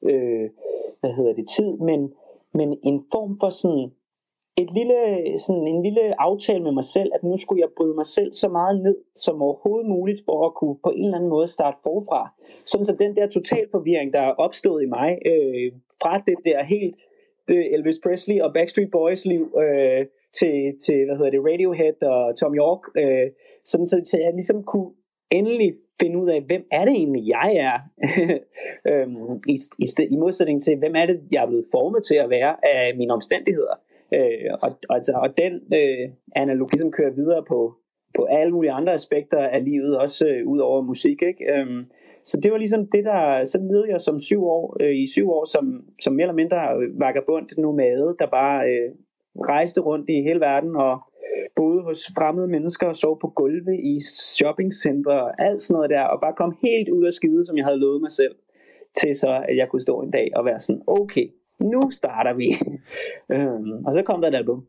øh, 0.03 0.51
hvad 1.01 1.13
hedder 1.17 1.33
det, 1.33 1.47
tid, 1.57 1.71
men, 1.89 2.01
men 2.55 2.79
en 2.83 3.05
form 3.13 3.39
for 3.41 3.51
sådan 3.51 3.91
et 4.57 4.71
lille, 4.79 4.99
sådan 5.39 5.67
en 5.67 5.83
lille 5.83 6.21
aftale 6.21 6.63
med 6.63 6.73
mig 6.73 6.85
selv, 6.85 7.11
at 7.15 7.23
nu 7.23 7.37
skulle 7.37 7.61
jeg 7.61 7.69
bryde 7.77 7.95
mig 7.95 8.07
selv 8.07 8.33
så 8.33 8.49
meget 8.49 8.83
ned 8.83 8.97
som 9.17 9.43
overhovedet 9.43 9.89
muligt, 9.89 10.21
for 10.25 10.47
at 10.47 10.55
kunne 10.55 10.77
på 10.85 10.91
en 10.91 11.05
eller 11.05 11.17
anden 11.17 11.31
måde 11.31 11.47
starte 11.47 11.79
forfra. 11.83 12.35
Sådan 12.65 12.85
så 12.85 12.97
den 12.99 13.17
der 13.17 13.27
total 13.27 13.67
forvirring, 13.71 14.13
der 14.13 14.21
er 14.21 14.35
opstået 14.45 14.83
i 14.83 14.87
mig, 14.87 15.19
øh, 15.27 15.73
fra 16.03 16.23
det 16.27 16.37
der 16.45 16.65
helt 16.65 16.97
øh, 17.49 17.65
Elvis 17.75 17.99
Presley 18.03 18.41
og 18.41 18.55
Backstreet 18.55 18.91
Boys 18.91 19.25
liv, 19.27 19.43
øh, 19.65 20.07
til, 20.39 20.57
til, 20.85 20.99
hvad 21.07 21.17
hedder 21.17 21.31
det, 21.31 21.47
Radiohead 21.51 22.03
og 22.03 22.37
Tom 22.37 22.55
York, 22.55 22.83
øh, 23.03 23.31
sådan 23.65 23.87
så, 23.87 23.97
så 24.05 24.17
jeg 24.19 24.33
ligesom 24.33 24.63
kunne 24.63 24.91
endelig 25.31 25.75
finde 26.01 26.19
ud 26.19 26.29
af, 26.29 26.43
hvem 26.43 26.67
er 26.73 26.85
det 26.85 26.95
egentlig, 26.95 27.29
jeg 27.29 27.57
er, 27.57 27.77
øhm, 28.91 29.41
i, 29.49 29.57
i, 29.79 29.87
i 30.11 30.17
modsætning 30.17 30.63
til, 30.63 30.79
hvem 30.79 30.95
er 30.97 31.07
det, 31.07 31.21
jeg 31.33 31.43
er 31.43 31.47
blevet 31.47 31.67
formet 31.75 32.05
til 32.05 32.15
at 32.15 32.31
være 32.31 32.57
af 32.77 32.97
mine 32.97 33.13
omstændigheder. 33.13 33.75
Øh, 34.15 34.51
og, 34.63 34.71
altså, 34.91 35.13
og 35.13 35.39
den 35.39 35.53
øh, 35.75 36.11
analogi, 36.37 36.79
som 36.79 36.93
kører 36.93 37.11
videre 37.11 37.45
på, 37.49 37.75
på 38.17 38.25
alle 38.25 38.53
mulige 38.53 38.73
andre 38.73 38.93
aspekter 38.93 39.39
af 39.39 39.65
livet, 39.65 39.99
også 39.99 40.29
øh, 40.29 40.47
ud 40.47 40.59
over 40.59 40.83
musik. 40.83 41.23
Ikke? 41.23 41.45
Øhm, 41.53 41.85
så 42.25 42.41
det 42.41 42.53
var 42.53 42.59
ligesom 42.59 42.87
det, 42.87 43.05
der... 43.05 43.45
Så 43.45 43.59
levede 43.59 43.91
jeg 43.91 44.01
som 44.01 44.19
syv 44.19 44.45
år, 44.45 44.77
øh, 44.81 44.97
i 44.97 45.07
syv 45.13 45.31
år 45.31 45.45
som, 45.45 45.85
som 46.01 46.15
mere 46.15 46.25
eller 46.25 46.43
mindre 46.43 46.57
øh, 46.57 47.01
vagabond 47.01 47.49
nomade, 47.59 48.17
der 48.19 48.27
bare 48.27 48.69
øh, 48.71 48.91
rejste 49.41 49.81
rundt 49.81 50.11
i 50.11 50.23
hele 50.23 50.41
verden 50.41 50.77
og 50.77 51.01
boede 51.57 51.83
hos 51.83 52.01
fremmede 52.17 52.49
mennesker 52.49 52.87
og 52.87 52.97
sov 52.97 53.21
på 53.21 53.29
gulve 53.29 53.75
i 53.83 54.01
shoppingcentre 54.01 55.23
og 55.25 55.43
alt 55.47 55.61
sådan 55.61 55.75
noget 55.75 55.91
der, 55.91 56.03
og 56.03 56.21
bare 56.21 56.35
kom 56.37 56.57
helt 56.65 56.89
ud 56.89 57.05
af 57.05 57.13
skide, 57.13 57.47
som 57.47 57.57
jeg 57.57 57.65
havde 57.65 57.81
lovet 57.81 58.01
mig 58.01 58.11
selv, 58.11 58.35
til 58.99 59.15
så, 59.15 59.45
at 59.49 59.57
jeg 59.57 59.69
kunne 59.69 59.83
stå 59.83 60.01
en 60.01 60.11
dag 60.11 60.31
og 60.37 60.45
være 60.45 60.61
sådan, 60.61 60.83
okay, 60.87 61.27
nu 61.61 61.91
starter 61.91 62.35
vi. 62.35 62.47
øhm, 63.35 63.85
og 63.87 63.95
så 63.95 64.03
kom 64.07 64.21
der 64.21 64.29
et 64.29 64.35
album. 64.35 64.65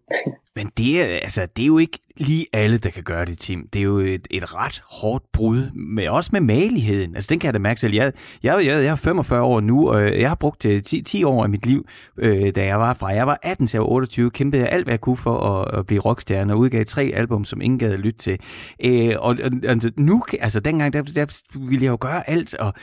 Men 0.58 0.72
det 0.78 1.02
er, 1.02 1.06
altså, 1.06 1.48
det 1.56 1.64
er 1.64 1.68
jo 1.68 1.78
ikke 1.78 2.00
lige 2.18 2.46
alle, 2.54 2.78
der 2.78 2.90
kan 2.90 3.04
gøre 3.04 3.26
det, 3.26 3.38
Tim. 3.38 3.68
Det 3.74 3.80
er 3.80 3.84
jo 3.84 3.98
et, 3.98 4.28
et 4.32 4.56
ret 4.56 4.82
hårdt 5.02 5.24
brud, 5.34 5.72
med, 5.74 6.10
også 6.10 6.30
med 6.34 6.42
maligheden. 6.42 7.16
Altså, 7.16 7.30
den 7.30 7.40
kan 7.40 7.46
jeg 7.46 7.54
da 7.54 7.60
mærke 7.60 7.80
selv. 7.80 7.94
Jeg, 7.94 8.14
jeg, 8.44 8.56
jeg, 8.66 8.84
jeg 8.84 8.92
er 8.92 8.96
45 8.96 9.42
år 9.42 9.60
nu, 9.60 9.90
og 9.90 10.20
jeg 10.20 10.30
har 10.30 10.36
brugt 10.36 10.60
10, 10.62 10.70
øh, 10.70 10.82
10 10.82 11.24
år 11.24 11.44
af 11.44 11.50
mit 11.50 11.66
liv, 11.66 11.86
øh, 12.18 12.56
da 12.56 12.66
jeg 12.66 12.80
var 12.80 12.94
fra. 12.94 13.08
Jeg 13.08 13.28
var 13.28 13.40
18 13.44 13.68
til 13.68 13.78
jeg 13.78 13.82
var 13.82 13.88
28, 13.88 14.32
kæmpede 14.32 14.62
jeg 14.62 14.72
alt, 14.72 14.86
hvad 14.86 14.94
jeg 14.94 15.02
kunne 15.02 15.18
for 15.18 15.38
at, 15.40 15.80
at 15.80 15.86
blive 15.86 16.02
rockstjerne, 16.02 16.54
og 16.54 16.60
udgav 16.60 16.86
tre 16.86 17.12
album, 17.16 17.46
som 17.46 17.62
ingen 17.62 17.80
gad 17.80 17.98
lytte 17.98 18.20
til. 18.20 18.40
Øh, 18.86 19.14
og, 19.20 19.36
og 19.44 19.52
altså, 19.64 19.92
nu, 19.98 20.24
altså 20.40 20.60
dengang, 20.60 20.94
der, 20.94 21.02
der 21.02 21.42
ville 21.70 21.86
jeg 21.86 21.92
jo 21.92 21.98
gøre 22.02 22.30
alt, 22.30 22.54
og 22.54 22.74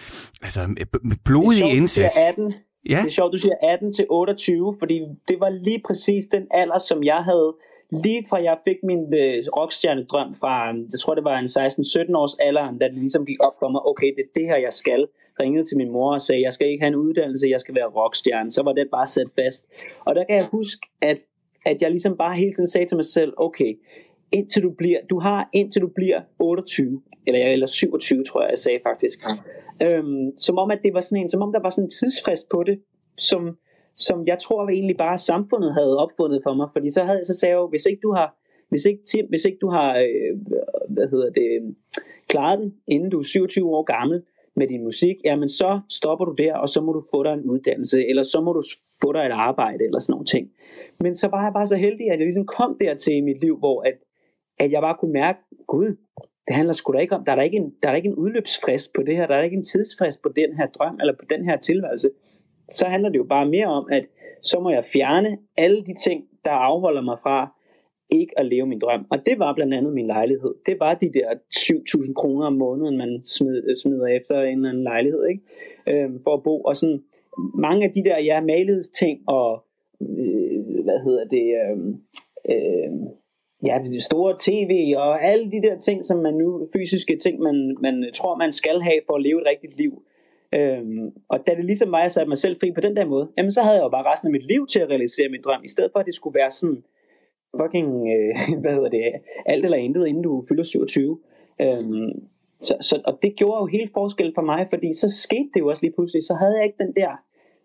altså 0.43 0.67
med 1.03 1.17
blodig 1.25 1.77
indsats. 1.77 2.17
18. 2.29 2.55
Ja. 2.89 2.97
Det 2.97 3.07
er 3.07 3.11
sjovt, 3.11 3.33
du 3.33 3.39
siger 3.39 3.55
18 3.63 3.93
til 3.93 4.07
28, 4.11 4.77
fordi 4.79 5.01
det 5.29 5.41
var 5.41 5.49
lige 5.49 5.83
præcis 5.85 6.27
den 6.27 6.47
alder, 6.51 6.79
som 6.79 7.05
jeg 7.05 7.25
havde, 7.25 7.55
lige 7.91 8.25
fra 8.29 8.43
jeg 8.43 8.59
fik 8.65 8.77
min 8.83 9.15
øh, 9.15 9.45
rockstjernedrøm 9.57 10.35
fra, 10.41 10.73
øh, 10.73 10.79
jeg 10.93 11.01
tror 11.01 11.15
det 11.15 11.25
var 11.25 11.39
en 11.39 11.45
16-17 11.45 12.17
års 12.17 12.35
alder, 12.35 12.79
da 12.81 12.85
det 12.89 12.95
ligesom 12.95 13.27
gik 13.27 13.47
op 13.47 13.57
for 13.59 13.69
mig, 13.69 13.87
okay, 13.87 14.07
det 14.17 14.23
er 14.25 14.41
det 14.41 14.47
her, 14.47 14.57
jeg 14.57 14.73
skal. 14.73 15.07
Ringede 15.41 15.65
til 15.65 15.77
min 15.77 15.91
mor 15.91 16.13
og 16.15 16.21
sagde, 16.21 16.43
jeg 16.43 16.53
skal 16.53 16.69
ikke 16.69 16.83
have 16.83 16.89
en 16.89 16.95
uddannelse, 16.95 17.47
jeg 17.49 17.61
skal 17.61 17.75
være 17.75 17.87
rockstjerne. 17.87 18.51
Så 18.51 18.63
var 18.63 18.73
det 18.73 18.89
bare 18.91 19.07
sat 19.07 19.27
fast. 19.39 19.67
Og 20.05 20.15
der 20.15 20.25
kan 20.25 20.37
jeg 20.37 20.45
huske, 20.45 20.87
at, 21.03 21.19
at 21.67 21.83
jeg 21.83 21.91
ligesom 21.91 22.17
bare 22.17 22.37
hele 22.37 22.53
tiden 22.53 22.67
sagde 22.67 22.87
til 22.87 22.97
mig 22.97 23.05
selv, 23.05 23.33
okay, 23.37 23.79
indtil 24.33 24.63
du 24.63 24.71
bliver, 24.71 24.99
du 25.11 25.19
har 25.19 25.49
indtil 25.53 25.83
du 25.83 25.91
bliver 25.95 26.21
28, 26.39 27.03
eller, 27.27 27.47
eller 27.47 27.67
27, 27.67 28.25
tror 28.25 28.43
jeg, 28.43 28.51
jeg 28.51 28.59
sagde 28.59 28.81
faktisk. 28.83 29.19
Øhm, 29.87 30.39
som 30.39 30.59
om, 30.59 30.71
at 30.71 30.81
det 30.85 30.95
var 30.95 31.01
sådan 31.01 31.23
en, 31.23 31.29
som 31.29 31.43
om 31.43 31.53
der 31.53 31.63
var 31.63 31.71
sådan 31.71 31.85
en 31.85 31.91
tidsfrist 31.91 32.49
på 32.51 32.63
det, 32.63 32.81
som, 33.19 33.59
som 33.97 34.27
jeg 34.27 34.39
tror 34.39 34.69
egentlig 34.69 34.97
bare 34.97 35.19
samfundet 35.19 35.75
havde 35.75 35.99
opfundet 35.99 36.41
for 36.43 36.55
mig, 36.55 36.69
fordi 36.73 36.91
så, 36.91 37.05
havde, 37.05 37.25
så 37.25 37.35
sagde 37.35 37.51
jeg 37.51 37.61
jo, 37.61 37.69
hvis 37.69 37.87
ikke 37.87 38.01
du 38.03 38.13
har, 38.13 38.37
hvis 38.69 38.85
ikke, 38.85 39.03
Tim, 39.05 39.27
hvis 39.29 39.45
ikke 39.45 39.59
du 39.61 39.69
har 39.71 39.91
øh, 39.99 40.33
hvad 40.89 41.09
hedder 41.11 41.31
det, 41.31 41.77
klaret 42.29 42.59
den, 42.59 42.75
inden 42.89 43.11
du 43.11 43.19
er 43.19 43.23
27 43.23 43.69
år 43.77 43.83
gammel 43.83 44.23
med 44.57 44.67
din 44.69 44.83
musik, 44.85 45.17
jamen 45.25 45.49
så 45.49 45.81
stopper 45.89 46.25
du 46.25 46.35
der, 46.39 46.55
og 46.55 46.69
så 46.69 46.81
må 46.81 46.93
du 46.93 47.03
få 47.15 47.23
dig 47.23 47.33
en 47.33 47.51
uddannelse, 47.51 48.09
eller 48.09 48.23
så 48.23 48.41
må 48.41 48.53
du 48.53 48.63
få 49.03 49.13
dig 49.13 49.21
et 49.21 49.37
arbejde, 49.49 49.85
eller 49.85 49.99
sådan 49.99 50.13
nogle 50.13 50.27
ting. 50.27 50.51
Men 51.01 51.15
så 51.15 51.29
var 51.29 51.43
jeg 51.45 51.53
bare 51.53 51.67
så 51.67 51.77
heldig, 51.77 52.07
at 52.11 52.19
jeg 52.19 52.27
ligesom 52.27 52.47
kom 52.47 52.77
dertil 52.81 53.15
i 53.17 53.21
mit 53.21 53.41
liv, 53.41 53.59
hvor 53.59 53.83
at, 53.83 53.97
at 54.59 54.73
jeg 54.73 54.81
bare 54.81 54.97
kunne 55.01 55.13
mærke, 55.13 55.39
gud, 55.67 55.97
det 56.47 56.55
handler 56.57 56.73
sgu 56.73 56.93
da 56.93 56.99
ikke 56.99 57.15
om, 57.15 57.25
der 57.25 57.33
er 57.33 57.37
der 57.37 57.43
ikke, 57.43 57.57
en, 57.57 57.75
der 57.83 57.89
er 57.89 57.93
der 57.93 57.97
ikke 57.97 58.09
en 58.09 58.15
udløbsfrist 58.15 58.93
på 58.95 59.03
det 59.03 59.17
her, 59.17 59.27
der 59.27 59.35
er 59.35 59.43
ikke 59.43 59.57
en 59.57 59.65
tidsfrist 59.65 60.23
på 60.23 60.29
den 60.37 60.57
her 60.57 60.67
drøm, 60.67 60.97
eller 61.01 61.15
på 61.21 61.25
den 61.31 61.45
her 61.45 61.57
tilværelse. 61.57 62.11
Så 62.71 62.87
handler 62.87 63.09
det 63.09 63.19
jo 63.19 63.25
bare 63.25 63.49
mere 63.49 63.67
om, 63.67 63.89
at 63.93 64.07
så 64.43 64.61
må 64.61 64.71
jeg 64.71 64.85
fjerne 64.85 65.39
alle 65.57 65.85
de 65.85 65.95
ting, 65.95 66.25
der 66.45 66.51
afholder 66.51 67.03
mig 67.03 67.19
fra 67.23 67.59
ikke 68.11 68.39
at 68.39 68.47
leve 68.47 68.67
min 68.67 68.79
drøm. 68.79 69.07
Og 69.11 69.27
det 69.27 69.39
var 69.39 69.55
blandt 69.55 69.75
andet 69.75 69.93
min 69.93 70.07
lejlighed. 70.07 70.55
Det 70.67 70.81
var 70.81 70.95
de 70.95 71.13
der 71.13 71.29
7.000 71.55 72.13
kroner 72.15 72.47
om 72.47 72.53
måneden, 72.53 72.99
man 72.99 73.21
smid, 73.25 73.77
smider 73.77 74.07
efter 74.07 74.43
en 74.43 74.59
eller 74.59 74.69
anden 74.69 74.83
lejlighed, 74.83 75.27
ikke? 75.27 75.43
Øhm, 75.89 76.21
for 76.25 76.35
at 76.35 76.43
bo. 76.43 76.61
Og 76.61 76.77
sådan 76.77 77.03
mange 77.55 77.85
af 77.85 77.93
de 77.93 78.05
der, 78.05 78.19
ja, 78.19 78.41
malighedsting 78.41 79.21
og, 79.29 79.65
øh, 80.01 80.85
hvad 80.85 80.99
hedder 81.05 81.25
det, 81.25 81.47
øh, 81.63 81.79
øh, 82.53 82.93
ja, 83.67 83.79
det 83.85 84.03
store 84.03 84.35
tv 84.47 84.95
og 84.97 85.25
alle 85.25 85.51
de 85.51 85.63
der 85.63 85.79
ting, 85.79 86.05
som 86.05 86.19
man 86.19 86.35
nu, 86.35 86.69
fysiske 86.77 87.17
ting, 87.17 87.41
man, 87.41 87.77
man 87.81 88.11
tror, 88.15 88.37
man 88.37 88.53
skal 88.53 88.81
have 88.81 89.01
for 89.07 89.15
at 89.17 89.23
leve 89.23 89.41
et 89.41 89.47
rigtigt 89.47 89.77
liv. 89.79 90.03
Øhm, 90.55 91.13
og 91.29 91.47
da 91.47 91.55
det 91.55 91.65
ligesom 91.65 91.89
mig, 91.89 92.03
jeg 92.03 92.11
satte 92.11 92.29
mig 92.29 92.39
selv 92.39 92.57
fri 92.61 92.73
på 92.73 92.81
den 92.81 92.97
der 92.97 93.05
måde, 93.05 93.29
jamen 93.37 93.53
så 93.53 93.61
havde 93.63 93.77
jeg 93.77 93.83
jo 93.83 93.89
bare 93.89 94.13
resten 94.13 94.29
af 94.29 94.33
mit 94.33 94.47
liv 94.47 94.67
til 94.67 94.81
at 94.81 94.89
realisere 94.89 95.29
min 95.29 95.43
drøm, 95.45 95.65
i 95.65 95.69
stedet 95.69 95.91
for 95.93 95.99
at 95.99 96.07
det 96.07 96.15
skulle 96.15 96.35
være 96.35 96.51
sådan, 96.51 96.85
fucking, 97.61 97.89
øh, 98.15 98.35
hvad 98.63 98.73
hedder 98.75 98.89
det, 98.89 99.03
alt 99.47 99.65
eller 99.65 99.79
intet, 99.79 100.07
inden 100.07 100.23
du 100.23 100.45
fylder 100.49 100.63
27. 100.63 101.19
Øhm, 101.61 102.11
så, 102.61 102.75
så, 102.81 103.03
og 103.05 103.19
det 103.23 103.37
gjorde 103.37 103.61
jo 103.61 103.67
helt 103.67 103.93
forskel 103.93 104.33
for 104.35 104.43
mig, 104.43 104.67
fordi 104.71 104.95
så 104.95 105.09
skete 105.23 105.51
det 105.55 105.61
jo 105.61 105.69
også 105.69 105.83
lige 105.83 105.95
pludselig, 105.97 106.23
så 106.23 106.35
havde 106.35 106.57
jeg 106.57 106.65
ikke 106.65 106.83
den 106.85 106.93
der, 106.97 107.11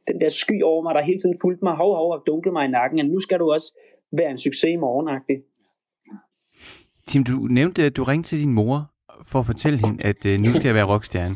den 0.08 0.22
der 0.22 0.30
sky 0.30 0.64
over 0.64 0.82
mig, 0.84 0.96
der 0.96 1.02
hele 1.02 1.20
tiden 1.20 1.38
fulgte 1.42 1.64
mig, 1.66 1.76
hov, 1.76 1.96
hov, 1.96 2.12
og 2.12 2.24
dunkede 2.28 2.54
mig 2.54 2.66
i 2.66 2.72
nakken, 2.72 3.00
at 3.00 3.06
nu 3.06 3.20
skal 3.20 3.40
du 3.40 3.52
også 3.52 3.74
være 4.12 4.32
en 4.32 4.38
succes 4.38 4.72
i 4.74 4.76
morgenagtigt. 4.76 5.42
Tim, 7.08 7.24
du 7.24 7.48
nævnte, 7.50 7.84
at 7.84 7.98
du 7.98 8.04
ringte 8.04 8.30
til 8.30 8.39
din 8.39 8.54
mor 8.54 8.91
for 9.24 9.39
at 9.39 9.46
fortælle 9.46 9.80
hende, 9.80 10.04
at 10.04 10.26
øh, 10.26 10.39
nu 10.39 10.54
skal 10.54 10.65
jeg 10.65 10.76
være 10.76 10.86
rockstjerne. 10.86 11.36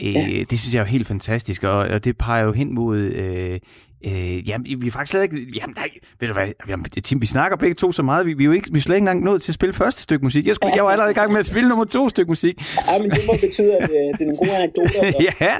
Øh, 0.00 0.14
ja. 0.14 0.44
Det 0.50 0.58
synes 0.58 0.74
jeg 0.74 0.80
er 0.80 0.84
jo 0.84 0.90
helt 0.90 1.06
fantastisk, 1.06 1.64
og, 1.64 1.78
og 1.78 2.04
det 2.04 2.18
peger 2.18 2.44
jo 2.44 2.52
hen 2.52 2.74
mod 2.74 2.98
øh, 2.98 3.58
Øh, 4.06 4.48
jamen, 4.48 4.82
vi 4.82 4.86
er 4.86 4.90
faktisk 4.90 5.10
slet 5.10 5.22
ikke... 5.22 5.36
Jamen, 5.56 5.74
nej, 5.76 5.88
ved 6.20 6.28
du 6.28 6.34
hvad? 6.34 6.48
Jamen, 6.68 6.84
Tim, 6.84 7.20
vi 7.20 7.26
snakker 7.26 7.56
begge 7.56 7.74
to 7.74 7.92
så 7.92 8.02
meget. 8.02 8.26
Vi, 8.26 8.32
vi 8.32 8.42
er 8.42 8.46
jo 8.46 8.52
ikke, 8.52 8.68
vi 8.72 8.78
er 8.78 8.82
slet 8.82 8.96
ikke 8.96 9.02
engang 9.02 9.24
nået 9.24 9.42
til 9.42 9.50
at 9.50 9.54
spille 9.54 9.72
første 9.72 10.02
stykke 10.02 10.24
musik. 10.24 10.46
Jeg, 10.46 10.54
skulle, 10.54 10.74
jeg 10.76 10.84
var 10.84 10.90
allerede 10.90 11.10
i 11.10 11.14
gang 11.14 11.32
med 11.32 11.38
at 11.38 11.46
spille 11.46 11.68
nummer 11.68 11.84
to 11.84 12.08
stykke 12.08 12.30
musik. 12.30 12.62
Ja, 12.88 12.98
men 12.98 13.10
det 13.10 13.20
må 13.26 13.32
betyde, 13.40 13.76
at 13.76 13.90
øh, 13.90 14.18
det 14.18 14.20
er 14.20 14.24
nogle 14.24 14.36
gode 14.36 14.56
anekdoter. 14.56 15.12
ja, 15.40 15.54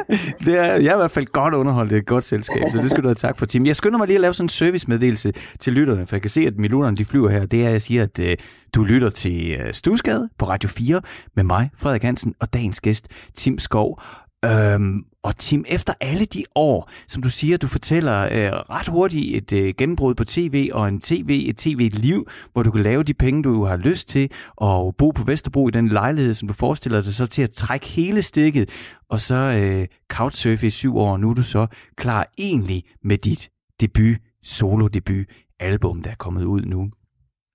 det 0.45 0.59
er, 0.59 0.65
jeg 0.65 0.91
er 0.91 0.95
i 0.95 0.97
hvert 0.97 1.11
fald 1.11 1.27
godt 1.27 1.55
underholdt. 1.55 1.91
Det 1.91 1.97
er 1.97 2.01
et 2.01 2.07
godt 2.07 2.25
selskab, 2.25 2.63
så 2.73 2.79
det 2.79 2.91
skal 2.91 3.03
du 3.03 3.09
have 3.09 3.15
tak 3.15 3.39
for, 3.39 3.47
Tim. 3.47 3.67
Jeg 3.67 3.77
skynder 3.77 3.99
mig 3.99 4.07
lige 4.07 4.17
at 4.17 4.21
lave 4.21 4.35
sådan 4.35 4.45
en 4.45 4.49
servicemeddelelse 4.49 5.33
til 5.61 5.73
lytterne, 5.73 6.07
for 6.07 6.17
jeg 6.17 6.23
kan 6.23 6.31
se, 6.31 6.41
at 6.41 6.57
millionerne 6.59 6.97
de 6.97 7.05
flyver 7.05 7.31
her. 7.31 7.47
Det 7.47 7.63
er, 7.63 7.67
at 7.67 7.73
jeg 7.73 7.83
siger, 7.83 8.03
at 8.03 8.19
øh, 8.19 8.37
du 8.75 8.85
lytter 8.85 9.09
til 9.11 9.57
øh, 9.61 9.73
Stusgade 9.73 10.29
på 10.39 10.45
Radio 10.49 10.69
4 10.69 11.01
med 11.37 11.45
mig, 11.45 11.71
Frederik 11.77 12.03
Hansen, 12.03 12.35
og 12.41 12.55
dagens 12.55 12.81
gæst, 12.81 13.09
Tim 13.37 13.59
Skov. 13.59 14.01
Øhm, 14.45 15.05
og 15.23 15.37
Tim, 15.37 15.65
efter 15.69 15.95
alle 16.01 16.25
de 16.25 16.45
år, 16.55 16.91
som 17.09 17.23
du 17.23 17.31
siger, 17.31 17.57
du 17.57 17.67
fortæller 17.67 18.23
øh, 18.23 18.53
ret 18.71 18.89
hurtigt 18.89 19.37
et 19.37 19.59
øh, 19.59 19.75
gennembrud 19.79 20.15
på 20.15 20.25
tv 20.25 20.71
og 20.73 20.89
en 20.89 21.01
tv, 21.01 21.45
et 21.49 21.57
tv-liv, 21.57 22.27
hvor 22.53 22.63
du 22.63 22.71
kan 22.71 22.83
lave 22.83 23.03
de 23.03 23.15
penge, 23.15 23.43
du 23.43 23.65
har 23.65 23.77
lyst 23.77 24.09
til, 24.09 24.31
og 24.57 24.97
bo 24.97 25.11
på 25.11 25.25
Vesterbro 25.25 25.69
i 25.69 25.71
den 25.71 25.89
lejlighed, 25.89 26.35
som 26.35 26.49
du 26.49 26.55
forestiller 26.55 27.01
dig 27.01 27.15
så 27.15 27.27
til 27.27 27.43
at 27.43 27.51
trække 27.51 27.87
hele 27.87 28.23
stikket, 28.23 28.71
og 29.11 29.21
så 29.21 29.35
øh, 29.35 29.87
couchsurfe 30.13 30.67
i 30.67 30.71
syv 30.71 30.97
år, 30.97 31.13
og 31.13 31.21
nu 31.21 31.31
er 31.31 31.35
du 31.35 31.43
så 31.43 31.67
klar 31.97 32.27
egentlig 32.39 32.83
med 33.05 33.19
dit 33.19 33.51
debut, 33.81 34.17
solo-debut 34.43 35.27
album, 35.61 36.03
der 36.03 36.11
er 36.11 36.15
kommet 36.19 36.45
ud 36.45 36.63
nu. 36.63 36.83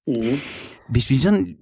Mm. 0.08 0.38
Hvis 0.90 1.10
vi 1.10 1.18
sådan 1.18 1.56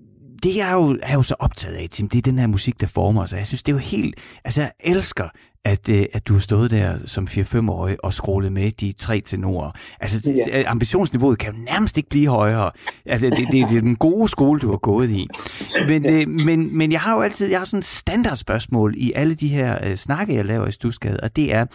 det 0.45 0.55
jeg 0.55 0.69
er 0.69 0.73
jo, 0.73 0.99
er 1.03 1.13
jo 1.13 1.23
så 1.23 1.35
optaget 1.39 1.75
af, 1.75 1.87
Tim, 1.91 2.09
det 2.09 2.17
er 2.17 2.21
den 2.21 2.39
her 2.39 2.47
musik, 2.47 2.81
der 2.81 2.87
former 2.87 3.21
os. 3.21 3.33
Jeg 3.33 3.47
synes, 3.47 3.63
det 3.63 3.71
er 3.71 3.75
jo 3.75 3.79
helt... 3.79 4.15
Altså, 4.43 4.61
jeg 4.61 4.71
elsker 4.79 5.29
at, 5.65 5.89
øh, 5.89 6.05
at 6.13 6.27
du 6.27 6.33
har 6.33 6.39
stået 6.39 6.71
der 6.71 6.97
som 7.05 7.27
4-5-årig 7.31 8.05
og 8.05 8.13
scrollet 8.13 8.51
med 8.51 8.71
de 8.71 8.91
tre 8.91 9.21
tenorer. 9.21 9.71
Altså, 9.99 10.33
ja. 10.47 10.63
ambitionsniveauet 10.67 11.39
kan 11.39 11.53
jo 11.53 11.59
nærmest 11.63 11.97
ikke 11.97 12.09
blive 12.09 12.27
højere. 12.27 12.71
Altså, 13.05 13.29
det, 13.29 13.47
det, 13.51 13.69
det 13.69 13.77
er 13.77 13.81
den 13.81 13.95
gode 13.95 14.27
skole, 14.27 14.59
du 14.59 14.69
har 14.69 14.77
gået 14.77 15.09
i. 15.09 15.27
Men, 15.87 16.05
øh, 16.05 16.27
men, 16.27 16.77
men 16.77 16.91
jeg 16.91 17.01
har 17.01 17.15
jo 17.15 17.21
altid 17.21 17.49
jeg 17.49 17.59
har 17.59 17.65
sådan 17.65 17.79
et 17.79 17.85
standardspørgsmål 17.85 18.93
i 18.97 19.11
alle 19.15 19.35
de 19.35 19.47
her 19.47 19.87
øh, 19.87 19.95
snakke, 19.95 20.35
jeg 20.35 20.45
laver 20.45 20.67
i 20.67 20.71
Stusgade, 20.71 21.19
og 21.23 21.35
det 21.35 21.53
er, 21.53 21.65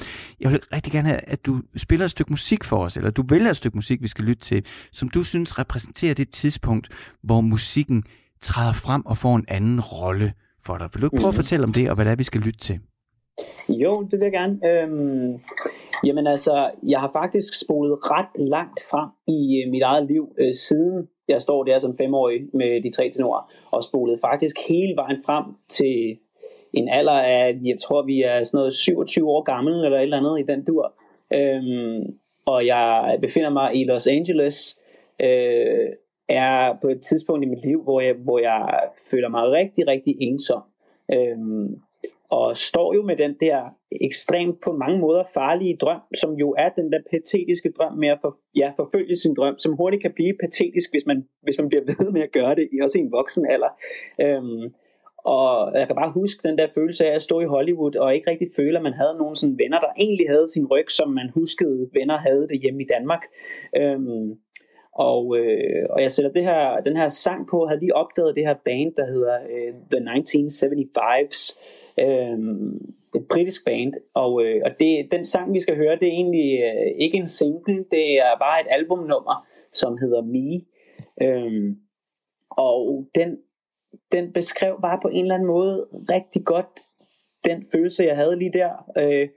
jeg 0.41 0.51
vil 0.51 0.61
rigtig 0.75 0.93
gerne 0.93 1.09
have, 1.09 1.21
at 1.27 1.47
du 1.47 1.61
spiller 1.77 2.05
et 2.05 2.11
stykke 2.11 2.33
musik 2.33 2.65
for 2.65 2.77
os, 2.77 2.97
eller 2.97 3.11
du 3.11 3.25
vælger 3.29 3.51
et 3.51 3.57
stykke 3.57 3.77
musik, 3.77 4.03
vi 4.03 4.09
skal 4.09 4.25
lytte 4.25 4.43
til, 4.43 4.65
som 4.93 5.09
du 5.09 5.23
synes 5.23 5.59
repræsenterer 5.59 6.15
det 6.15 6.31
tidspunkt, 6.31 6.89
hvor 7.23 7.41
musikken 7.41 8.05
træder 8.43 8.75
frem 8.85 9.03
og 9.07 9.17
får 9.17 9.35
en 9.37 9.47
anden 9.49 9.81
rolle 9.81 10.33
for 10.67 10.79
dig. 10.79 10.89
Vil 10.93 11.01
du 11.01 11.07
ikke 11.07 11.17
prøve 11.17 11.33
mm. 11.33 11.35
at 11.35 11.35
mhm. 11.35 11.43
fortælle 11.43 11.65
om 11.65 11.73
det, 11.73 11.85
og 11.91 11.95
hvad 11.95 12.05
det 12.05 12.13
er, 12.13 12.17
vi 12.17 12.31
skal 12.31 12.41
lytte 12.41 12.59
til? 12.59 12.79
Jo, 13.69 14.03
det 14.03 14.13
vil 14.13 14.29
jeg 14.29 14.33
gerne. 14.33 14.57
Øhm, 14.71 15.41
jamen 16.07 16.27
altså, 16.27 16.71
jeg 16.83 17.01
har 17.01 17.11
faktisk 17.13 17.61
spolet 17.65 17.99
ret 18.03 18.33
langt 18.37 18.81
frem 18.91 19.09
i 19.27 19.63
øh, 19.63 19.71
mit 19.71 19.83
eget 19.83 20.07
liv, 20.07 20.35
øh, 20.39 20.55
siden 20.55 21.09
jeg 21.29 21.41
står 21.43 21.65
der 21.65 21.79
som 21.79 21.95
femårig 22.01 22.41
med 22.55 22.83
de 22.83 22.91
tre 22.97 23.11
tenorer, 23.11 23.53
og 23.71 23.85
spolet 23.85 24.21
faktisk 24.21 24.57
hele 24.69 24.97
vejen 24.97 25.23
frem 25.27 25.45
til 25.69 26.19
en 26.73 26.89
alder 26.89 27.21
af, 27.21 27.59
jeg 27.65 27.79
tror 27.85 28.03
vi 28.03 28.23
er 28.23 28.43
sådan 28.43 28.59
noget 28.59 28.73
27 28.73 29.29
år 29.29 29.43
gammel, 29.43 29.85
eller 29.85 29.99
et 29.99 30.03
eller 30.03 30.17
andet 30.17 30.41
i 30.41 30.53
den 30.53 30.65
dur. 30.65 30.93
Øhm, 31.35 32.19
og 32.47 32.67
jeg 32.67 33.19
befinder 33.21 33.51
mig 33.51 33.77
i 33.77 33.85
Los 33.85 34.07
Angeles, 34.07 34.79
øh, 35.21 35.89
er 36.31 36.79
på 36.83 36.89
et 36.89 37.01
tidspunkt 37.01 37.45
i 37.45 37.49
mit 37.49 37.65
liv, 37.65 37.83
hvor 37.83 38.01
jeg, 38.01 38.15
hvor 38.15 38.39
jeg 38.39 38.89
føler 39.11 39.29
mig 39.29 39.51
rigtig, 39.51 39.87
rigtig 39.87 40.17
ensom. 40.21 40.63
Øhm, 41.13 41.81
og 42.31 42.57
står 42.57 42.95
jo 42.95 43.03
med 43.03 43.17
den 43.17 43.37
der 43.41 43.59
ekstremt 43.93 44.61
på 44.61 44.73
mange 44.73 44.99
måder 44.99 45.25
farlige 45.35 45.77
drøm, 45.77 46.01
som 46.15 46.35
jo 46.35 46.55
er 46.59 46.69
den 46.69 46.93
der 46.93 46.99
patetiske 47.11 47.71
drøm 47.71 47.93
med 47.93 48.09
at 48.09 48.19
for, 48.21 48.39
ja, 48.57 48.73
forfølge 48.77 49.17
sin 49.17 49.35
drøm, 49.35 49.59
som 49.59 49.77
hurtigt 49.77 50.03
kan 50.03 50.13
blive 50.13 50.35
patetisk, 50.41 50.91
hvis 50.93 51.07
man, 51.07 51.29
hvis 51.43 51.59
man 51.59 51.69
bliver 51.69 51.85
ved 51.85 52.11
med 52.11 52.23
at 52.23 52.33
gøre 52.33 52.55
det, 52.55 52.69
også 52.83 52.99
i 52.99 53.01
en 53.01 53.13
voksen 53.13 53.47
alder. 53.51 53.73
Øhm, 54.21 54.75
og 55.25 55.79
jeg 55.79 55.87
kan 55.87 55.97
bare 55.97 56.13
huske 56.13 56.49
den 56.49 56.59
der 56.59 56.67
følelse 56.75 57.07
af 57.07 57.15
at 57.15 57.23
stå 57.23 57.41
i 57.41 57.45
Hollywood 57.45 57.97
og 57.97 58.15
ikke 58.15 58.31
rigtig 58.31 58.49
føle, 58.57 58.77
at 58.77 58.83
man 58.83 58.93
havde 58.93 59.19
nogen 59.19 59.37
sådan 59.37 59.59
venner, 59.59 59.81
der 59.81 59.93
egentlig 59.99 60.29
havde 60.29 60.49
sin 60.49 60.67
ryg, 60.67 60.91
som 60.91 61.09
man 61.11 61.31
huskede 61.35 61.91
venner 61.93 62.19
havde 62.19 62.49
det 62.49 62.61
hjemme 62.63 62.83
i 62.83 62.87
Danmark. 62.87 63.23
Øhm, 63.77 64.39
og, 64.93 65.39
øh, 65.39 65.87
og 65.91 66.03
jeg 66.03 66.11
sætter 66.11 66.33
det 66.33 66.43
her, 66.43 66.81
den 66.81 66.97
her 66.97 67.09
sang 67.09 67.49
på, 67.49 67.67
havde 67.67 67.81
lige 67.81 67.97
opdaget 67.97 68.37
det 68.37 68.47
her 68.47 68.55
band, 68.65 68.95
der 68.95 69.07
hedder 69.07 69.39
øh, 69.51 69.75
The 69.91 70.01
1975's. 70.01 71.61
Øh, 72.01 72.39
et 73.15 73.27
britisk 73.29 73.65
band, 73.65 73.93
og, 74.15 74.45
øh, 74.45 74.63
og 74.65 74.71
det, 74.81 75.09
den 75.13 75.25
sang, 75.25 75.55
vi 75.55 75.61
skal 75.61 75.77
høre, 75.77 75.97
det 75.97 76.09
er 76.09 76.13
egentlig 76.13 76.61
øh, 76.61 76.93
ikke 76.99 77.19
en 77.19 77.27
single, 77.27 77.85
det 77.91 78.19
er 78.19 78.39
bare 78.41 78.61
et 78.61 78.67
albumnummer, 78.71 79.47
som 79.73 79.99
hedder 79.99 80.23
Me. 80.23 80.61
Øh, 81.23 81.75
og 82.51 83.07
den, 83.15 83.39
den 84.13 84.33
beskrev 84.33 84.81
bare 84.83 84.99
på 85.03 85.09
en 85.09 85.23
eller 85.23 85.35
anden 85.35 85.49
måde 85.49 85.87
rigtig 85.93 86.45
godt 86.45 86.81
den 87.45 87.67
følelse, 87.73 88.05
jeg 88.05 88.17
havde 88.17 88.37
lige 88.37 88.53
der. 88.53 88.71
Øh, 88.97 89.29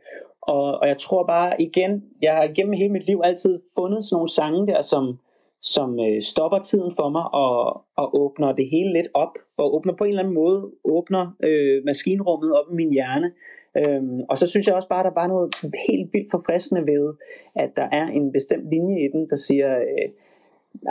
og, 0.41 0.79
og 0.79 0.87
jeg 0.87 0.97
tror 0.97 1.25
bare 1.25 1.61
igen, 1.61 2.03
jeg 2.21 2.35
har 2.35 2.47
gennem 2.55 2.73
hele 2.73 2.89
mit 2.89 3.05
liv 3.05 3.21
altid 3.23 3.61
fundet 3.77 4.03
sådan 4.03 4.15
nogle 4.15 4.29
sange 4.29 4.67
der, 4.67 4.81
som, 4.81 5.19
som 5.63 5.99
øh, 5.99 6.21
stopper 6.21 6.59
tiden 6.59 6.91
for 6.95 7.09
mig 7.09 7.33
og, 7.33 7.85
og 7.95 8.21
åbner 8.21 8.51
det 8.51 8.69
hele 8.69 8.93
lidt 8.93 9.07
op, 9.13 9.33
og 9.57 9.75
åbner 9.75 9.93
på 9.95 10.03
en 10.03 10.09
eller 10.09 10.23
anden 10.23 10.35
måde, 10.35 10.71
åbner 10.83 11.35
øh, 11.43 11.85
maskinrummet 11.85 12.53
op 12.53 12.65
i 12.71 12.75
min 12.75 12.91
hjerne. 12.91 13.31
Øhm, 13.77 14.21
og 14.29 14.37
så 14.37 14.47
synes 14.47 14.67
jeg 14.67 14.75
også 14.75 14.87
bare, 14.87 14.99
at 14.99 15.05
der 15.05 15.21
var 15.21 15.27
noget 15.27 15.55
helt 15.87 16.13
vildt 16.13 16.31
forfriskende 16.31 16.85
ved, 16.91 17.13
at 17.55 17.69
der 17.75 17.87
er 17.91 18.07
en 18.07 18.31
bestemt 18.31 18.69
linje 18.69 19.05
i 19.05 19.07
den, 19.13 19.29
der 19.29 19.35
siger, 19.35 19.79
øh, 19.79 20.09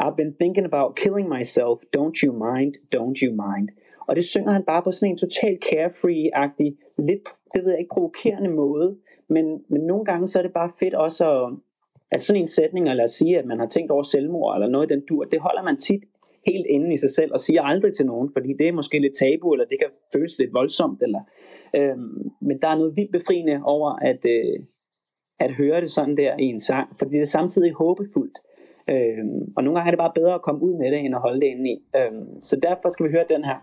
I've 0.03 0.17
been 0.17 0.35
thinking 0.41 0.67
about 0.67 0.95
killing 0.95 1.29
myself, 1.29 1.79
don't 1.97 2.17
you 2.25 2.33
mind, 2.47 2.75
don't 2.95 3.19
you 3.23 3.33
mind. 3.45 3.69
Og 4.07 4.17
det 4.17 4.25
synger 4.25 4.53
han 4.53 4.65
bare 4.65 4.83
på 4.83 4.93
sådan 4.93 5.11
en 5.11 5.19
total 5.19 5.59
carefree-agtig, 5.69 6.69
lidt, 6.99 7.25
det 7.55 7.65
ved 7.65 7.71
jeg 7.71 7.79
ikke, 7.81 7.95
provokerende 7.95 8.51
måde, 8.51 8.97
men, 9.29 9.65
men 9.69 9.81
nogle 9.81 10.05
gange 10.05 10.29
så 10.29 10.39
er 10.39 10.43
det 10.43 10.53
bare 10.53 10.71
fedt 10.81 10.95
også 10.95 11.23
at, 11.31 11.53
at 12.13 12.21
sådan 12.23 12.41
en 12.41 12.47
sætning, 12.47 12.89
eller 12.89 13.03
at 13.03 13.11
sige, 13.11 13.39
at 13.39 13.47
man 13.47 13.59
har 13.59 13.67
tænkt 13.67 13.91
over 13.91 14.03
selvmord, 14.03 14.55
eller 14.57 14.69
noget 14.69 14.91
i 14.91 14.95
den 14.95 15.03
dur, 15.09 15.25
det 15.25 15.41
holder 15.41 15.63
man 15.63 15.77
tit 15.77 16.03
helt 16.47 16.67
inde 16.67 16.93
i 16.93 16.97
sig 16.97 17.11
selv, 17.11 17.31
og 17.33 17.41
siger 17.41 17.63
aldrig 17.63 17.93
til 17.95 18.07
nogen, 18.07 18.31
fordi 18.33 18.51
det 18.59 18.69
er 18.69 18.73
måske 18.73 18.99
lidt 18.99 19.17
tabu, 19.17 19.53
eller 19.53 19.65
det 19.65 19.79
kan 19.79 19.89
føles 20.13 20.39
lidt 20.39 20.53
voldsomt, 20.53 21.03
eller, 21.03 21.21
øhm, 21.77 22.31
men 22.41 22.57
der 22.63 22.69
er 22.69 22.77
noget 22.77 22.97
vildt 22.97 23.13
befriende 23.13 23.61
over 23.65 23.91
at, 24.11 24.25
øh, 24.35 24.59
at 25.41 25.51
høre 25.55 25.81
det 25.81 25.91
sådan 25.91 26.17
der 26.17 26.37
i 26.39 26.45
en 26.45 26.61
sang, 26.61 26.89
fordi 26.99 27.11
det 27.11 27.21
er 27.21 27.35
samtidig 27.39 27.73
håbefuldt. 27.73 28.39
Øhm, 28.91 29.53
og 29.57 29.65
nogle 29.65 29.77
gange 29.79 29.89
er 29.89 29.95
det 29.95 30.05
bare 30.05 30.13
bedre 30.15 30.35
at 30.35 30.43
komme 30.43 30.63
ud 30.63 30.75
med 30.79 30.91
det, 30.93 30.99
end 30.99 31.15
at 31.15 31.21
holde 31.21 31.41
det 31.41 31.47
inde 31.47 31.71
i. 31.71 31.77
Øhm, 31.97 32.43
så 32.43 32.57
derfor 32.63 32.89
skal 32.89 33.07
vi 33.07 33.11
høre 33.11 33.25
den 33.31 33.45
her. 33.45 33.59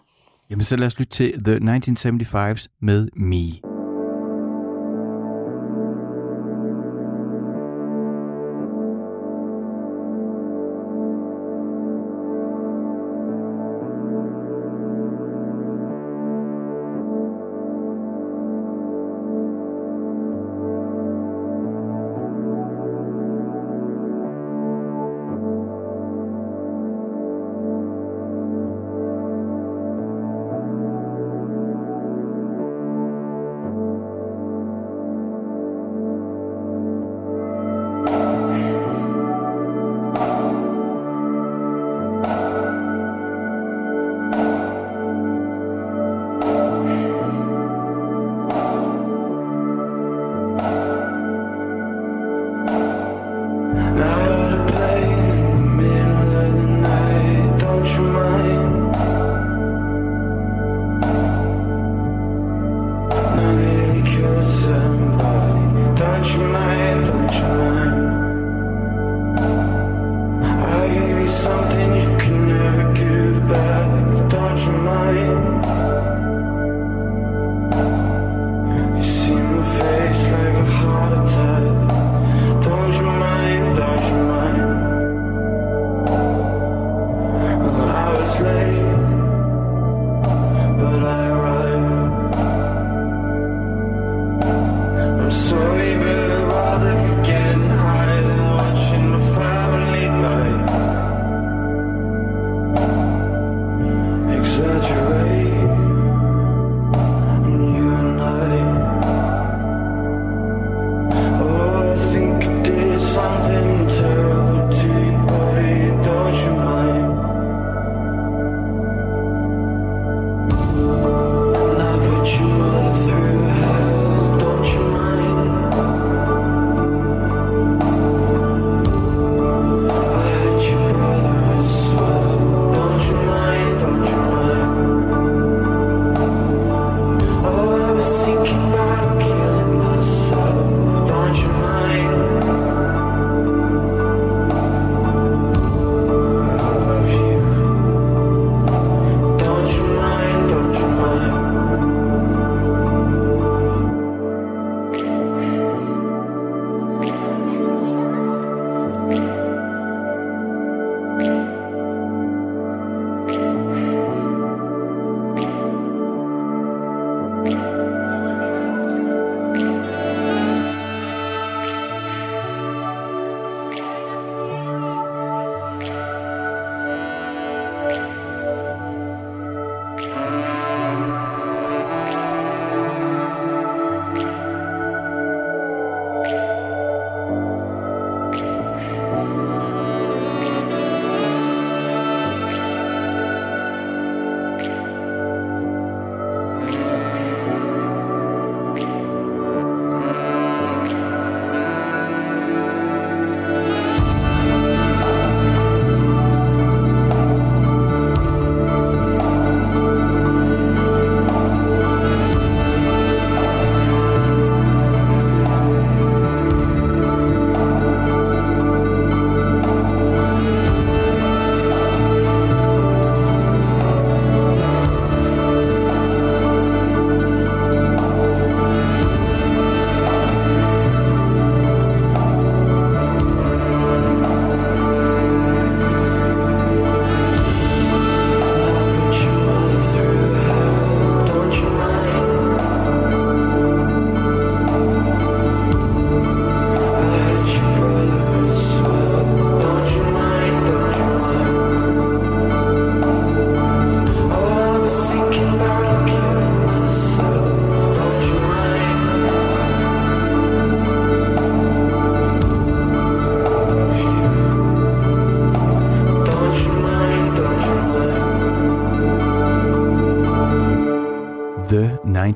Jamen 0.49 0.63
så 0.63 0.77
lad 0.77 0.85
os 0.85 0.99
lytte 0.99 1.11
til 1.11 1.29
The 1.45 1.55
1975's 1.55 2.65
med 2.81 3.01
Me. 3.15 3.78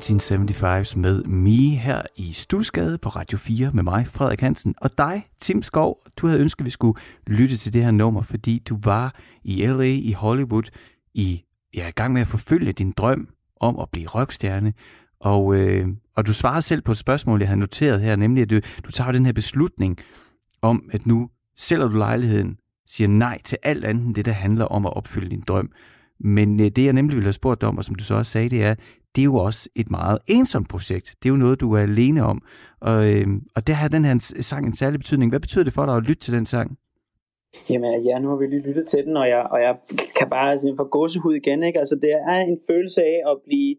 1975 0.04 0.96
med 0.96 1.24
Me 1.24 1.76
her 1.76 2.02
i 2.16 2.32
Stusgade 2.32 2.98
på 2.98 3.08
Radio 3.08 3.38
4 3.38 3.70
med 3.74 3.82
mig, 3.82 4.06
Frederik 4.06 4.40
Hansen, 4.40 4.74
og 4.80 4.98
dig, 4.98 5.26
Tim 5.40 5.62
Skov. 5.62 5.98
Du 6.16 6.26
havde 6.26 6.40
ønsket, 6.40 6.60
at 6.60 6.66
vi 6.66 6.70
skulle 6.70 7.00
lytte 7.26 7.56
til 7.56 7.72
det 7.72 7.84
her 7.84 7.90
nummer, 7.90 8.22
fordi 8.22 8.62
du 8.68 8.78
var 8.84 9.14
i 9.44 9.66
LA, 9.66 9.84
i 9.84 10.12
Hollywood, 10.12 10.62
i, 11.14 11.42
ja, 11.74 11.88
i 11.88 11.90
gang 11.90 12.12
med 12.12 12.20
at 12.20 12.26
forfølge 12.26 12.72
din 12.72 12.92
drøm 12.92 13.28
om 13.60 13.78
at 13.78 13.88
blive 13.92 14.06
rockstjerne. 14.06 14.72
Og, 15.20 15.54
øh, 15.54 15.88
og 16.16 16.26
du 16.26 16.32
svarede 16.32 16.62
selv 16.62 16.82
på 16.82 16.92
et 16.92 16.98
spørgsmål, 16.98 17.38
jeg 17.38 17.48
havde 17.48 17.60
noteret 17.60 18.00
her, 18.00 18.16
nemlig 18.16 18.42
at 18.42 18.50
du, 18.50 18.60
du 18.84 18.90
tager 18.90 19.12
den 19.12 19.26
her 19.26 19.32
beslutning 19.32 19.98
om, 20.62 20.82
at 20.92 21.06
nu 21.06 21.28
sælger 21.56 21.88
du 21.88 21.96
lejligheden, 21.96 22.56
siger 22.88 23.08
nej 23.08 23.38
til 23.44 23.58
alt 23.62 23.84
andet 23.84 24.06
end 24.06 24.14
det, 24.14 24.24
der 24.24 24.32
handler 24.32 24.64
om 24.64 24.86
at 24.86 24.96
opfylde 24.96 25.30
din 25.30 25.44
drøm. 25.48 25.70
Men 26.20 26.60
øh, 26.60 26.70
det, 26.76 26.84
jeg 26.84 26.92
nemlig 26.92 27.16
ville 27.16 27.26
have 27.26 27.32
spurgt 27.32 27.60
dig 27.60 27.68
om, 27.68 27.78
og 27.78 27.84
som 27.84 27.94
du 27.94 28.04
så 28.04 28.14
også 28.14 28.32
sagde, 28.32 28.50
det 28.50 28.64
er, 28.64 28.74
det 29.14 29.20
er 29.20 29.30
jo 29.32 29.36
også 29.36 29.68
et 29.76 29.90
meget 29.90 30.18
ensomt 30.28 30.68
projekt. 30.68 31.14
Det 31.22 31.28
er 31.28 31.32
jo 31.32 31.36
noget, 31.36 31.60
du 31.60 31.72
er 31.72 31.80
alene 31.80 32.22
om. 32.22 32.42
Og, 32.80 33.00
øh, 33.12 33.26
og 33.56 33.66
der 33.66 33.72
har 33.72 33.88
den 33.88 34.04
her 34.04 34.16
sang 34.50 34.66
en 34.66 34.76
særlig 34.76 34.98
betydning. 35.00 35.32
Hvad 35.32 35.40
betyder 35.40 35.64
det 35.64 35.72
for 35.72 35.86
dig 35.86 35.96
at 35.96 36.06
lytte 36.08 36.22
til 36.22 36.34
den 36.34 36.46
sang? 36.46 36.78
Jamen 37.70 38.04
ja, 38.04 38.18
nu 38.18 38.28
har 38.28 38.36
vi 38.36 38.46
lige 38.46 38.66
lyttet 38.68 38.88
til 38.88 39.04
den, 39.06 39.16
og 39.16 39.28
jeg, 39.28 39.42
og 39.50 39.60
jeg 39.60 39.74
kan 40.18 40.30
bare 40.30 40.50
altså, 40.50 40.74
få 40.76 40.84
gåsehud 40.84 41.34
igen. 41.34 41.62
Ikke? 41.62 41.78
Altså, 41.78 41.96
det 42.02 42.12
er 42.12 42.38
en 42.40 42.60
følelse 42.70 43.02
af 43.02 43.20
at 43.30 43.36
blive, 43.46 43.76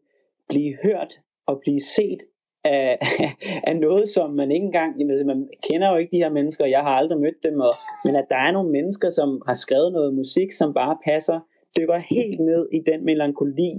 blive 0.50 0.78
hørt 0.84 1.20
og 1.46 1.60
blive 1.64 1.80
set 1.80 2.22
af, 2.64 2.98
af 3.70 3.76
noget, 3.76 4.10
som 4.10 4.30
man 4.30 4.52
ikke 4.52 4.66
engang, 4.66 5.00
jamen, 5.00 5.12
altså, 5.12 5.26
man 5.26 5.50
kender 5.70 5.92
jo 5.92 5.98
ikke 5.98 6.12
de 6.12 6.24
her 6.24 6.30
mennesker, 6.30 6.66
jeg 6.66 6.82
har 6.82 6.90
aldrig 6.90 7.20
mødt 7.20 7.44
dem, 7.44 7.60
og, 7.60 7.74
men 8.06 8.16
at 8.16 8.26
der 8.30 8.36
er 8.36 8.52
nogle 8.52 8.72
mennesker, 8.72 9.10
som 9.10 9.42
har 9.46 9.54
skrevet 9.54 9.94
noget 9.94 10.14
musik, 10.14 10.52
som 10.52 10.74
bare 10.74 10.98
passer, 11.06 11.40
dykker 11.78 11.98
helt 11.98 12.40
ned 12.40 12.70
i 12.74 12.80
den 12.86 13.06
melankoli, 13.06 13.72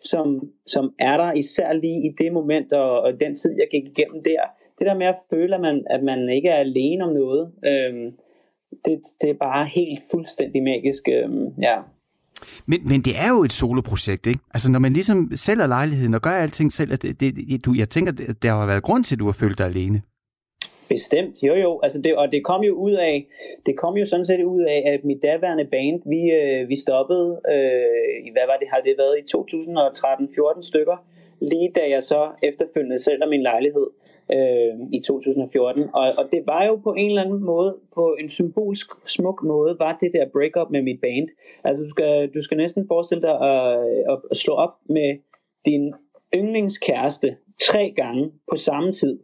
som, 0.00 0.50
som 0.66 0.94
er 0.98 1.16
der 1.16 1.32
især 1.32 1.72
lige 1.72 2.06
i 2.06 2.14
det 2.18 2.32
moment 2.32 2.72
og, 2.72 3.00
og 3.00 3.12
den 3.20 3.34
tid, 3.34 3.50
jeg 3.58 3.68
gik 3.70 3.84
igennem 3.90 4.22
der. 4.24 4.42
Det 4.78 4.86
der 4.86 4.94
med 4.94 5.06
at 5.06 5.18
føle, 5.30 5.54
at 5.54 5.60
man, 5.60 5.84
at 5.90 6.02
man 6.02 6.28
ikke 6.28 6.48
er 6.48 6.56
alene 6.56 7.04
om 7.04 7.12
noget, 7.12 7.52
øhm, 7.64 8.10
det, 8.84 9.00
det 9.20 9.30
er 9.30 9.34
bare 9.40 9.66
helt 9.66 10.00
fuldstændig 10.10 10.62
magisk. 10.62 11.02
Øhm, 11.08 11.46
ja. 11.62 11.76
Men, 12.66 12.80
men 12.88 13.00
det 13.00 13.12
er 13.16 13.28
jo 13.36 13.44
et 13.44 13.52
soloprojekt, 13.52 14.26
ikke? 14.26 14.40
Altså 14.54 14.72
når 14.72 14.78
man 14.78 14.92
ligesom 14.92 15.30
sælger 15.34 15.66
lejligheden 15.66 16.14
og 16.14 16.22
gør 16.22 16.30
alting 16.30 16.72
selv, 16.72 16.92
at 16.92 17.02
det, 17.02 17.20
det, 17.20 17.66
du, 17.66 17.74
jeg 17.78 17.88
tænker, 17.88 18.12
der 18.42 18.50
har 18.54 18.66
været 18.66 18.82
grund 18.82 19.04
til, 19.04 19.14
at 19.14 19.20
du 19.20 19.24
har 19.24 19.32
følt 19.32 19.58
dig 19.58 19.66
alene. 19.66 20.02
Bestemt, 20.94 21.42
jo 21.42 21.54
jo, 21.54 21.80
altså 21.82 22.02
det, 22.02 22.16
og 22.16 22.32
det 22.32 22.44
kom 22.44 22.62
jo 22.62 22.74
ud 22.74 22.92
af, 22.92 23.26
det 23.66 23.76
kom 23.76 23.96
jo 23.96 24.04
sådan 24.04 24.24
set 24.24 24.44
ud 24.44 24.62
af, 24.62 24.82
at 24.86 25.04
mit 25.04 25.22
daværende 25.22 25.64
band, 25.64 26.02
vi, 26.12 26.20
øh, 26.40 26.68
vi 26.68 26.76
stoppede, 26.76 27.40
øh, 27.54 28.32
hvad 28.34 28.46
var 28.50 28.56
det, 28.60 28.68
har 28.72 28.80
det 28.80 28.94
været 28.98 29.18
i 29.18 29.24
2013-14 29.36 30.62
stykker, 30.62 30.96
lige 31.40 31.72
da 31.74 31.80
jeg 31.90 32.02
så 32.02 32.30
efterfølgende 32.42 32.98
sælger 32.98 33.26
min 33.26 33.42
lejlighed 33.42 33.86
øh, 34.32 34.72
i 34.92 35.00
2014. 35.00 35.82
Og, 35.94 36.12
og 36.18 36.24
det 36.32 36.42
var 36.46 36.66
jo 36.66 36.76
på 36.76 36.92
en 36.92 37.08
eller 37.08 37.22
anden 37.22 37.44
måde, 37.44 37.76
på 37.94 38.16
en 38.20 38.28
symbolsk 38.28 38.86
smuk 39.06 39.42
måde, 39.42 39.76
var 39.78 39.98
det 40.00 40.12
der 40.12 40.26
breakup 40.32 40.70
med 40.70 40.82
mit 40.82 41.00
band. 41.00 41.28
Altså 41.64 41.84
du 41.84 41.90
skal, 41.90 42.28
du 42.34 42.42
skal 42.42 42.56
næsten 42.56 42.86
forestille 42.88 43.22
dig 43.22 43.36
at, 44.12 44.18
at 44.30 44.36
slå 44.36 44.54
op 44.54 44.74
med 44.88 45.18
din 45.66 45.94
yndlingskæreste 46.34 47.36
tre 47.60 47.92
gange 47.96 48.30
på 48.50 48.56
samme 48.56 48.92
tid 48.92 49.18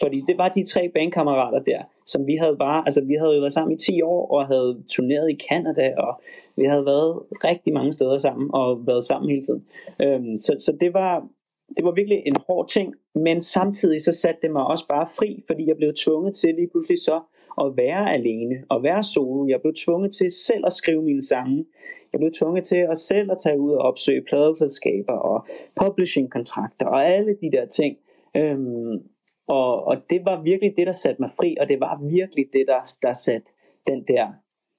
fordi 0.00 0.24
det 0.28 0.38
var 0.38 0.48
de 0.48 0.64
tre 0.66 0.90
bandkammerater 0.94 1.58
der, 1.58 1.82
som 2.06 2.26
vi 2.26 2.34
havde 2.34 2.56
bare, 2.56 2.82
altså 2.86 3.04
vi 3.04 3.14
havde 3.14 3.34
jo 3.34 3.40
været 3.40 3.52
sammen 3.52 3.74
i 3.74 3.78
10 3.78 4.02
år, 4.02 4.30
og 4.30 4.46
havde 4.46 4.82
turneret 4.88 5.30
i 5.30 5.38
Canada, 5.48 5.94
og 5.98 6.20
vi 6.56 6.64
havde 6.64 6.86
været 6.86 7.22
rigtig 7.44 7.72
mange 7.72 7.92
steder 7.92 8.18
sammen, 8.18 8.50
og 8.54 8.86
været 8.86 9.06
sammen 9.06 9.30
hele 9.30 9.42
tiden. 9.42 9.64
Øhm, 10.02 10.36
så, 10.36 10.56
så 10.58 10.76
det 10.80 10.94
var, 10.94 11.28
det 11.76 11.84
var 11.84 11.92
virkelig 11.92 12.22
en 12.26 12.36
hård 12.46 12.68
ting, 12.68 12.94
men 13.14 13.40
samtidig 13.40 14.00
så 14.00 14.12
satte 14.12 14.40
det 14.42 14.50
mig 14.50 14.66
også 14.66 14.86
bare 14.88 15.06
fri, 15.18 15.42
fordi 15.46 15.68
jeg 15.68 15.76
blev 15.76 15.92
tvunget 16.04 16.34
til 16.34 16.54
lige 16.54 16.68
pludselig 16.68 16.98
så 16.98 17.20
at 17.60 17.76
være 17.76 18.12
alene, 18.12 18.64
og 18.68 18.82
være 18.82 19.02
solo. 19.02 19.48
Jeg 19.48 19.60
blev 19.60 19.74
tvunget 19.74 20.14
til 20.14 20.30
selv 20.30 20.66
at 20.66 20.72
skrive 20.72 21.02
mine 21.02 21.22
sange. 21.22 21.66
Jeg 22.12 22.20
blev 22.20 22.32
tvunget 22.32 22.64
til 22.64 22.76
at 22.76 22.98
selv 22.98 23.30
at 23.30 23.38
tage 23.38 23.60
ud 23.60 23.72
og 23.72 23.78
opsøge 23.78 24.22
pladeselskaber 24.28 25.12
og 25.12 25.46
publishing-kontrakter 25.82 26.86
og 26.86 27.06
alle 27.06 27.36
de 27.40 27.50
der 27.50 27.66
ting. 27.66 27.96
Øhm, 28.36 29.02
og, 29.48 29.84
og 29.84 29.96
det 30.10 30.24
var 30.24 30.42
virkelig 30.42 30.74
det, 30.76 30.86
der 30.86 30.92
satte 30.92 31.22
mig 31.22 31.30
fri, 31.36 31.56
og 31.60 31.68
det 31.68 31.80
var 31.80 32.00
virkelig 32.02 32.46
det, 32.52 32.64
der, 32.66 32.96
der 33.02 33.12
satte 33.12 33.48
den 33.86 34.04
der, 34.08 34.26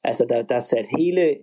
altså 0.03 0.25
der, 0.29 0.41
der 0.41 0.59
satte 0.59 0.89
hele, 0.97 1.37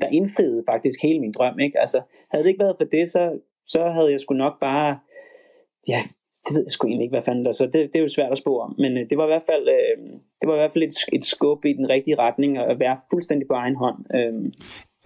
der 0.00 0.08
indfriede 0.08 0.64
faktisk 0.68 1.02
hele 1.02 1.20
min 1.20 1.32
drøm, 1.32 1.58
ikke? 1.58 1.80
Altså, 1.80 2.00
havde 2.30 2.44
det 2.44 2.50
ikke 2.50 2.64
været 2.64 2.76
for 2.78 2.84
det, 2.84 3.10
så, 3.10 3.38
så 3.66 3.88
havde 3.88 4.10
jeg 4.12 4.20
sgu 4.20 4.34
nok 4.34 4.60
bare, 4.60 4.98
ja, 5.88 6.02
det 6.48 6.54
ved 6.54 6.62
jeg 6.62 6.70
sgu 6.70 6.86
egentlig 6.86 7.04
ikke, 7.04 7.14
hvad 7.14 7.22
fanden 7.22 7.44
der 7.44 7.52
så. 7.52 7.64
Det, 7.64 7.72
det 7.72 7.96
er 7.96 8.02
jo 8.02 8.08
svært 8.08 8.32
at 8.32 8.38
spå 8.38 8.58
om, 8.58 8.74
men 8.78 8.92
øh, 8.98 9.08
det 9.10 9.18
var 9.18 9.24
i 9.24 9.32
hvert 9.32 9.48
fald, 9.50 9.68
øh, 9.68 9.96
det 10.40 10.46
var 10.48 10.54
i 10.54 10.58
hvert 10.58 10.72
fald 10.72 10.84
et, 10.84 10.94
et 11.12 11.24
skub 11.24 11.64
i 11.64 11.72
den 11.72 11.88
rigtige 11.88 12.18
retning, 12.18 12.58
at 12.58 12.78
være 12.78 12.96
fuldstændig 13.12 13.48
på 13.48 13.54
egen 13.54 13.76
hånd. 13.76 13.98
Øhm. 14.14 14.46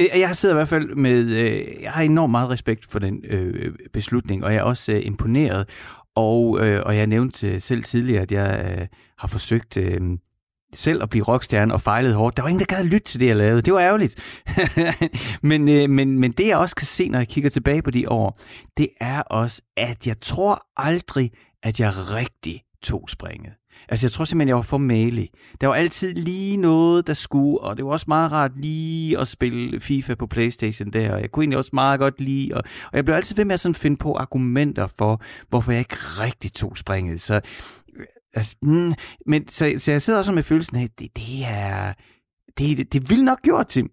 Øh. 0.01 0.21
Jeg 0.21 0.29
sidder 0.29 0.55
i 0.55 0.59
hvert 0.59 0.75
fald 0.75 0.95
med, 0.95 1.19
øh, 1.43 1.83
jeg 1.83 1.91
har 1.91 2.03
enormt 2.03 2.31
meget 2.31 2.51
respekt 2.51 2.87
for 2.93 2.99
den 2.99 3.25
øh, 3.29 3.73
beslutning, 3.93 4.45
og 4.45 4.53
jeg 4.53 4.59
er 4.59 4.63
også 4.63 4.93
øh, 4.93 5.07
imponeret 5.07 5.63
og, 6.17 6.67
øh, 6.67 6.83
og 6.87 6.97
jeg 6.97 7.07
nævnte 7.07 7.49
øh, 7.49 7.61
selv 7.61 7.83
tidligere, 7.83 8.23
at 8.23 8.33
jeg 8.33 8.77
øh, 8.79 8.87
har 9.19 9.29
forsøgt 9.29 9.77
øh, 9.77 10.01
selv 10.75 11.03
at 11.03 11.11
blive 11.11 11.25
rockstjerne 11.25 11.75
og 11.75 11.81
fejlet 11.81 12.15
hårdt. 12.15 12.37
Der 12.37 12.43
var 12.43 12.49
ingen, 12.49 12.67
der 12.69 12.77
gad 12.77 12.85
lytte 12.85 13.05
til 13.07 13.21
det, 13.21 13.27
jeg 13.27 13.37
lavede. 13.37 13.63
Det 13.63 13.73
var 13.73 13.81
ærgerligt. 13.81 14.43
men, 15.51 15.69
øh, 15.69 15.91
men, 15.91 16.19
men 16.19 16.33
det, 16.33 16.47
jeg 16.47 16.57
også 16.57 16.77
kan 16.77 16.87
se, 16.87 17.09
når 17.09 17.19
jeg 17.19 17.29
kigger 17.29 17.51
tilbage 17.51 17.83
på 17.83 17.91
de 17.91 18.09
år, 18.09 18.39
det 18.77 18.89
er 19.01 19.23
også, 19.23 19.63
at 19.77 20.07
jeg 20.07 20.17
tror 20.21 20.67
aldrig, 20.77 21.31
at 21.63 21.81
jeg 21.81 21.93
rigtig 21.97 22.63
tog 22.83 23.11
springet. 23.11 23.53
Altså, 23.89 24.07
jeg 24.07 24.13
tror 24.13 24.25
simpelthen, 24.25 24.49
jeg 24.49 24.57
var 24.57 24.63
for 24.63 24.79
malig. 24.79 25.29
Der 25.61 25.67
var 25.67 25.75
altid 25.75 26.15
lige 26.15 26.57
noget, 26.57 27.07
der 27.07 27.15
skulle, 27.15 27.61
og 27.61 27.77
det 27.77 27.85
var 27.85 27.91
også 27.91 28.05
meget 28.09 28.33
rart 28.33 28.53
lige 28.57 29.19
at 29.19 29.29
spille 29.29 29.81
FIFA 29.81 30.15
på 30.15 30.27
Playstation 30.27 30.91
der, 30.93 31.13
og 31.13 31.21
jeg 31.21 31.31
kunne 31.31 31.43
egentlig 31.43 31.59
også 31.59 31.71
meget 31.73 32.01
godt 32.01 32.21
lide, 32.21 32.55
og, 32.55 32.63
og 32.85 32.97
jeg 32.97 33.05
blev 33.05 33.15
altid 33.15 33.37
ved 33.37 33.45
med 33.45 33.55
at 33.55 33.61
sådan 33.61 33.75
finde 33.75 33.97
på 33.97 34.15
argumenter 34.15 34.87
for, 34.99 35.23
hvorfor 35.49 35.73
jeg 35.73 35.79
ikke 35.79 35.97
rigtig 35.97 36.53
tog 36.53 36.79
springet. 36.79 37.21
Så, 37.21 37.35
øh, 37.35 38.07
altså, 38.35 38.57
mm, 38.63 38.93
men, 39.27 39.49
så, 39.49 39.75
så 39.79 39.91
jeg 39.93 40.03
sidder 40.03 40.19
også 40.19 40.33
med 40.33 40.43
følelsen 40.43 40.77
af, 40.77 40.83
at 40.83 40.91
det, 40.99 41.17
det 41.17 41.45
er... 41.47 41.93
Det, 42.59 42.79
det, 42.79 42.93
det 42.93 43.11
vil 43.11 43.25
nok 43.25 43.43
gjort, 43.43 43.69
Tim. 43.69 43.91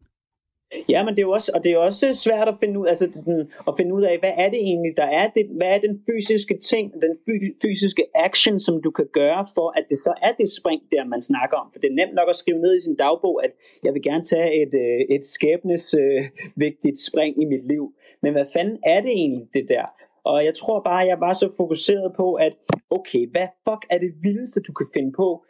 Ja, 0.89 1.05
men 1.05 1.11
det 1.15 1.19
er 1.19 1.27
jo 1.29 1.31
også, 1.31 1.51
og 1.55 1.63
det 1.63 1.71
er 1.71 1.77
også 1.77 2.13
svært 2.13 2.47
at 2.47 2.55
finde 2.59 2.79
ud, 2.79 2.87
altså, 2.87 3.23
den, 3.25 3.51
at 3.67 3.73
finde 3.77 3.93
ud 3.95 4.03
af, 4.03 4.19
hvad 4.19 4.33
er 4.37 4.49
det 4.49 4.59
egentlig, 4.59 4.93
der 4.97 5.09
er 5.21 5.27
det, 5.35 5.45
hvad 5.57 5.67
er 5.67 5.79
den 5.79 6.03
fysiske 6.07 6.57
ting, 6.57 6.93
den 6.93 7.13
fysiske 7.61 8.03
action, 8.15 8.59
som 8.59 8.81
du 8.81 8.91
kan 8.91 9.07
gøre 9.13 9.47
for, 9.55 9.73
at 9.77 9.85
det 9.89 9.97
så 9.97 10.13
er 10.21 10.31
det 10.39 10.49
spring, 10.59 10.81
der 10.91 11.05
man 11.05 11.21
snakker 11.21 11.57
om. 11.57 11.67
For 11.73 11.79
det 11.79 11.89
er 11.89 11.95
nemt 12.01 12.15
nok 12.15 12.29
at 12.29 12.35
skrive 12.35 12.59
ned 12.59 12.77
i 12.77 12.81
sin 12.81 12.95
dagbog, 12.95 13.43
at 13.43 13.51
jeg 13.83 13.93
vil 13.93 14.01
gerne 14.01 14.23
tage 14.23 14.49
et, 14.61 14.73
øh, 14.83 15.15
et 15.15 15.25
skæbnes 15.25 15.95
øh, 15.99 16.23
vigtigt 16.55 16.97
spring 17.09 17.41
i 17.43 17.45
mit 17.45 17.67
liv. 17.67 17.93
Men 18.21 18.31
hvad 18.33 18.45
fanden 18.53 18.77
er 18.85 19.01
det 19.01 19.11
egentlig, 19.11 19.47
det 19.53 19.65
der? 19.69 19.85
Og 20.23 20.45
jeg 20.45 20.53
tror 20.53 20.79
bare, 20.79 21.07
jeg 21.11 21.19
var 21.19 21.33
så 21.33 21.53
fokuseret 21.57 22.13
på, 22.15 22.33
at 22.33 22.53
okay, 22.89 23.31
hvad 23.31 23.47
fuck 23.65 23.81
er 23.89 23.97
det 23.97 24.11
vildeste, 24.21 24.61
du 24.67 24.73
kan 24.73 24.87
finde 24.93 25.11
på? 25.11 25.45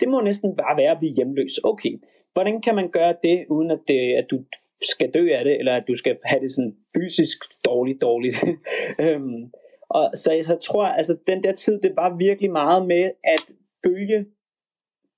Det 0.00 0.08
må 0.08 0.20
næsten 0.20 0.56
bare 0.56 0.76
være 0.76 0.90
at 0.90 0.98
blive 0.98 1.14
hjemløs. 1.14 1.58
Okay, 1.64 1.94
hvordan 2.32 2.62
kan 2.62 2.74
man 2.74 2.88
gøre 2.88 3.14
det, 3.22 3.46
uden 3.48 3.70
at, 3.70 3.80
det, 3.88 4.00
at 4.20 4.26
du 4.30 4.36
skal 4.82 5.10
dø 5.14 5.28
af 5.32 5.44
det, 5.44 5.58
eller 5.58 5.76
at 5.76 5.84
du 5.88 5.94
skal 5.94 6.18
have 6.24 6.40
det 6.40 6.50
sådan 6.50 6.76
fysisk 6.96 7.38
dårligt, 7.64 8.00
dårligt. 8.00 8.36
øhm, 9.04 9.50
og 9.88 10.10
så 10.14 10.32
jeg 10.32 10.44
så 10.44 10.56
tror, 10.56 10.84
altså 10.84 11.16
den 11.26 11.42
der 11.42 11.52
tid, 11.52 11.80
det 11.80 11.92
var 11.96 12.16
virkelig 12.16 12.50
meget 12.50 12.86
med 12.86 13.10
at 13.24 13.52
følge, 13.86 14.26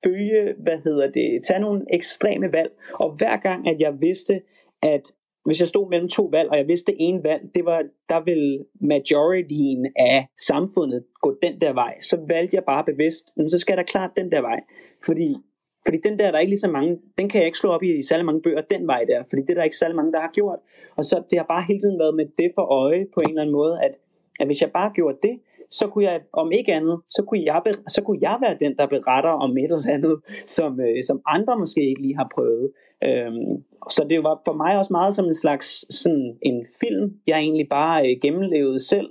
følge, 0.04 0.54
hvad 0.58 0.78
hedder 0.84 1.10
det, 1.10 1.44
tage 1.44 1.60
nogle 1.60 1.84
ekstreme 1.94 2.52
valg. 2.52 2.70
Og 2.94 3.16
hver 3.16 3.36
gang, 3.36 3.68
at 3.68 3.80
jeg 3.80 4.00
vidste, 4.00 4.42
at 4.82 5.12
hvis 5.44 5.60
jeg 5.60 5.68
stod 5.68 5.90
mellem 5.90 6.08
to 6.08 6.24
valg, 6.24 6.50
og 6.50 6.58
jeg 6.58 6.68
vidste 6.68 6.92
en 7.00 7.24
valg, 7.24 7.42
det 7.54 7.64
var, 7.64 7.82
der 8.08 8.20
ville 8.24 8.64
majorityen 8.80 9.86
af 9.96 10.26
samfundet 10.38 11.04
gå 11.22 11.38
den 11.42 11.60
der 11.60 11.72
vej, 11.72 12.00
så 12.00 12.24
valgte 12.28 12.56
jeg 12.56 12.64
bare 12.64 12.84
bevidst, 12.84 13.26
så 13.48 13.58
skal 13.58 13.76
der 13.76 13.82
klart 13.82 14.10
den 14.16 14.32
der 14.32 14.40
vej. 14.40 14.60
Fordi 15.04 15.36
fordi 15.88 15.98
den 16.08 16.18
der, 16.18 16.30
der 16.30 16.36
er 16.36 16.44
ikke 16.44 16.50
lige 16.50 16.66
så 16.66 16.70
mange, 16.70 16.98
den 17.18 17.28
kan 17.28 17.38
jeg 17.38 17.46
ikke 17.46 17.58
slå 17.58 17.70
op 17.70 17.82
i, 17.82 17.98
i 17.98 18.02
særlig 18.02 18.26
mange 18.26 18.42
bøger, 18.42 18.60
den 18.60 18.86
vej 18.86 19.04
der, 19.08 19.22
fordi 19.28 19.42
det 19.42 19.50
er 19.50 19.54
der 19.54 19.62
ikke 19.62 19.76
særlig 19.76 19.96
mange, 19.96 20.12
der 20.12 20.20
har 20.20 20.32
gjort. 20.38 20.58
Og 20.96 21.04
så 21.04 21.22
det 21.30 21.38
har 21.38 21.46
bare 21.46 21.64
hele 21.68 21.80
tiden 21.80 21.98
været 21.98 22.14
med 22.14 22.26
det 22.38 22.50
for 22.54 22.62
øje 22.62 23.06
på 23.14 23.20
en 23.20 23.28
eller 23.28 23.42
anden 23.42 23.56
måde, 23.60 23.74
at, 23.86 23.94
at 24.40 24.46
hvis 24.46 24.62
jeg 24.62 24.70
bare 24.72 24.90
gjorde 24.94 25.18
det, 25.22 25.34
så 25.70 25.86
kunne 25.86 26.04
jeg, 26.04 26.20
om 26.32 26.52
ikke 26.52 26.74
andet, 26.74 27.00
så 27.08 27.22
kunne 27.28 27.44
jeg, 27.44 27.62
så 27.88 28.02
kunne 28.02 28.18
jeg 28.20 28.38
være 28.40 28.56
den, 28.60 28.76
der 28.78 28.86
beretter 28.86 29.30
om 29.30 29.58
et 29.58 29.64
eller 29.64 29.94
andet, 29.96 30.20
som, 30.56 30.80
øh, 30.80 31.04
som 31.04 31.20
andre 31.26 31.58
måske 31.58 31.88
ikke 31.88 32.02
lige 32.02 32.16
har 32.16 32.28
prøvet. 32.34 32.70
Øhm, 33.04 33.64
så 33.90 34.06
det 34.10 34.22
var 34.22 34.42
for 34.44 34.52
mig 34.52 34.78
også 34.78 34.92
meget 34.92 35.14
som 35.14 35.26
en 35.26 35.34
slags 35.34 35.68
sådan 36.02 36.38
en 36.42 36.66
film, 36.80 37.20
jeg 37.26 37.38
egentlig 37.38 37.68
bare 37.68 38.10
øh, 38.10 38.16
gennemlevede 38.22 38.80
selv, 38.80 39.08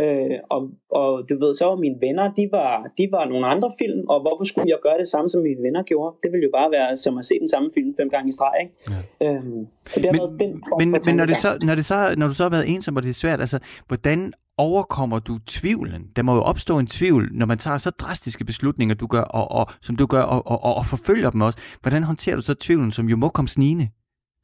Øh, 0.00 0.36
og, 0.54 0.60
og 1.00 1.10
du 1.28 1.34
ved, 1.42 1.54
så 1.54 1.64
var 1.70 1.76
mine 1.86 1.98
venner, 2.06 2.26
de 2.38 2.44
var, 2.56 2.72
de 2.98 3.04
var 3.16 3.24
nogle 3.32 3.46
andre 3.54 3.70
film, 3.80 4.00
og 4.12 4.18
hvorfor 4.24 4.44
skulle 4.44 4.68
jeg 4.68 4.78
gøre 4.82 4.98
det 5.02 5.08
samme, 5.08 5.28
som 5.28 5.42
mine 5.42 5.62
venner 5.66 5.82
gjorde? 5.90 6.16
Det 6.22 6.28
ville 6.32 6.44
jo 6.48 6.52
bare 6.58 6.70
være 6.70 6.96
som 6.96 7.18
at 7.18 7.24
se 7.24 7.34
den 7.44 7.48
samme 7.48 7.70
film 7.74 7.90
fem 8.00 8.08
gange 8.14 8.28
i 8.28 8.32
streg, 8.38 8.54
ikke? 8.64 8.74
Ja. 8.92 9.26
Øhm, 9.26 9.66
så 9.92 10.00
det 10.00 10.06
har 10.06 10.12
men, 10.12 10.20
været 10.20 10.40
den 10.40 10.52
men, 10.78 10.88
men 11.06 11.16
når, 11.16 11.26
det 11.26 11.36
så, 11.36 11.50
når, 11.68 11.74
det 11.74 11.84
så, 11.84 12.14
når 12.18 12.26
du 12.26 12.34
så 12.38 12.42
har 12.42 12.50
været 12.50 12.68
ensom, 12.74 12.96
og 12.96 13.02
det 13.02 13.10
er 13.10 13.20
svært, 13.24 13.40
altså, 13.40 13.58
hvordan 13.88 14.32
overkommer 14.58 15.18
du 15.18 15.38
tvivlen? 15.46 16.02
Der 16.16 16.22
må 16.22 16.34
jo 16.34 16.42
opstå 16.42 16.78
en 16.78 16.86
tvivl, 16.86 17.28
når 17.32 17.46
man 17.46 17.58
tager 17.58 17.78
så 17.78 17.90
drastiske 17.90 18.44
beslutninger, 18.44 18.94
du 18.94 19.06
gør, 19.06 19.22
og, 19.22 19.50
og, 19.58 19.66
som 19.82 19.96
du 19.96 20.06
gør, 20.06 20.22
og, 20.22 20.46
og, 20.46 20.64
og, 20.64 20.74
og 20.74 20.86
forfølger 20.86 21.30
dem 21.30 21.40
også. 21.40 21.58
Hvordan 21.82 22.02
håndterer 22.02 22.36
du 22.36 22.42
så 22.42 22.54
tvivlen, 22.54 22.92
som 22.92 23.08
jo 23.08 23.16
må 23.16 23.28
komme 23.28 23.48
snigende? 23.48 23.88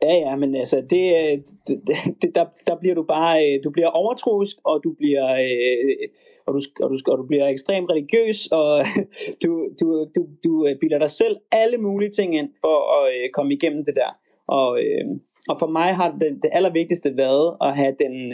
Ja, 0.02 0.14
ja, 0.14 0.36
men 0.36 0.54
altså, 0.54 0.78
øh, 0.78 0.82
det, 0.82 1.00
det, 1.68 1.78
det, 2.22 2.34
der, 2.34 2.44
der 2.66 2.76
bliver 2.76 2.94
du 2.94 3.02
bare, 3.02 3.46
øh, 3.46 3.64
du 3.64 3.70
bliver 3.70 3.88
overtroisk, 3.88 4.56
og 4.64 4.80
du 4.84 4.92
bliver, 4.92 5.26
øh, 5.34 6.08
og 6.46 6.54
du, 6.54 6.60
og 6.84 6.90
du, 6.90 7.12
og 7.12 7.18
du 7.18 7.26
bliver 7.26 7.46
ekstremt 7.46 7.90
religiøs, 7.90 8.46
og 8.46 8.84
du, 9.42 9.68
du, 9.80 10.06
du, 10.14 10.26
du 10.44 10.74
bilder 10.80 10.98
dig 10.98 11.10
selv 11.10 11.36
alle 11.52 11.78
mulige 11.78 12.10
ting 12.10 12.36
ind 12.38 12.50
for 12.60 12.76
at 12.98 13.32
komme 13.32 13.54
igennem 13.54 13.84
det 13.84 13.94
der. 13.94 14.10
Og, 14.46 14.80
og 15.48 15.58
for 15.58 15.66
mig 15.66 15.94
har 15.94 16.10
det, 16.20 16.38
det 16.42 16.50
allervigtigste 16.52 17.16
været 17.16 17.56
at 17.60 17.76
have 17.76 17.94
den, 17.98 18.32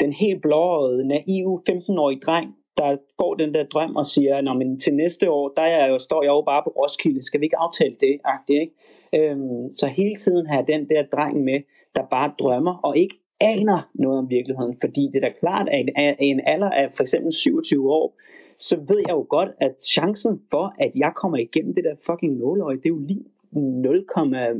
den 0.00 0.12
helt 0.12 0.42
blåøjede, 0.42 1.08
naive 1.08 1.62
15-årige 1.70 2.20
dreng, 2.20 2.54
der 2.78 2.96
får 3.20 3.34
den 3.34 3.54
der 3.54 3.64
drøm 3.64 3.96
og 3.96 4.06
siger, 4.06 4.40
Nå, 4.40 4.52
men 4.52 4.78
til 4.78 4.94
næste 4.94 5.30
år, 5.30 5.52
der 5.56 5.62
er 5.62 5.80
jeg 5.80 5.88
jo, 5.90 5.98
står 5.98 6.22
jeg 6.22 6.30
jo 6.30 6.42
bare 6.42 6.62
på 6.66 6.70
Roskilde, 6.70 7.22
skal 7.22 7.40
vi 7.40 7.46
ikke 7.46 7.58
aftale 7.58 7.96
det? 8.00 8.20
Agtigt, 8.24 8.60
ikke? 8.60 8.74
Øhm, 9.14 9.70
så 9.70 9.86
hele 9.86 10.14
tiden 10.14 10.46
have 10.46 10.64
den 10.66 10.88
der 10.88 11.02
dreng 11.12 11.44
med, 11.44 11.60
der 11.96 12.02
bare 12.10 12.32
drømmer 12.38 12.74
og 12.74 12.98
ikke 12.98 13.16
aner 13.40 13.90
noget 13.94 14.18
om 14.18 14.30
virkeligheden, 14.30 14.76
fordi 14.80 15.10
det 15.12 15.24
er 15.24 15.28
da 15.28 15.34
klart, 15.38 15.68
at 15.68 16.16
i 16.20 16.24
en 16.24 16.40
alder 16.46 16.70
af 16.70 16.92
for 16.92 17.02
eksempel 17.02 17.32
27 17.32 17.92
år, 17.92 18.20
så 18.58 18.76
ved 18.88 18.98
jeg 18.98 19.10
jo 19.10 19.26
godt, 19.28 19.48
at 19.60 19.82
chancen 19.82 20.42
for, 20.50 20.74
at 20.78 20.90
jeg 20.94 21.12
kommer 21.16 21.38
igennem 21.38 21.74
det 21.74 21.84
der 21.84 21.94
fucking 22.06 22.36
nåløje, 22.38 22.76
det 22.76 22.86
er 22.86 22.90
jo 22.90 22.98
lige 22.98 23.24
0, 23.52 24.06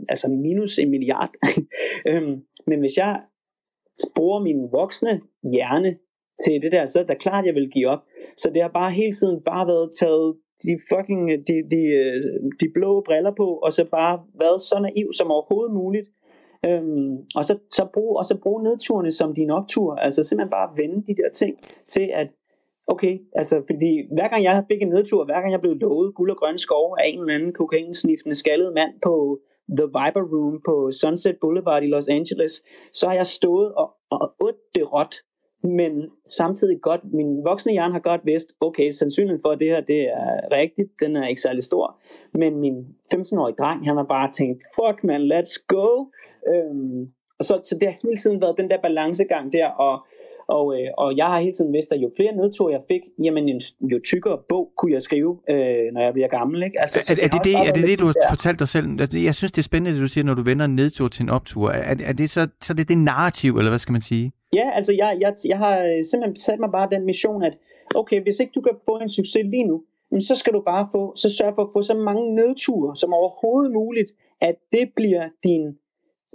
altså 0.09 0.29
minus 0.29 0.79
en 0.79 0.91
milliard. 0.91 1.31
øhm, 2.09 2.43
men 2.67 2.81
hvis 2.81 2.97
jeg 2.97 3.21
bruger 4.17 4.41
min 4.43 4.69
voksne 4.73 5.21
hjerne 5.43 5.97
til 6.45 6.63
det 6.63 6.73
der, 6.73 6.87
så 6.87 7.01
er 7.01 7.05
det 7.05 7.19
klart, 7.19 7.45
at 7.45 7.47
jeg 7.47 7.55
vil 7.55 7.71
give 7.71 7.89
op. 7.89 8.03
Så 8.37 8.51
det 8.55 8.63
har 8.63 8.69
bare 8.69 8.91
hele 8.91 9.13
tiden 9.13 9.41
bare 9.41 9.67
været 9.67 9.91
taget 10.01 10.37
de 10.67 10.75
fucking 10.91 11.31
øh, 11.33 11.39
de, 11.49 11.55
de, 11.73 11.83
øh, 12.01 12.21
de 12.61 12.67
blå 12.75 12.91
briller 13.07 13.35
på, 13.41 13.47
og 13.65 13.73
så 13.73 13.85
bare 13.99 14.15
været 14.43 14.61
så 14.63 14.79
naiv 14.81 15.09
som 15.19 15.31
overhovedet 15.31 15.75
muligt. 15.75 16.09
Øhm, 16.67 17.17
og, 17.37 17.45
så, 17.45 17.59
så 17.71 17.85
brug, 17.95 18.17
og 18.17 18.25
så 18.25 18.35
bruge 18.43 18.63
nedturene 18.63 19.11
som 19.11 19.35
din 19.35 19.51
optur. 19.51 19.95
Altså 19.95 20.23
simpelthen 20.23 20.51
bare 20.51 20.77
vende 20.77 20.99
de 21.07 21.15
der 21.21 21.31
ting 21.31 21.53
til, 21.89 22.11
at 22.15 22.29
okay, 22.87 23.19
altså 23.37 23.63
fordi 23.71 23.93
hver 24.15 24.29
gang 24.29 24.45
jeg 24.45 24.65
fik 24.71 24.83
en 24.83 24.89
nedtur, 24.89 25.25
hver 25.25 25.41
gang 25.41 25.53
jeg 25.53 25.61
blev 25.61 25.75
lovet 25.75 26.15
guld 26.15 26.31
og 26.31 26.37
grønne 26.37 26.59
skov 26.59 26.97
af 26.99 27.05
en 27.09 27.21
eller 27.21 27.35
anden 27.35 27.53
kokainsniftende 27.53 28.35
skaldet 28.35 28.73
mand 28.75 28.93
på 29.03 29.41
The 29.79 29.87
Viber 29.97 30.25
Room 30.33 30.61
på 30.69 30.93
Sunset 30.93 31.37
Boulevard 31.41 31.83
i 31.83 31.87
Los 31.87 32.09
Angeles, 32.09 32.63
så 32.93 33.09
har 33.09 33.15
jeg 33.15 33.27
stået 33.27 33.75
og, 33.75 33.89
og 34.11 34.35
ådt 34.41 34.61
det 34.75 34.93
råt 34.93 35.15
men 35.65 36.11
samtidig 36.27 36.81
godt, 36.81 37.01
min 37.13 37.45
voksne 37.45 37.73
hjerne 37.73 37.93
har 37.93 38.01
godt 38.01 38.21
vidst, 38.25 38.53
okay, 38.61 38.91
sandsynligheden 38.91 39.43
for, 39.43 39.49
at 39.49 39.61
det 39.61 39.69
her 39.69 39.81
det 39.81 40.01
er 40.01 40.51
rigtigt, 40.51 40.91
den 41.01 41.17
er 41.17 41.29
ikke 41.29 41.41
særlig 41.41 41.65
stor, 41.65 42.01
men 42.35 42.57
min 42.57 42.87
15-årige 43.15 43.57
dreng, 43.59 43.87
han 43.87 43.97
har 43.97 44.05
bare 44.05 44.33
tænkt, 44.33 44.65
fuck 44.75 45.05
man, 45.05 45.33
let's 45.33 45.67
go, 45.69 46.07
øhm, 46.49 47.13
og 47.39 47.45
så, 47.45 47.61
så 47.65 47.79
det 47.81 47.89
har 47.89 47.99
hele 48.03 48.17
tiden 48.17 48.41
været 48.41 48.59
den 48.59 48.71
der 48.71 48.81
balancegang 48.83 49.53
der, 49.53 49.67
og, 49.67 50.07
og, 50.49 50.75
øh, 50.77 50.89
og 50.99 51.17
jeg 51.17 51.27
har 51.27 51.41
hele 51.41 51.53
tiden 51.53 51.73
vidst, 51.73 51.93
at 51.93 52.01
jo 52.01 52.11
flere 52.17 52.37
nedture 52.37 52.73
jeg 52.73 52.81
fik, 52.89 53.01
jamen 53.25 53.49
en, 53.49 53.61
jo 53.81 54.01
tykkere 54.05 54.39
bog 54.49 54.73
kunne 54.79 54.93
jeg 54.93 55.03
skrive, 55.03 55.39
øh, 55.51 55.93
når 55.93 56.01
jeg 56.01 56.13
bliver 56.13 56.29
gammel. 56.29 56.63
Ikke? 56.63 56.81
Altså, 56.81 56.99
er, 57.13 57.25
er, 57.27 57.29
det 57.29 57.45
det, 57.45 57.55
er 57.69 57.73
det 57.73 57.85
det, 57.89 57.99
du 58.01 58.07
har 58.07 58.13
der. 58.13 58.29
fortalt 58.31 58.59
dig 58.59 58.69
selv? 58.69 58.87
Jeg 59.29 59.35
synes, 59.35 59.53
det 59.53 59.59
er 59.59 59.69
spændende, 59.71 59.95
det 59.97 60.03
du 60.03 60.09
siger, 60.09 60.25
når 60.25 60.35
du 60.35 60.43
vender 60.43 60.65
en 60.65 60.77
nedtur 60.77 61.09
til 61.09 61.23
en 61.23 61.31
optur. 61.31 61.71
Er, 61.71 61.97
er 62.11 62.13
det 62.13 62.31
så, 62.31 62.49
så 62.61 62.75
det 62.75 62.89
det 62.89 62.99
narrativ, 62.99 63.51
eller 63.59 63.71
hvad 63.71 63.79
skal 63.79 63.93
man 63.93 64.01
sige? 64.01 64.33
Ja, 64.53 64.71
altså 64.75 64.93
jeg, 64.93 65.17
jeg, 65.21 65.35
jeg 65.45 65.59
har 65.59 65.79
øh, 65.79 66.05
simpelthen 66.11 66.37
sat 66.37 66.59
mig 66.61 66.71
bare 66.73 66.89
den 66.91 67.05
mission, 67.07 67.43
at 67.43 67.55
okay, 67.95 68.23
hvis 68.23 68.41
ikke 68.41 68.53
du 68.55 68.61
kan 68.61 68.75
få 68.85 68.95
en 68.99 69.09
succes 69.09 69.45
lige 69.55 69.67
nu, 69.67 69.83
så 70.21 70.37
skal 70.37 70.53
du 70.53 70.63
bare 70.73 70.89
få, 70.93 71.17
så 71.17 71.29
sørg 71.37 71.55
for 71.55 71.63
at 71.63 71.73
få 71.73 71.83
så 71.83 71.95
mange 71.95 72.35
nedture 72.35 72.97
som 72.97 73.13
overhovedet 73.13 73.73
muligt, 73.73 74.11
at 74.41 74.55
det 74.73 74.87
bliver 74.97 75.29
din, 75.45 75.65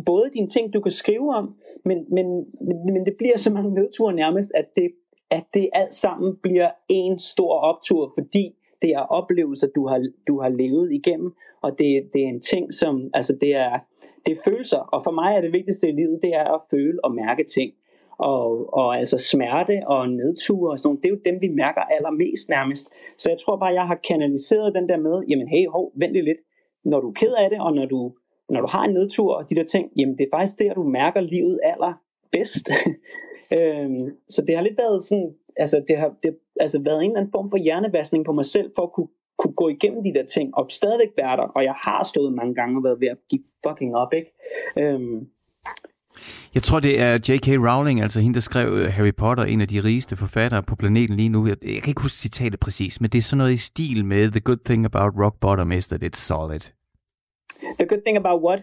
både 0.06 0.30
dine 0.34 0.47
ting, 0.47 0.74
du 0.74 0.82
kan 0.82 0.91
skrive 0.91 1.36
om, 1.36 1.56
men, 1.86 2.06
men, 2.12 2.45
men, 2.62 2.93
men 2.93 3.06
det 3.06 3.16
bliver 3.18 3.38
så 3.38 3.54
mange 3.54 3.74
nedture 3.74 4.14
nærmest, 4.14 4.52
at 4.56 4.66
det, 4.76 4.91
at 5.32 5.43
det 5.54 5.70
alt 5.74 5.95
sammen 5.95 6.36
bliver 6.43 6.70
en 6.89 7.20
stor 7.20 7.54
optur, 7.54 8.12
fordi 8.18 8.56
det 8.82 8.89
er 8.89 9.00
oplevelser, 9.00 9.68
du 9.76 9.88
har, 9.88 10.06
du 10.28 10.41
har 10.41 10.50
levet 10.50 10.93
igennem, 10.93 11.34
og 11.62 11.72
det, 11.72 12.10
det 12.14 12.24
er 12.24 12.28
en 12.28 12.41
ting, 12.41 12.74
som, 12.74 13.10
altså 13.14 13.38
det 13.41 13.56
er, 13.56 13.80
det 14.26 14.32
er 14.32 14.41
følelser, 14.45 14.78
og 14.78 15.04
for 15.04 15.12
mig 15.12 15.36
er 15.36 15.41
det 15.41 15.54
vigtigste 15.54 15.89
i 15.89 15.91
livet, 15.91 16.20
det 16.22 16.34
er 16.34 16.43
at 16.56 16.62
føle 16.72 17.06
og 17.06 17.12
mærke 17.16 17.43
ting. 17.43 17.74
Og, 18.18 18.74
og 18.74 18.97
altså 18.97 19.18
smerte 19.18 19.82
og 19.88 20.10
nedture 20.10 20.72
og 20.72 20.80
sådan 20.80 20.88
noget, 20.88 21.04
det 21.04 21.10
er 21.10 21.16
jo 21.16 21.22
dem, 21.26 21.41
vi 21.41 21.47
mærker 21.47 21.82
allermest 21.82 22.50
nærmest. 22.50 22.89
Så 23.18 23.30
jeg 23.32 23.38
tror 23.39 23.58
bare, 23.58 23.74
jeg 23.74 23.88
har 23.88 24.00
kanaliseret 24.10 24.76
den 24.76 24.89
der 24.89 24.97
med, 24.97 25.24
jamen 25.30 25.47
hey, 25.47 25.68
hov, 25.68 25.91
vent 25.95 26.14
lidt, 26.14 26.41
når 26.86 27.00
du 27.02 27.08
er 27.10 27.14
ked 27.14 27.34
af 27.43 27.50
det, 27.50 27.60
og 27.60 27.74
når 27.74 27.86
du, 27.86 28.14
når 28.50 28.62
du 28.62 28.68
har 28.68 28.84
en 28.84 28.93
nedtur 28.93 29.36
og 29.36 29.50
de 29.50 29.56
der 29.56 29.64
ting, 29.64 29.91
jamen 29.97 30.18
det 30.18 30.24
er 30.24 30.38
faktisk 30.38 30.60
der, 30.60 30.74
du 30.74 30.84
mærker 30.84 31.22
livet 31.22 31.60
aller 31.64 31.93
bedst. 32.32 32.70
øhm, 33.58 34.10
så 34.30 34.43
det 34.47 34.56
har 34.56 34.64
lidt 34.64 34.78
været 34.78 35.04
sådan, 35.04 35.34
altså 35.58 35.84
det 35.88 35.97
har 35.97 36.14
det, 36.24 36.38
altså 36.60 36.80
været 36.80 37.04
en 37.04 37.10
eller 37.10 37.20
anden 37.20 37.32
form 37.32 37.50
for 37.50 37.58
hjernevaskning 37.58 38.26
på 38.26 38.32
mig 38.32 38.45
selv, 38.45 38.72
for 38.76 38.84
at 38.84 38.91
kunne, 38.91 39.08
kunne 39.38 39.54
gå 39.54 39.70
igennem 39.70 40.04
de 40.04 40.14
der 40.14 40.26
ting, 40.26 40.58
og 40.58 40.66
stadigvæk 40.70 41.10
være 41.18 41.38
der, 41.38 41.43
og 41.43 41.64
jeg 41.64 41.74
har 41.78 42.04
stået 42.04 42.34
mange 42.34 42.56
gange 42.56 42.80
og 42.80 42.84
været 42.84 43.02
ved 43.02 43.08
at 43.08 43.18
give 43.30 43.43
fucking 43.68 43.95
op, 43.95 44.14
ikke? 44.14 44.32
Øhm, 44.78 45.28
jeg 46.54 46.64
tror, 46.64 46.80
det 46.80 47.02
er 47.02 47.14
J.K. 47.14 47.47
Rowling, 47.47 48.02
altså 48.02 48.20
hende, 48.20 48.34
der 48.34 48.39
skrev 48.39 48.68
øh, 48.74 48.86
Harry 48.86 49.16
Potter, 49.18 49.43
en 49.43 49.62
af 49.62 49.68
de 49.68 49.84
rigeste 49.84 50.16
forfattere 50.18 50.64
på 50.64 50.76
planeten 50.76 51.16
lige 51.16 51.30
nu. 51.30 51.47
Jeg, 51.47 51.58
jeg 51.64 51.82
kan 51.82 51.91
ikke 51.91 52.02
huske 52.02 52.18
citatet 52.18 52.60
præcis, 52.60 53.02
men 53.02 53.10
det 53.10 53.18
er 53.18 53.22
sådan 53.22 53.38
noget 53.38 53.54
i 53.54 53.58
stil 53.58 54.06
med 54.06 54.32
The 54.32 54.39
good 54.39 54.64
thing 54.66 54.86
about 54.86 55.14
rock 55.24 55.39
bottom 55.39 55.72
is 55.72 55.88
that 55.88 56.04
it's 56.04 56.20
solid. 56.20 56.79
The 57.78 57.86
good 57.86 58.01
thing 58.05 58.17
about 58.17 58.43
what? 58.43 58.59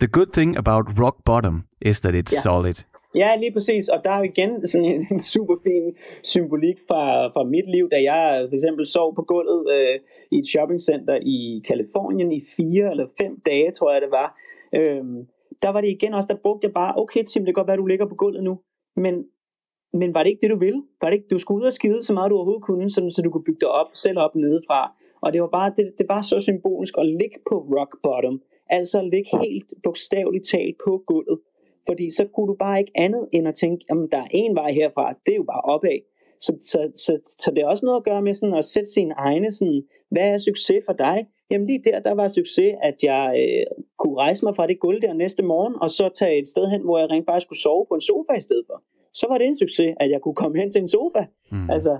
The 0.00 0.08
good 0.08 0.30
thing 0.32 0.56
about 0.56 0.84
rock 0.98 1.16
bottom 1.24 1.64
is 1.80 2.00
that 2.00 2.14
it's 2.14 2.34
ja. 2.34 2.40
solid. 2.40 2.76
Ja, 3.14 3.36
lige 3.36 3.52
præcis. 3.52 3.88
Og 3.88 4.04
der 4.04 4.10
er 4.10 4.22
igen 4.22 4.66
sådan 4.66 4.86
en, 4.86 5.06
en 5.10 5.20
super 5.20 5.56
fin 5.62 5.96
symbolik 6.22 6.78
fra, 6.88 7.28
fra 7.28 7.44
mit 7.44 7.70
liv, 7.70 7.88
da 7.90 8.02
jeg 8.02 8.46
for 8.48 8.54
eksempel 8.54 8.86
sov 8.86 9.14
på 9.14 9.22
gulvet 9.22 9.72
øh, 9.74 10.00
i 10.30 10.38
et 10.38 10.46
shoppingcenter 10.46 11.18
i 11.22 11.62
Kalifornien 11.68 12.32
i 12.32 12.40
fire 12.56 12.90
eller 12.90 13.06
fem 13.20 13.40
dage, 13.46 13.70
tror 13.70 13.92
jeg 13.92 14.02
det 14.02 14.10
var. 14.10 14.28
Øhm, 14.74 15.26
der 15.62 15.68
var 15.68 15.80
det 15.80 15.88
igen 15.88 16.14
også, 16.14 16.26
der 16.32 16.42
brugte 16.42 16.64
jeg 16.66 16.74
bare, 16.74 16.96
okay 16.96 17.22
Tim, 17.24 17.44
det 17.44 17.54
kan 17.54 17.60
godt 17.60 17.68
være, 17.68 17.76
du 17.76 17.86
ligger 17.86 18.06
på 18.06 18.14
gulvet 18.14 18.44
nu, 18.44 18.58
men, 18.96 19.24
men 19.92 20.14
var 20.14 20.22
det 20.22 20.30
ikke 20.30 20.40
det, 20.40 20.50
du 20.50 20.58
ville? 20.58 20.82
Var 21.00 21.08
det 21.08 21.16
ikke, 21.16 21.28
du 21.30 21.38
skulle 21.38 21.60
ud 21.62 21.66
og 21.66 21.72
skide 21.72 22.02
så 22.02 22.12
meget, 22.14 22.30
du 22.30 22.36
overhovedet 22.36 22.64
kunne, 22.64 22.90
så, 22.90 23.10
så 23.10 23.22
du 23.22 23.30
kunne 23.30 23.44
bygge 23.44 23.60
dig 23.60 23.68
op, 23.68 23.86
selv 23.94 24.18
op 24.18 24.34
nedefra. 24.34 24.95
Og 25.22 25.32
det 25.32 25.40
var 25.42 25.48
bare, 25.48 25.72
det, 25.76 25.94
det 25.98 26.06
var 26.08 26.20
så 26.20 26.40
symbolisk 26.40 26.94
at 26.98 27.06
ligge 27.06 27.38
på 27.50 27.56
rock 27.76 27.92
bottom, 28.02 28.42
altså 28.70 29.02
ligge 29.02 29.30
helt 29.42 29.74
bogstaveligt 29.84 30.46
talt 30.46 30.76
på 30.84 31.02
gulvet. 31.06 31.38
Fordi 31.88 32.10
så 32.10 32.24
kunne 32.34 32.48
du 32.48 32.56
bare 32.58 32.80
ikke 32.80 32.92
andet 32.94 33.28
end 33.32 33.48
at 33.48 33.54
tænke, 33.54 33.84
jamen 33.90 34.08
der 34.12 34.18
er 34.18 34.28
en 34.30 34.54
vej 34.54 34.72
herfra, 34.72 35.14
det 35.26 35.32
er 35.32 35.36
jo 35.36 35.42
bare 35.42 35.60
opad. 35.60 35.98
Så, 36.40 36.52
så, 36.60 36.90
så, 36.94 37.36
så 37.38 37.50
det 37.50 37.62
er 37.62 37.66
også 37.66 37.86
noget 37.86 37.96
at 38.00 38.04
gøre 38.04 38.22
med 38.22 38.34
sådan 38.34 38.54
at 38.54 38.64
sætte 38.64 38.90
sine 38.90 39.14
egne, 39.14 39.50
sådan, 39.50 39.82
hvad 40.10 40.28
er 40.32 40.38
succes 40.38 40.84
for 40.86 40.92
dig? 40.92 41.26
Jamen 41.50 41.66
lige 41.66 41.82
der, 41.84 42.00
der 42.00 42.14
var 42.14 42.28
succes, 42.28 42.74
at 42.82 42.96
jeg 43.02 43.24
øh, 43.42 43.84
kunne 43.98 44.16
rejse 44.16 44.44
mig 44.44 44.56
fra 44.56 44.66
det 44.66 44.80
gulv 44.80 45.02
der 45.02 45.12
næste 45.12 45.42
morgen, 45.42 45.74
og 45.82 45.90
så 45.90 46.08
tage 46.18 46.38
et 46.42 46.48
sted 46.48 46.66
hen, 46.70 46.82
hvor 46.82 46.98
jeg 46.98 47.10
rent 47.10 47.26
faktisk 47.26 47.48
kunne 47.48 47.64
sove 47.66 47.86
på 47.88 47.94
en 47.94 48.00
sofa 48.00 48.32
i 48.38 48.40
stedet 48.40 48.64
for. 48.66 48.82
Så 49.12 49.26
var 49.28 49.38
det 49.38 49.46
en 49.46 49.56
succes, 49.56 49.94
at 50.00 50.10
jeg 50.10 50.20
kunne 50.20 50.34
komme 50.34 50.58
hen 50.60 50.70
til 50.70 50.80
en 50.80 50.88
sofa. 50.88 51.24
Mm. 51.52 51.70
Altså, 51.70 51.98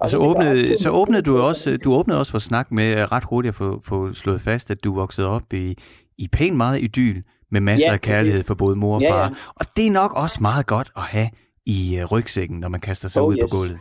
og, 0.00 0.10
så, 0.10 0.16
åbnede, 0.16 0.82
så 0.82 0.90
åbnede 0.90 1.22
du 1.22 1.38
også, 1.40 1.76
du 1.76 1.94
åbnede 1.94 2.18
også 2.18 2.32
for 2.32 2.38
snak 2.38 2.72
med 2.72 3.12
ret 3.12 3.24
hurtigt 3.24 3.50
at 3.50 3.54
få, 3.54 3.80
få 3.84 4.12
slået 4.12 4.40
fast, 4.40 4.70
at 4.70 4.84
du 4.84 4.94
voksede 4.94 5.28
op 5.28 5.52
i, 5.52 5.74
i 6.18 6.28
pænt 6.28 6.56
meget 6.56 6.82
idyl, 6.82 7.22
med 7.50 7.60
masser 7.60 7.86
ja, 7.86 7.92
af 7.92 8.00
kærlighed 8.00 8.44
for 8.44 8.54
både 8.54 8.76
mor 8.76 8.94
og 8.94 9.02
far. 9.10 9.18
Ja, 9.18 9.22
ja. 9.22 9.30
Og 9.54 9.66
det 9.76 9.86
er 9.86 9.92
nok 9.92 10.12
også 10.12 10.38
meget 10.40 10.66
godt 10.66 10.90
at 10.96 11.02
have 11.02 11.28
i 11.66 12.00
uh, 12.02 12.12
rygsækken, 12.12 12.60
når 12.60 12.68
man 12.68 12.80
kaster 12.80 13.08
sig 13.08 13.22
oh, 13.22 13.28
ud 13.28 13.34
yes. 13.34 13.40
på 13.42 13.56
gulvet. 13.56 13.78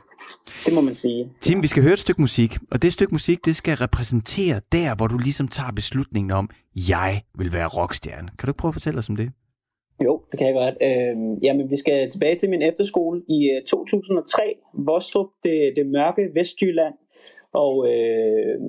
Det 0.66 0.74
må 0.74 0.82
man 0.82 0.96
sige. 0.96 1.26
Tim, 1.42 1.62
vi 1.62 1.68
skal 1.68 1.84
høre 1.84 1.94
et 1.94 2.00
stykke 2.00 2.22
musik, 2.22 2.58
og 2.72 2.82
det 2.82 2.94
stykke 2.94 3.14
musik, 3.14 3.46
det 3.46 3.56
skal 3.56 3.78
repræsentere 3.78 4.62
der, 4.72 4.96
hvor 4.96 5.08
du 5.08 5.18
ligesom 5.18 5.48
tager 5.48 5.72
beslutningen 5.72 6.32
om, 6.32 6.50
jeg 6.76 7.22
vil 7.38 7.54
være 7.54 7.68
rockstjerne. 7.68 8.28
Kan 8.28 8.46
du 8.46 8.50
ikke 8.50 8.58
prøve 8.58 8.70
at 8.70 8.76
fortælle 8.76 8.98
os 8.98 9.10
om 9.10 9.16
det? 9.16 9.32
Jo, 10.06 10.22
det 10.32 10.40
kan 10.40 10.48
jeg 10.48 10.56
godt. 10.56 10.78
Øh, 10.82 11.44
jamen, 11.44 11.70
vi 11.70 11.76
skal 11.76 12.10
tilbage 12.10 12.38
til 12.38 12.50
min 12.50 12.62
efterskole 12.62 13.22
i 13.30 13.50
øh, 13.50 13.64
2003, 13.64 14.56
Vostrup, 14.74 15.28
det, 15.44 15.74
det 15.76 15.86
mørke 15.86 16.30
Vestjylland. 16.36 16.94
Og 17.54 17.94
øh, 17.94 18.60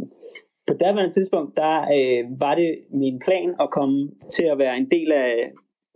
på 0.66 0.74
daværende 0.74 1.14
tidspunkt, 1.14 1.56
der 1.56 1.80
øh, 1.80 2.40
var 2.40 2.54
det 2.54 2.78
min 2.90 3.18
plan 3.18 3.54
at 3.60 3.70
komme 3.70 4.10
til 4.32 4.44
at 4.44 4.58
være 4.58 4.76
en 4.76 4.90
del 4.90 5.12
af 5.12 5.50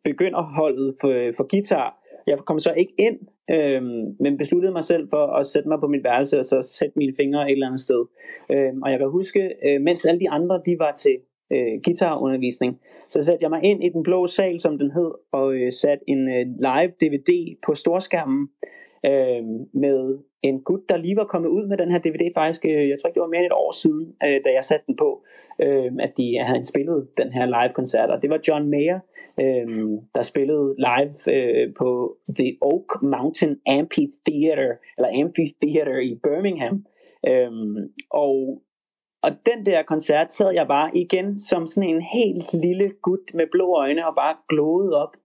begynderholdet 0.04 0.94
for, 1.00 1.32
for 1.36 1.46
guitar. 1.50 1.98
Jeg 2.26 2.38
kom 2.38 2.58
så 2.58 2.72
ikke 2.76 2.94
ind, 2.98 3.18
øh, 3.50 3.82
men 4.20 4.38
besluttede 4.38 4.72
mig 4.72 4.84
selv 4.84 5.08
for 5.10 5.26
at 5.26 5.46
sætte 5.46 5.68
mig 5.68 5.78
på 5.80 5.86
mit 5.86 6.04
værelse 6.04 6.38
og 6.38 6.44
så 6.44 6.76
sætte 6.80 6.98
mine 6.98 7.14
fingre 7.16 7.46
et 7.46 7.52
eller 7.52 7.66
andet 7.66 7.80
sted. 7.80 8.04
Øh, 8.50 8.72
og 8.82 8.90
jeg 8.90 8.98
kan 8.98 9.10
huske, 9.10 9.42
øh, 9.66 9.80
mens 9.80 10.06
alle 10.06 10.20
de 10.20 10.30
andre 10.30 10.62
de 10.66 10.76
var 10.78 10.92
til 10.92 11.16
øh, 11.52 11.80
guitarundervisning, 11.84 12.80
så 13.08 13.20
satte 13.20 13.42
jeg 13.42 13.50
mig 13.50 13.64
ind 13.64 13.84
i 13.84 13.88
den 13.88 14.02
blå 14.02 14.26
sal, 14.26 14.60
som 14.60 14.78
den 14.78 14.90
hed, 14.90 15.10
og 15.32 15.54
øh, 15.54 15.72
satte 15.72 16.04
en 16.08 16.28
øh, 16.28 16.46
live 16.68 16.92
DVD 17.02 17.56
på 17.66 17.74
storskærmen 17.74 18.48
øh, 19.06 19.42
med 19.72 20.18
en 20.42 20.60
gut, 20.60 20.88
der 20.88 20.96
lige 20.96 21.16
var 21.16 21.24
kommet 21.24 21.48
ud 21.48 21.66
med 21.66 21.76
den 21.76 21.90
her 21.90 21.98
DVD 21.98 22.34
faktisk, 22.34 22.64
øh, 22.64 22.88
jeg 22.88 22.98
tror 22.98 23.08
ikke 23.08 23.14
det 23.14 23.26
var 23.26 23.34
mere 23.34 23.40
end 23.40 23.46
et 23.46 23.52
år 23.52 23.72
siden, 23.72 24.14
øh, 24.24 24.40
da 24.44 24.52
jeg 24.52 24.64
satte 24.64 24.86
den 24.86 24.96
på, 24.96 25.24
øh, 25.62 25.92
at 26.00 26.12
de 26.16 26.38
havde 26.38 26.64
spillet 26.64 27.08
den 27.16 27.32
her 27.32 27.46
live-koncert, 27.46 28.10
og 28.10 28.22
det 28.22 28.30
var 28.30 28.40
John 28.48 28.70
Mayer, 28.70 29.00
øh, 29.40 29.88
der 30.14 30.22
spillede 30.22 30.74
live 30.78 31.14
øh, 31.36 31.74
på 31.78 32.16
The 32.38 32.56
Oak 32.60 33.02
Mountain 33.02 33.56
Amphitheater, 33.66 34.72
eller 34.96 35.10
Amphitheater 35.22 35.98
i 35.98 36.20
Birmingham, 36.22 36.84
øh, 37.26 37.50
og 38.10 38.62
og 39.22 39.30
den 39.46 39.66
der 39.66 39.82
koncert 39.82 40.32
sad 40.32 40.50
jeg 40.54 40.66
bare 40.68 40.96
igen 40.96 41.38
som 41.38 41.66
sådan 41.66 41.90
en 41.90 42.02
helt 42.02 42.52
lille 42.52 42.92
gut 43.02 43.34
med 43.34 43.46
blå 43.52 43.76
øjne 43.76 44.06
og 44.06 44.14
bare 44.14 44.36
glåede 44.48 45.02
op 45.02 45.16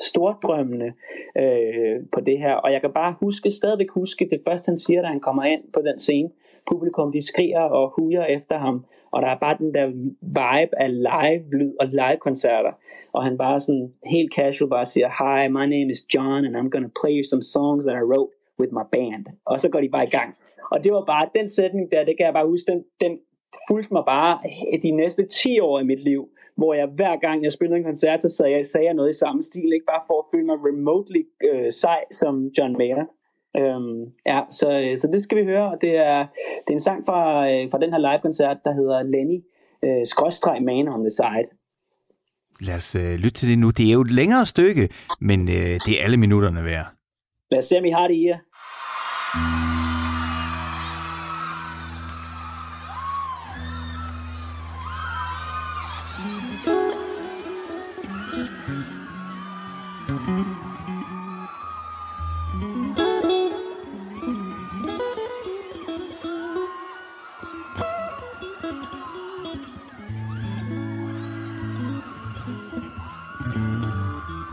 stordrømmende 0.00 0.92
øh, 1.36 1.96
på 2.12 2.20
det 2.20 2.38
her. 2.38 2.54
Og 2.54 2.72
jeg 2.72 2.80
kan 2.80 2.92
bare 2.92 3.14
huske, 3.20 3.50
stadigvæk 3.50 3.90
huske 3.90 4.28
det 4.30 4.40
første 4.46 4.68
han 4.68 4.78
siger, 4.78 5.02
da 5.02 5.08
han 5.08 5.20
kommer 5.20 5.44
ind 5.44 5.62
på 5.74 5.80
den 5.80 5.98
scene. 5.98 6.30
Publikum 6.70 7.12
de 7.12 7.26
skriger 7.26 7.60
og 7.60 7.92
huger 7.96 8.24
efter 8.24 8.58
ham. 8.58 8.84
Og 9.10 9.22
der 9.22 9.28
er 9.28 9.38
bare 9.38 9.58
den 9.58 9.74
der 9.74 9.86
vibe 10.20 10.80
af 10.84 10.90
live-lyd 11.02 11.72
og 11.80 11.86
live-koncerter. 11.86 12.72
Og 13.12 13.24
han 13.24 13.38
bare 13.38 13.60
sådan 13.60 13.92
helt 14.06 14.34
casual 14.34 14.70
bare 14.70 14.84
siger, 14.84 15.08
Hi, 15.20 15.48
my 15.48 15.66
name 15.74 15.90
is 15.90 16.14
John, 16.14 16.44
and 16.44 16.56
I'm 16.56 16.70
gonna 16.70 16.90
play 17.00 17.12
you 17.18 17.24
some 17.24 17.42
songs 17.42 17.84
that 17.84 17.96
I 17.96 18.04
wrote 18.10 18.32
with 18.60 18.72
my 18.72 18.86
band. 18.92 19.26
Og 19.44 19.60
så 19.60 19.68
går 19.68 19.80
de 19.80 19.88
bare 19.88 20.06
i 20.06 20.10
gang. 20.10 20.36
Og 20.70 20.84
det 20.84 20.92
var 20.92 21.04
bare 21.04 21.28
den 21.34 21.48
sætning 21.48 21.90
der, 21.92 22.04
det 22.04 22.16
kan 22.16 22.26
jeg 22.26 22.34
bare 22.34 22.46
huske, 22.46 22.72
den, 22.72 22.84
den 23.00 23.18
fulgte 23.68 23.92
mig 23.94 24.04
bare 24.06 24.38
de 24.82 24.90
næste 24.90 25.26
10 25.26 25.60
år 25.60 25.80
i 25.80 25.84
mit 25.84 26.00
liv 26.00 26.28
hvor 26.56 26.74
jeg 26.74 26.86
hver 26.86 27.16
gang 27.16 27.44
jeg 27.44 27.52
spillede 27.52 27.78
en 27.78 27.84
koncert, 27.84 28.22
så 28.22 28.28
sagde 28.28 28.52
jeg, 28.56 28.66
sagde 28.66 28.86
jeg 28.86 28.94
noget 28.94 29.10
i 29.10 29.18
samme 29.18 29.42
stil, 29.42 29.72
ikke 29.72 29.90
bare 29.92 30.02
for 30.06 30.18
at 30.18 30.28
føle 30.32 30.46
mig 30.46 30.56
remotely 30.68 31.22
øh, 31.48 31.72
sej 31.72 32.00
som 32.12 32.34
John 32.58 32.72
Mayer. 32.78 33.04
Øhm, 33.56 34.00
ja, 34.26 34.40
så, 34.50 34.68
så 35.00 35.08
det 35.12 35.22
skal 35.22 35.38
vi 35.38 35.44
høre, 35.44 35.70
og 35.72 35.78
det 35.80 35.96
er, 35.96 36.18
det 36.64 36.70
er 36.72 36.78
en 36.80 36.80
sang 36.80 37.06
fra, 37.06 37.20
øh, 37.50 37.70
fra 37.70 37.78
den 37.78 37.90
her 37.92 37.98
live-koncert, 37.98 38.56
der 38.64 38.72
hedder 38.74 39.02
Lenny, 39.02 39.38
øh, 39.84 40.06
skråstreg 40.06 40.62
Man 40.62 40.88
on 40.88 41.00
the 41.00 41.10
Side. 41.10 41.48
Lad 42.66 42.76
os 42.76 42.94
øh, 42.94 43.14
lytte 43.14 43.36
til 43.38 43.48
det 43.48 43.58
nu. 43.58 43.70
Det 43.70 43.88
er 43.88 43.92
jo 43.92 44.00
et 44.00 44.12
længere 44.12 44.46
stykke, 44.46 44.88
men 45.20 45.40
øh, 45.48 45.74
det 45.84 45.92
er 45.94 46.04
alle 46.04 46.16
minutterne 46.16 46.64
værd. 46.64 46.86
Lad 47.50 47.58
os 47.58 47.64
se, 47.64 47.78
om 47.78 47.84
I 47.84 47.90
har 47.90 48.08
det 48.08 48.14
i 48.14 48.26
jer. 48.26 48.38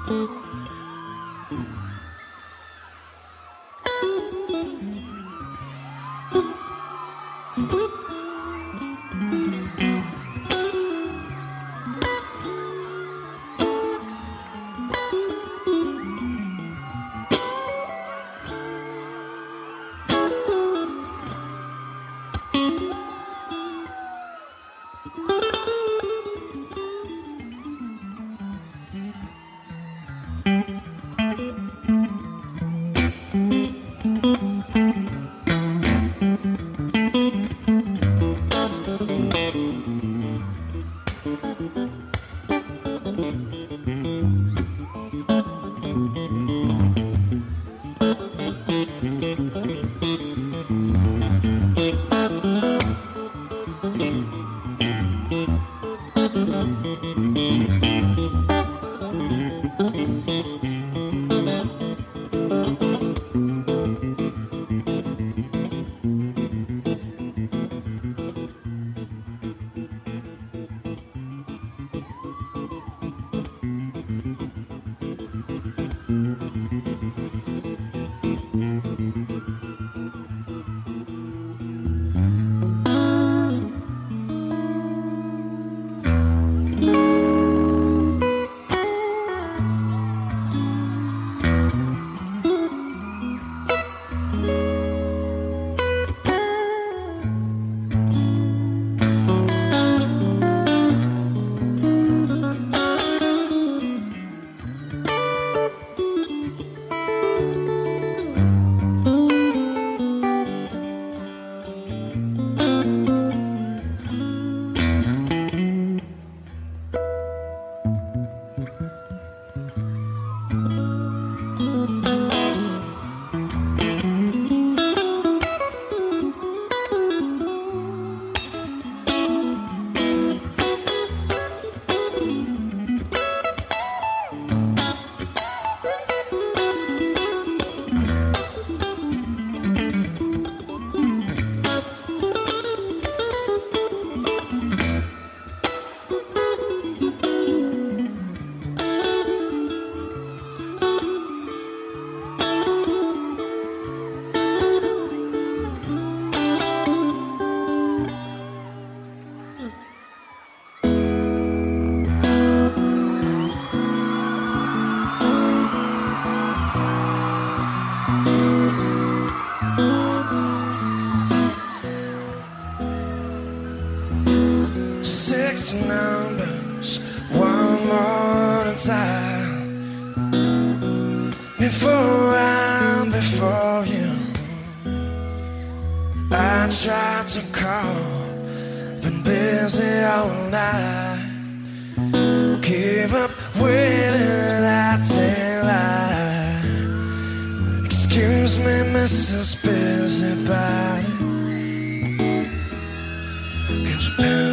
Mm-hmm. 0.09 0.48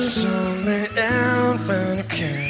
Soon 0.00 0.64
me 0.64 0.86
out 0.98 1.58
when 1.66 1.98
you 1.98 2.04
can. 2.04 2.46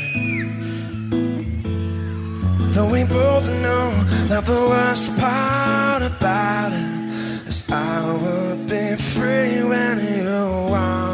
Though 2.69 2.91
we 2.91 3.05
both 3.05 3.49
know 3.65 3.91
that 4.29 4.45
the 4.45 4.61
worst 4.73 5.17
part 5.19 6.03
about 6.03 6.73
it 6.73 7.49
is 7.49 7.65
I 7.71 8.01
would 8.23 8.67
be 8.69 8.97
free 8.97 9.63
when 9.63 9.99
you 10.01 10.75
are. 10.75 11.06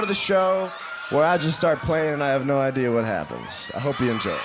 part 0.00 0.10
of 0.10 0.16
the 0.16 0.24
show 0.32 0.68
where 1.10 1.26
I 1.34 1.38
just 1.38 1.56
start 1.56 1.78
playing 1.82 2.12
and 2.14 2.22
I 2.22 2.26
have 2.26 2.46
no 2.46 2.58
idea 2.68 2.90
what 2.90 3.04
happens. 3.04 3.70
I 3.74 3.80
hope 3.80 4.04
you 4.04 4.10
enjoy. 4.10 4.38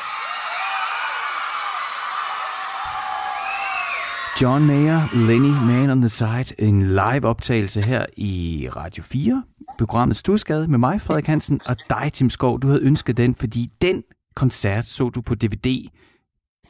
John 4.41 4.67
Mayer, 4.67 5.09
Lenny, 5.13 5.55
Man 5.73 5.89
on 5.89 6.01
the 6.01 6.09
Side, 6.09 6.55
en 6.59 6.81
live 6.81 7.25
optagelse 7.25 7.81
her 7.81 8.05
i 8.17 8.67
Radio 8.75 9.03
4, 9.03 9.43
programmet 9.77 10.15
Stusgade 10.15 10.67
med 10.67 10.79
mig, 10.79 11.01
Frederik 11.01 11.25
Hansen, 11.25 11.61
og 11.65 11.75
dig, 11.89 12.13
Tim 12.13 12.29
Skov. 12.29 12.59
Du 12.61 12.67
havde 12.67 12.83
ønsket 12.83 13.17
den, 13.17 13.35
fordi 13.35 13.69
den 13.81 14.03
koncert 14.35 14.87
så 14.87 15.09
du 15.09 15.21
på 15.21 15.35
DVD, 15.35 15.89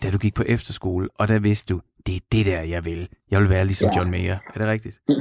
da 0.03 0.11
du 0.11 0.17
gik 0.17 0.33
på 0.33 0.43
efterskole, 0.47 1.07
og 1.19 1.27
der 1.27 1.39
vidste 1.39 1.73
du, 1.73 1.81
det 2.05 2.15
er 2.15 2.19
det 2.31 2.45
der, 2.45 2.61
jeg 2.61 2.86
vil. 2.86 3.07
Jeg 3.31 3.41
vil 3.41 3.49
være 3.49 3.65
ligesom 3.65 3.89
ja. 3.93 3.97
John 3.97 4.11
Mayer. 4.11 4.38
Er 4.53 4.59
det 4.59 4.67
rigtigt? 4.67 4.99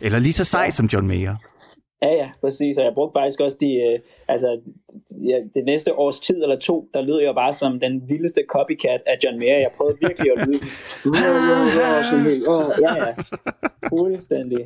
Ja. 0.00 0.06
Eller 0.06 0.18
lige 0.18 0.32
så 0.32 0.44
sej 0.44 0.70
som 0.70 0.86
John 0.86 1.06
Mayer. 1.06 1.36
Ja, 2.02 2.12
ja, 2.22 2.30
præcis. 2.40 2.76
Og 2.76 2.84
jeg 2.84 2.92
brugte 2.94 3.18
faktisk 3.20 3.40
også 3.40 3.56
de, 3.60 3.70
øh, 3.86 3.98
altså, 4.28 4.60
ja, 5.10 5.36
det 5.54 5.64
næste 5.64 5.94
års 5.94 6.20
tid 6.20 6.42
eller 6.42 6.58
to, 6.58 6.88
der 6.94 7.00
lød 7.00 7.20
jeg 7.20 7.34
bare 7.34 7.52
som 7.52 7.80
den 7.80 8.08
vildeste 8.08 8.40
copycat 8.48 9.00
af 9.06 9.14
John 9.24 9.38
Mayer. 9.38 9.58
Jeg 9.58 9.70
prøvede 9.76 9.96
virkelig 10.00 10.32
at 10.36 10.48
lyde. 10.48 10.60
ja, 12.84 12.92
ja. 13.06 13.12
Fuldstændig. 13.88 14.58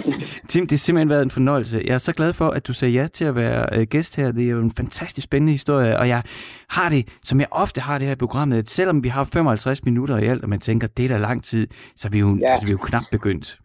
Tim, 0.50 0.62
det 0.66 0.70
har 0.70 0.84
simpelthen 0.86 1.08
været 1.08 1.22
en 1.22 1.30
fornøjelse. 1.30 1.82
Jeg 1.86 1.94
er 1.94 1.98
så 1.98 2.12
glad 2.14 2.32
for, 2.32 2.48
at 2.48 2.66
du 2.66 2.72
sagde 2.72 2.94
ja 2.94 3.06
til 3.06 3.24
at 3.24 3.36
være 3.36 3.66
øh, 3.78 3.86
gæst 3.86 4.16
her. 4.16 4.32
Det 4.32 4.44
er 4.44 4.50
jo 4.50 4.60
en 4.60 4.70
fantastisk 4.70 5.24
spændende 5.24 5.52
historie, 5.52 5.98
og 5.98 6.08
jeg 6.08 6.22
har 6.68 6.88
det, 6.88 7.08
som 7.24 7.40
jeg 7.40 7.48
ofte 7.50 7.80
har 7.80 7.98
det 7.98 8.06
her 8.06 8.14
i 8.14 8.18
programmet, 8.18 8.56
at 8.58 8.68
selvom 8.68 9.04
vi 9.04 9.08
har 9.08 9.24
55 9.24 9.84
minutter 9.84 10.18
i 10.18 10.24
alt, 10.24 10.42
og 10.42 10.48
man 10.48 10.58
tænker, 10.58 10.86
det 10.86 11.04
er 11.04 11.08
da 11.08 11.16
lang 11.16 11.44
tid, 11.44 11.66
så 11.96 12.08
er 12.08 12.12
vi 12.12 12.18
jo, 12.18 12.36
ja. 12.40 12.50
altså, 12.50 12.66
vi 12.66 12.70
er 12.70 12.74
jo 12.74 12.86
knap 12.86 13.02
begyndt. 13.10 13.61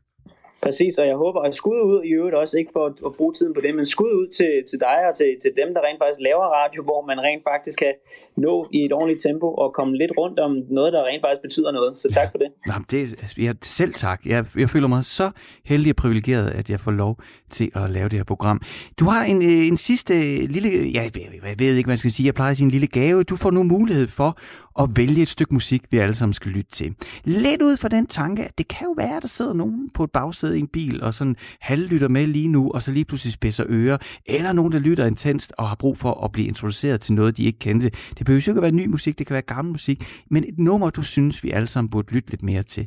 Præcis, 0.67 0.97
og 0.97 1.07
jeg 1.07 1.15
håber, 1.15 1.41
at 1.41 1.55
skud 1.55 1.81
ud 1.91 2.03
i 2.03 2.11
øvrigt 2.19 2.35
også, 2.35 2.57
ikke 2.57 2.71
for 2.71 2.85
at, 2.85 2.93
at 3.05 3.11
bruge 3.17 3.33
tiden 3.33 3.53
på 3.53 3.61
det, 3.61 3.75
men 3.75 3.85
skud 3.85 4.11
ud 4.21 4.27
til, 4.27 4.51
til 4.69 4.79
dig 4.79 4.99
og 5.09 5.13
til, 5.15 5.29
til 5.43 5.51
dem, 5.59 5.73
der 5.73 5.81
rent 5.81 5.99
faktisk 5.99 6.21
laver 6.29 6.45
radio, 6.59 6.83
hvor 6.83 7.01
man 7.09 7.19
rent 7.27 7.43
faktisk 7.43 7.79
kan 7.79 7.93
nå 8.37 8.67
i 8.73 8.79
et 8.85 8.93
ordentligt 8.93 9.21
tempo 9.27 9.47
og 9.63 9.73
komme 9.73 9.97
lidt 9.97 10.11
rundt 10.17 10.39
om 10.39 10.51
noget, 10.77 10.93
der 10.93 11.01
rent 11.09 11.23
faktisk 11.25 11.41
betyder 11.41 11.71
noget. 11.71 11.97
Så 11.97 12.07
tak 12.11 12.27
for 12.31 12.37
det. 12.37 12.49
Jamen, 12.67 12.85
det 12.91 12.99
jeg, 13.37 13.55
selv 13.61 13.93
tak. 13.93 14.19
Jeg, 14.25 14.45
jeg 14.57 14.69
føler 14.69 14.87
mig 14.87 15.03
så 15.05 15.31
heldig 15.65 15.91
og 15.91 15.95
privilegeret, 15.95 16.49
at 16.49 16.69
jeg 16.69 16.79
får 16.79 16.91
lov 16.91 17.13
til 17.49 17.69
at 17.75 17.89
lave 17.89 18.09
det 18.09 18.17
her 18.19 18.23
program. 18.23 18.61
Du 18.99 19.05
har 19.05 19.23
en, 19.23 19.41
øh, 19.41 19.67
en 19.67 19.77
sidste 19.77 20.13
lille, 20.45 20.69
ja, 20.69 21.01
jeg, 21.03 21.11
jeg 21.43 21.59
ved 21.59 21.75
ikke, 21.75 21.87
hvad 21.87 21.93
jeg 21.93 21.99
skal 21.99 22.11
sige, 22.11 22.25
jeg 22.25 22.35
plejer 22.35 22.51
at 22.51 22.57
sige 22.57 22.65
en 22.65 22.71
lille 22.71 22.87
gave. 22.87 23.23
Du 23.23 23.35
får 23.35 23.51
nu 23.51 23.63
mulighed 23.63 24.07
for 24.07 24.37
at 24.79 24.89
vælge 24.97 25.21
et 25.21 25.27
stykke 25.27 25.53
musik, 25.53 25.81
vi 25.91 25.97
alle 25.97 26.15
sammen 26.15 26.33
skal 26.33 26.51
lytte 26.51 26.71
til. 26.71 26.95
Lidt 27.23 27.61
ud 27.61 27.77
fra 27.77 27.87
den 27.87 28.07
tanke, 28.07 28.43
at 28.43 28.57
det 28.57 28.67
kan 28.67 28.85
jo 28.87 28.93
være, 28.97 29.15
at 29.15 29.21
der 29.21 29.27
sidder 29.27 29.53
nogen 29.53 29.89
på 29.93 30.03
et 30.03 30.11
bagsæde 30.11 30.57
i 30.57 30.59
en 30.59 30.67
bil 30.67 31.03
og 31.03 31.13
sådan 31.13 31.35
halvlytter 31.61 32.07
med 32.07 32.27
lige 32.27 32.47
nu, 32.47 32.71
og 32.71 32.83
så 32.83 32.91
lige 32.91 33.05
pludselig 33.05 33.33
spidser 33.33 33.63
ører, 33.69 33.97
eller 34.25 34.51
nogen, 34.51 34.71
der 34.71 34.79
lytter 34.79 35.05
intenst 35.05 35.53
og 35.57 35.67
har 35.67 35.75
brug 35.75 35.97
for 35.97 36.23
at 36.25 36.31
blive 36.31 36.47
introduceret 36.47 37.01
til 37.01 37.13
noget, 37.13 37.37
de 37.37 37.45
ikke 37.45 37.59
kendte. 37.59 37.89
Det 37.89 38.26
behøver 38.27 38.43
jo 38.47 38.51
ikke 38.51 38.61
at 38.61 38.67
være 38.67 38.81
ny 38.81 38.87
musik, 38.95 39.13
det 39.19 39.27
kan 39.27 39.33
være 39.39 39.53
gammel 39.55 39.71
musik, 39.71 39.99
men 40.33 40.41
et 40.43 40.59
nummer, 40.69 40.89
du 40.89 41.03
synes, 41.15 41.43
vi 41.43 41.49
alle 41.57 41.69
sammen 41.73 41.89
burde 41.93 42.13
lytte 42.13 42.29
lidt 42.31 42.43
mere 42.43 42.63
til. 42.63 42.85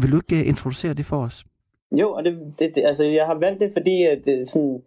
Vil 0.00 0.12
du 0.12 0.18
ikke 0.22 0.42
øh, 0.42 0.48
introducere 0.52 0.94
det 0.94 1.06
for 1.06 1.18
os? 1.26 1.36
Jo, 2.00 2.12
og 2.12 2.24
det, 2.24 2.32
det, 2.58 2.74
det, 2.74 2.82
altså, 2.90 3.04
jeg 3.04 3.26
har 3.26 3.38
valgt 3.44 3.60
det, 3.60 3.70
fordi 3.72 3.96
at 4.12 4.18
det, 4.24 4.48
sådan, 4.48 4.82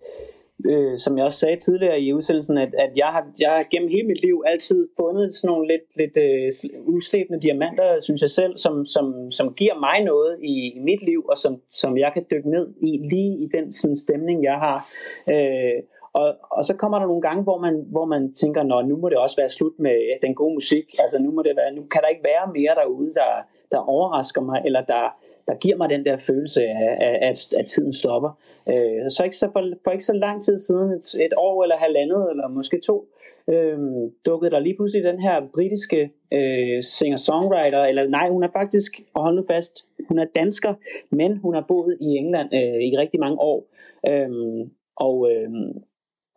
øh, 0.66 1.00
som 1.00 1.18
jeg 1.18 1.26
også 1.26 1.40
sagde 1.40 1.58
tidligere 1.58 2.02
i 2.02 2.14
udsendelsen, 2.14 2.58
at, 2.58 2.76
at 2.86 2.92
jeg, 2.96 3.08
har, 3.16 3.24
jeg 3.42 3.50
har 3.50 3.66
gennem 3.72 3.90
hele 3.90 4.08
mit 4.08 4.22
liv 4.22 4.44
altid 4.46 4.88
fundet 5.00 5.36
sådan 5.36 5.48
nogle 5.48 5.68
lidt, 5.68 5.88
lidt 6.02 6.18
øh, 6.18 6.70
uslæbende 6.94 7.42
diamanter, 7.42 8.02
synes 8.02 8.22
jeg 8.22 8.30
selv, 8.30 8.58
som, 8.58 8.86
som, 8.86 9.32
som 9.32 9.54
giver 9.54 9.80
mig 9.80 10.04
noget 10.04 10.38
i, 10.44 10.54
i 10.78 10.80
mit 10.80 11.04
liv, 11.04 11.26
og 11.30 11.38
som, 11.38 11.62
som 11.72 11.98
jeg 11.98 12.12
kan 12.14 12.26
dykke 12.32 12.50
ned 12.50 12.68
i 12.82 12.92
lige 13.12 13.34
i 13.44 13.48
den 13.56 13.74
sådan, 13.74 13.96
stemning, 13.96 14.44
jeg 14.44 14.58
har. 14.66 14.78
Øh, 15.30 15.80
og, 16.14 16.36
og 16.52 16.66
så 16.66 16.74
kommer 16.74 17.00
der 17.00 17.08
nogle 17.08 17.22
gange, 17.22 17.44
hvor 17.44 17.58
man, 17.58 17.86
hvor 17.92 18.06
man 18.06 18.34
tænker, 18.34 18.64
Nå, 18.64 18.82
nu 18.82 18.98
må 18.98 19.10
det 19.10 19.18
også 19.18 19.36
være 19.36 19.50
slut 19.50 19.80
med 19.80 19.98
den 20.22 20.36
gode 20.36 20.54
musik. 20.54 20.96
Altså 21.00 21.22
nu, 21.22 21.32
må 21.32 21.42
det 21.42 21.56
være, 21.56 21.74
nu 21.74 21.84
kan 21.92 22.02
der 22.02 22.08
ikke 22.08 22.24
være 22.24 22.52
mere 22.54 22.76
derude, 22.76 23.12
der, 23.14 23.32
der 23.72 23.78
overrasker 23.78 24.42
mig, 24.42 24.62
eller 24.66 24.82
der, 24.82 25.16
der 25.48 25.56
giver 25.56 25.78
mig 25.78 25.90
den 25.90 26.06
der 26.06 26.18
følelse 26.18 26.62
af, 26.64 26.98
af 27.00 27.30
at, 27.30 27.54
at 27.60 27.66
tiden 27.66 27.94
stopper. 27.94 28.32
Øh, 28.70 29.10
så 29.10 29.24
ikke 29.24 29.38
så 29.38 29.50
for, 29.54 29.64
for 29.84 29.92
ikke 29.92 30.06
så 30.06 30.14
lang 30.14 30.44
tid 30.44 30.58
siden, 30.58 30.92
et, 30.92 31.26
et 31.26 31.34
år 31.38 31.64
eller 31.64 31.78
halvandet, 31.78 32.30
eller 32.32 32.48
måske 32.48 32.80
to, 32.86 33.08
øh, 33.50 33.80
dukkede 34.26 34.52
der 34.52 34.60
lige 34.60 34.76
pludselig 34.76 35.04
den 35.04 35.20
her 35.20 35.42
britiske 35.56 36.12
øh, 36.34 36.84
singer-songwriter, 36.84 37.84
eller 37.84 38.08
nej, 38.08 38.30
hun 38.30 38.44
er 38.44 38.52
faktisk, 38.54 38.92
og 39.14 39.24
hold 39.24 39.36
nu 39.36 39.44
fast, 39.48 39.86
hun 40.08 40.20
er 40.20 40.26
dansker, 40.36 40.74
men 41.10 41.38
hun 41.38 41.54
har 41.54 41.66
boet 41.68 41.98
i 42.02 42.06
England 42.06 42.50
øh, 42.54 42.82
i 42.84 42.98
rigtig 42.98 43.20
mange 43.20 43.40
år. 43.40 43.68
Øh, 44.08 44.30
og, 44.96 45.32
øh, 45.32 45.50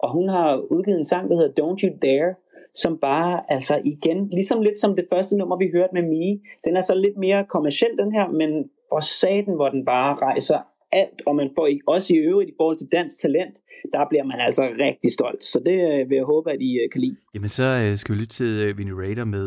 og 0.03 0.13
hun 0.13 0.29
har 0.29 0.57
udgivet 0.57 0.99
en 0.99 1.05
sang, 1.05 1.31
der 1.31 1.37
hedder 1.37 1.63
Don't 1.63 1.81
You 1.85 1.97
Dare, 2.03 2.35
som 2.75 2.99
bare, 2.99 3.43
altså 3.49 3.81
igen, 3.85 4.29
ligesom 4.29 4.63
lidt 4.63 4.79
som 4.79 4.97
det 4.97 5.07
første 5.13 5.37
nummer, 5.37 5.57
vi 5.57 5.71
hørte 5.75 5.95
med 5.95 6.03
Mie, 6.03 6.41
den 6.65 6.77
er 6.77 6.81
så 6.81 6.95
lidt 6.95 7.17
mere 7.17 7.45
kommersiel, 7.49 7.99
den 7.99 8.13
her, 8.13 8.29
men 8.29 8.71
hvor 8.89 9.01
den 9.01 9.55
hvor 9.55 9.69
den 9.69 9.85
bare 9.85 10.15
rejser 10.15 10.59
alt, 10.93 11.23
og 11.27 11.37
man 11.37 11.51
får 11.57 11.69
også 11.87 12.15
i 12.15 12.17
øvrigt 12.17 12.51
i 12.51 12.55
forhold 12.59 12.79
til 12.79 12.89
dansk 12.93 13.21
talent, 13.21 13.57
der 13.93 14.03
bliver 14.11 14.25
man 14.25 14.41
altså 14.41 14.63
rigtig 14.63 15.13
stolt. 15.13 15.45
Så 15.45 15.59
det 15.67 15.79
øh, 15.91 16.11
vil 16.11 16.17
jeg 16.17 16.25
håbe, 16.25 16.51
at 16.51 16.61
I 16.61 16.71
øh, 16.81 16.91
kan 16.93 17.01
lide. 17.01 17.17
Jamen 17.35 17.49
så 17.49 17.67
øh, 17.85 17.99
skal 17.99 18.15
vi 18.15 18.21
lytte 18.21 18.35
til 18.35 18.71
uh, 18.71 18.77
Winnie 18.77 18.97
Raider 19.03 19.25
med 19.25 19.47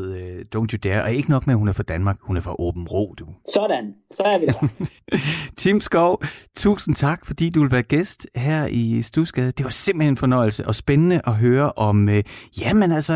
Don't 0.55 0.69
You 0.73 0.79
Dare. 0.83 1.03
Og 1.03 1.13
ikke 1.13 1.29
nok 1.29 1.47
med, 1.47 1.53
at 1.53 1.59
hun 1.59 1.67
er 1.67 1.73
fra 1.73 1.83
Danmark, 1.83 2.17
hun 2.21 2.37
er 2.37 2.41
fra 2.41 2.55
Åben 2.59 2.87
Rå, 2.87 3.13
du. 3.19 3.25
Sådan, 3.53 3.93
så 4.11 4.23
er 4.23 4.37
vi 4.39 4.45
der. 4.45 4.67
Tim 5.61 5.79
Skov, 5.79 6.23
tusind 6.55 6.95
tak, 6.95 7.25
fordi 7.25 7.49
du 7.49 7.61
vil 7.61 7.71
være 7.71 7.83
gæst 7.83 8.27
her 8.35 8.67
i 8.71 9.01
Stusgade. 9.01 9.51
Det 9.51 9.63
var 9.63 9.69
simpelthen 9.69 10.13
en 10.13 10.17
fornøjelse 10.17 10.67
og 10.67 10.75
spændende 10.75 11.21
at 11.27 11.33
høre 11.33 11.71
om, 11.77 12.07
uh, 12.07 12.19
jamen 12.61 12.91
altså, 12.91 13.13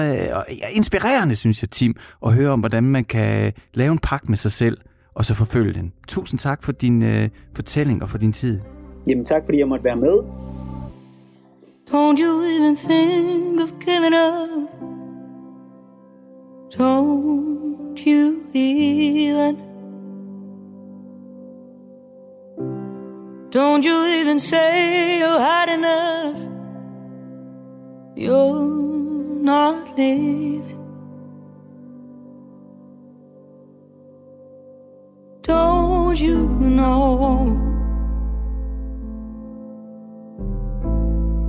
inspirerende, 0.75 1.35
synes 1.35 1.63
jeg, 1.63 1.69
Tim, 1.69 1.95
at 2.25 2.33
høre 2.33 2.49
om, 2.49 2.59
hvordan 2.59 2.83
man 2.83 3.03
kan 3.03 3.53
lave 3.73 3.91
en 3.91 3.99
pagt 3.99 4.29
med 4.29 4.37
sig 4.37 4.51
selv 4.51 4.77
og 5.19 5.25
så 5.25 5.33
forfølge 5.33 5.73
den. 5.73 5.93
Tusind 6.07 6.39
tak 6.39 6.63
for 6.63 6.71
din 6.71 7.01
uh, 7.01 7.29
fortælling 7.55 8.03
og 8.03 8.09
for 8.09 8.17
din 8.17 8.31
tid. 8.31 8.61
Jamen 9.07 9.25
tak, 9.25 9.41
fordi 9.45 9.57
jeg 9.59 9.67
måtte 9.67 9.83
være 9.83 9.95
med. 9.95 10.17
Don't 11.89 12.17
you 12.23 12.43
even 12.55 12.75
think 12.75 13.61
of 13.61 13.69
giving 13.79 14.15
up. 14.25 14.69
Don't 16.73 17.97
you 18.07 18.21
even. 18.53 19.57
Don't 23.55 23.83
you 23.89 23.97
even 24.19 24.39
say 24.39 25.19
you're 25.21 25.39
hard 25.49 25.69
enough. 25.77 26.35
You're 28.15 29.43
not 29.43 29.97
leaving. 29.97 30.68
Don't 35.49 36.15
you 36.19 36.45
know? 36.77 37.69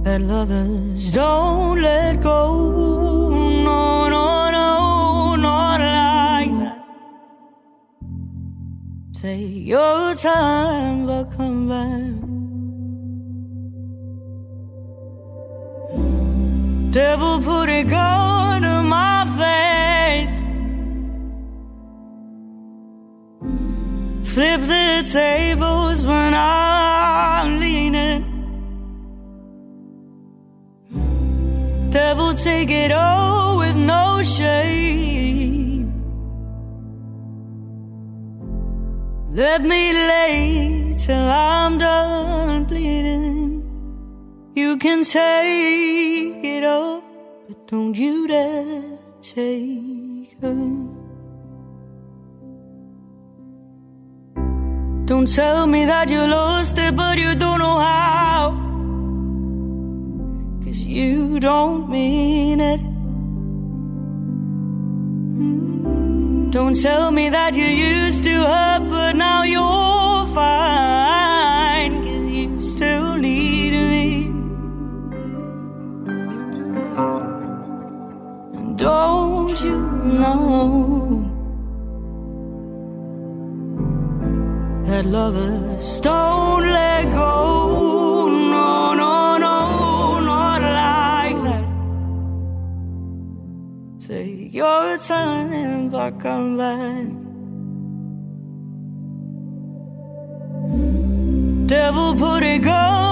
that 0.03 0.23
lovers 0.23 1.13
don't 1.13 1.83
let 1.83 2.23
go. 2.23 3.29
No, 3.65 4.09
no, 4.09 4.51
no, 4.51 5.37
not 5.37 5.81
like 5.81 6.53
that. 6.61 6.79
Take 9.21 9.67
your 9.67 10.15
time, 10.15 11.07
but 11.07 11.25
come 11.37 11.69
back. 11.69 12.17
Devil 16.93 17.43
put 17.43 17.69
it 17.69 17.89
gun 17.89 18.30
Flip 24.35 24.61
the 24.61 25.11
tables 25.13 26.07
when 26.07 26.35
I'm 26.35 27.59
leaning. 27.59 28.23
Devil 31.91 32.35
take 32.35 32.71
it 32.71 32.93
all 32.93 33.59
with 33.59 33.75
no 33.75 34.23
shame. 34.23 35.93
Let 39.33 39.63
me 39.63 39.93
lay 39.93 40.95
till 40.97 41.17
I'm 41.17 41.79
done 41.79 42.67
bleeding. 42.67 43.65
You 44.55 44.77
can 44.77 45.03
take 45.03 46.45
it 46.45 46.63
all, 46.63 47.03
but 47.49 47.67
don't 47.67 47.97
you 47.97 48.29
dare 48.29 48.81
take 49.23 50.41
her. 50.41 50.90
Don't 55.11 55.27
tell 55.27 55.67
me 55.67 55.87
that 55.87 56.09
you 56.09 56.21
lost 56.21 56.79
it, 56.79 56.95
but 56.95 57.19
you 57.19 57.35
don't 57.35 57.59
know 57.59 57.79
how. 57.81 58.51
Cause 60.65 60.83
you 60.83 61.41
don't 61.41 61.91
mean 61.91 62.61
it. 62.61 62.81
Mm. 65.41 66.53
Don't 66.53 66.81
tell 66.81 67.11
me 67.11 67.29
that 67.29 67.57
you 67.57 67.65
used 67.65 68.23
to 68.23 68.31
hurt, 68.31 68.89
but 68.89 69.17
now 69.17 69.43
you're 69.43 70.27
fine. 70.33 72.05
Cause 72.05 72.25
you 72.29 72.63
still 72.63 73.17
need 73.17 73.73
me. 73.73 74.27
And 78.55 78.79
don't 78.79 79.61
you 79.61 79.77
know 80.21 81.30
that 84.91 85.07
lovers 85.07 86.01
don't 86.01 86.65
let 86.65 87.05
go. 87.13 88.29
No, 88.29 88.95
no, 88.95 89.39
no, 89.39 90.21
not 90.21 90.61
like 90.83 91.39
that. 91.47 91.67
Take 94.09 94.53
your 94.53 94.99
time, 94.99 95.91
but 95.91 96.19
come 96.19 96.57
back. 96.57 97.07
Devil 101.69 102.17
put 102.17 102.43
a 102.43 102.59
gun 102.59 103.10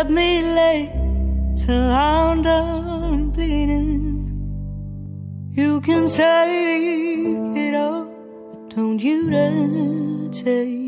Let 0.00 0.10
me 0.10 0.40
lay 0.40 0.88
till 1.54 1.76
I'm 1.76 2.40
done 2.40 3.32
bleeding. 3.32 3.92
You 5.50 5.82
can 5.82 6.08
take 6.08 7.58
it 7.64 7.74
all, 7.74 8.06
but 8.50 8.74
don't 8.74 8.98
you 8.98 9.28
dare 9.28 10.30
take 10.32 10.79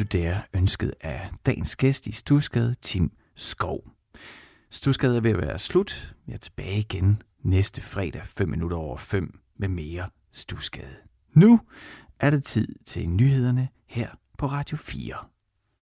med 0.00 0.14
You 0.14 0.22
Dare, 0.22 0.42
ønsket 0.54 0.92
af 1.00 1.30
dagens 1.46 1.76
gæst 1.76 2.06
i 2.06 2.12
Stusgade, 2.12 2.74
Tim 2.82 3.10
Skov. 3.36 3.80
Stusgade 4.70 5.16
er 5.16 5.20
ved 5.20 5.30
at 5.30 5.38
være 5.40 5.58
slut. 5.58 6.14
Jeg 6.26 6.34
er 6.34 6.38
tilbage 6.38 6.78
igen 6.78 7.22
næste 7.44 7.80
fredag 7.80 8.22
5 8.24 8.48
minutter 8.48 8.76
over 8.76 8.96
5 8.96 9.38
med 9.58 9.68
mere 9.68 10.10
Stusgade. 10.32 10.96
Nu 11.34 11.60
er 12.20 12.30
det 12.30 12.44
tid 12.44 12.68
til 12.86 13.08
nyhederne 13.08 13.68
her 13.86 14.08
på 14.38 14.46
Radio 14.46 14.76
4. 14.76 15.14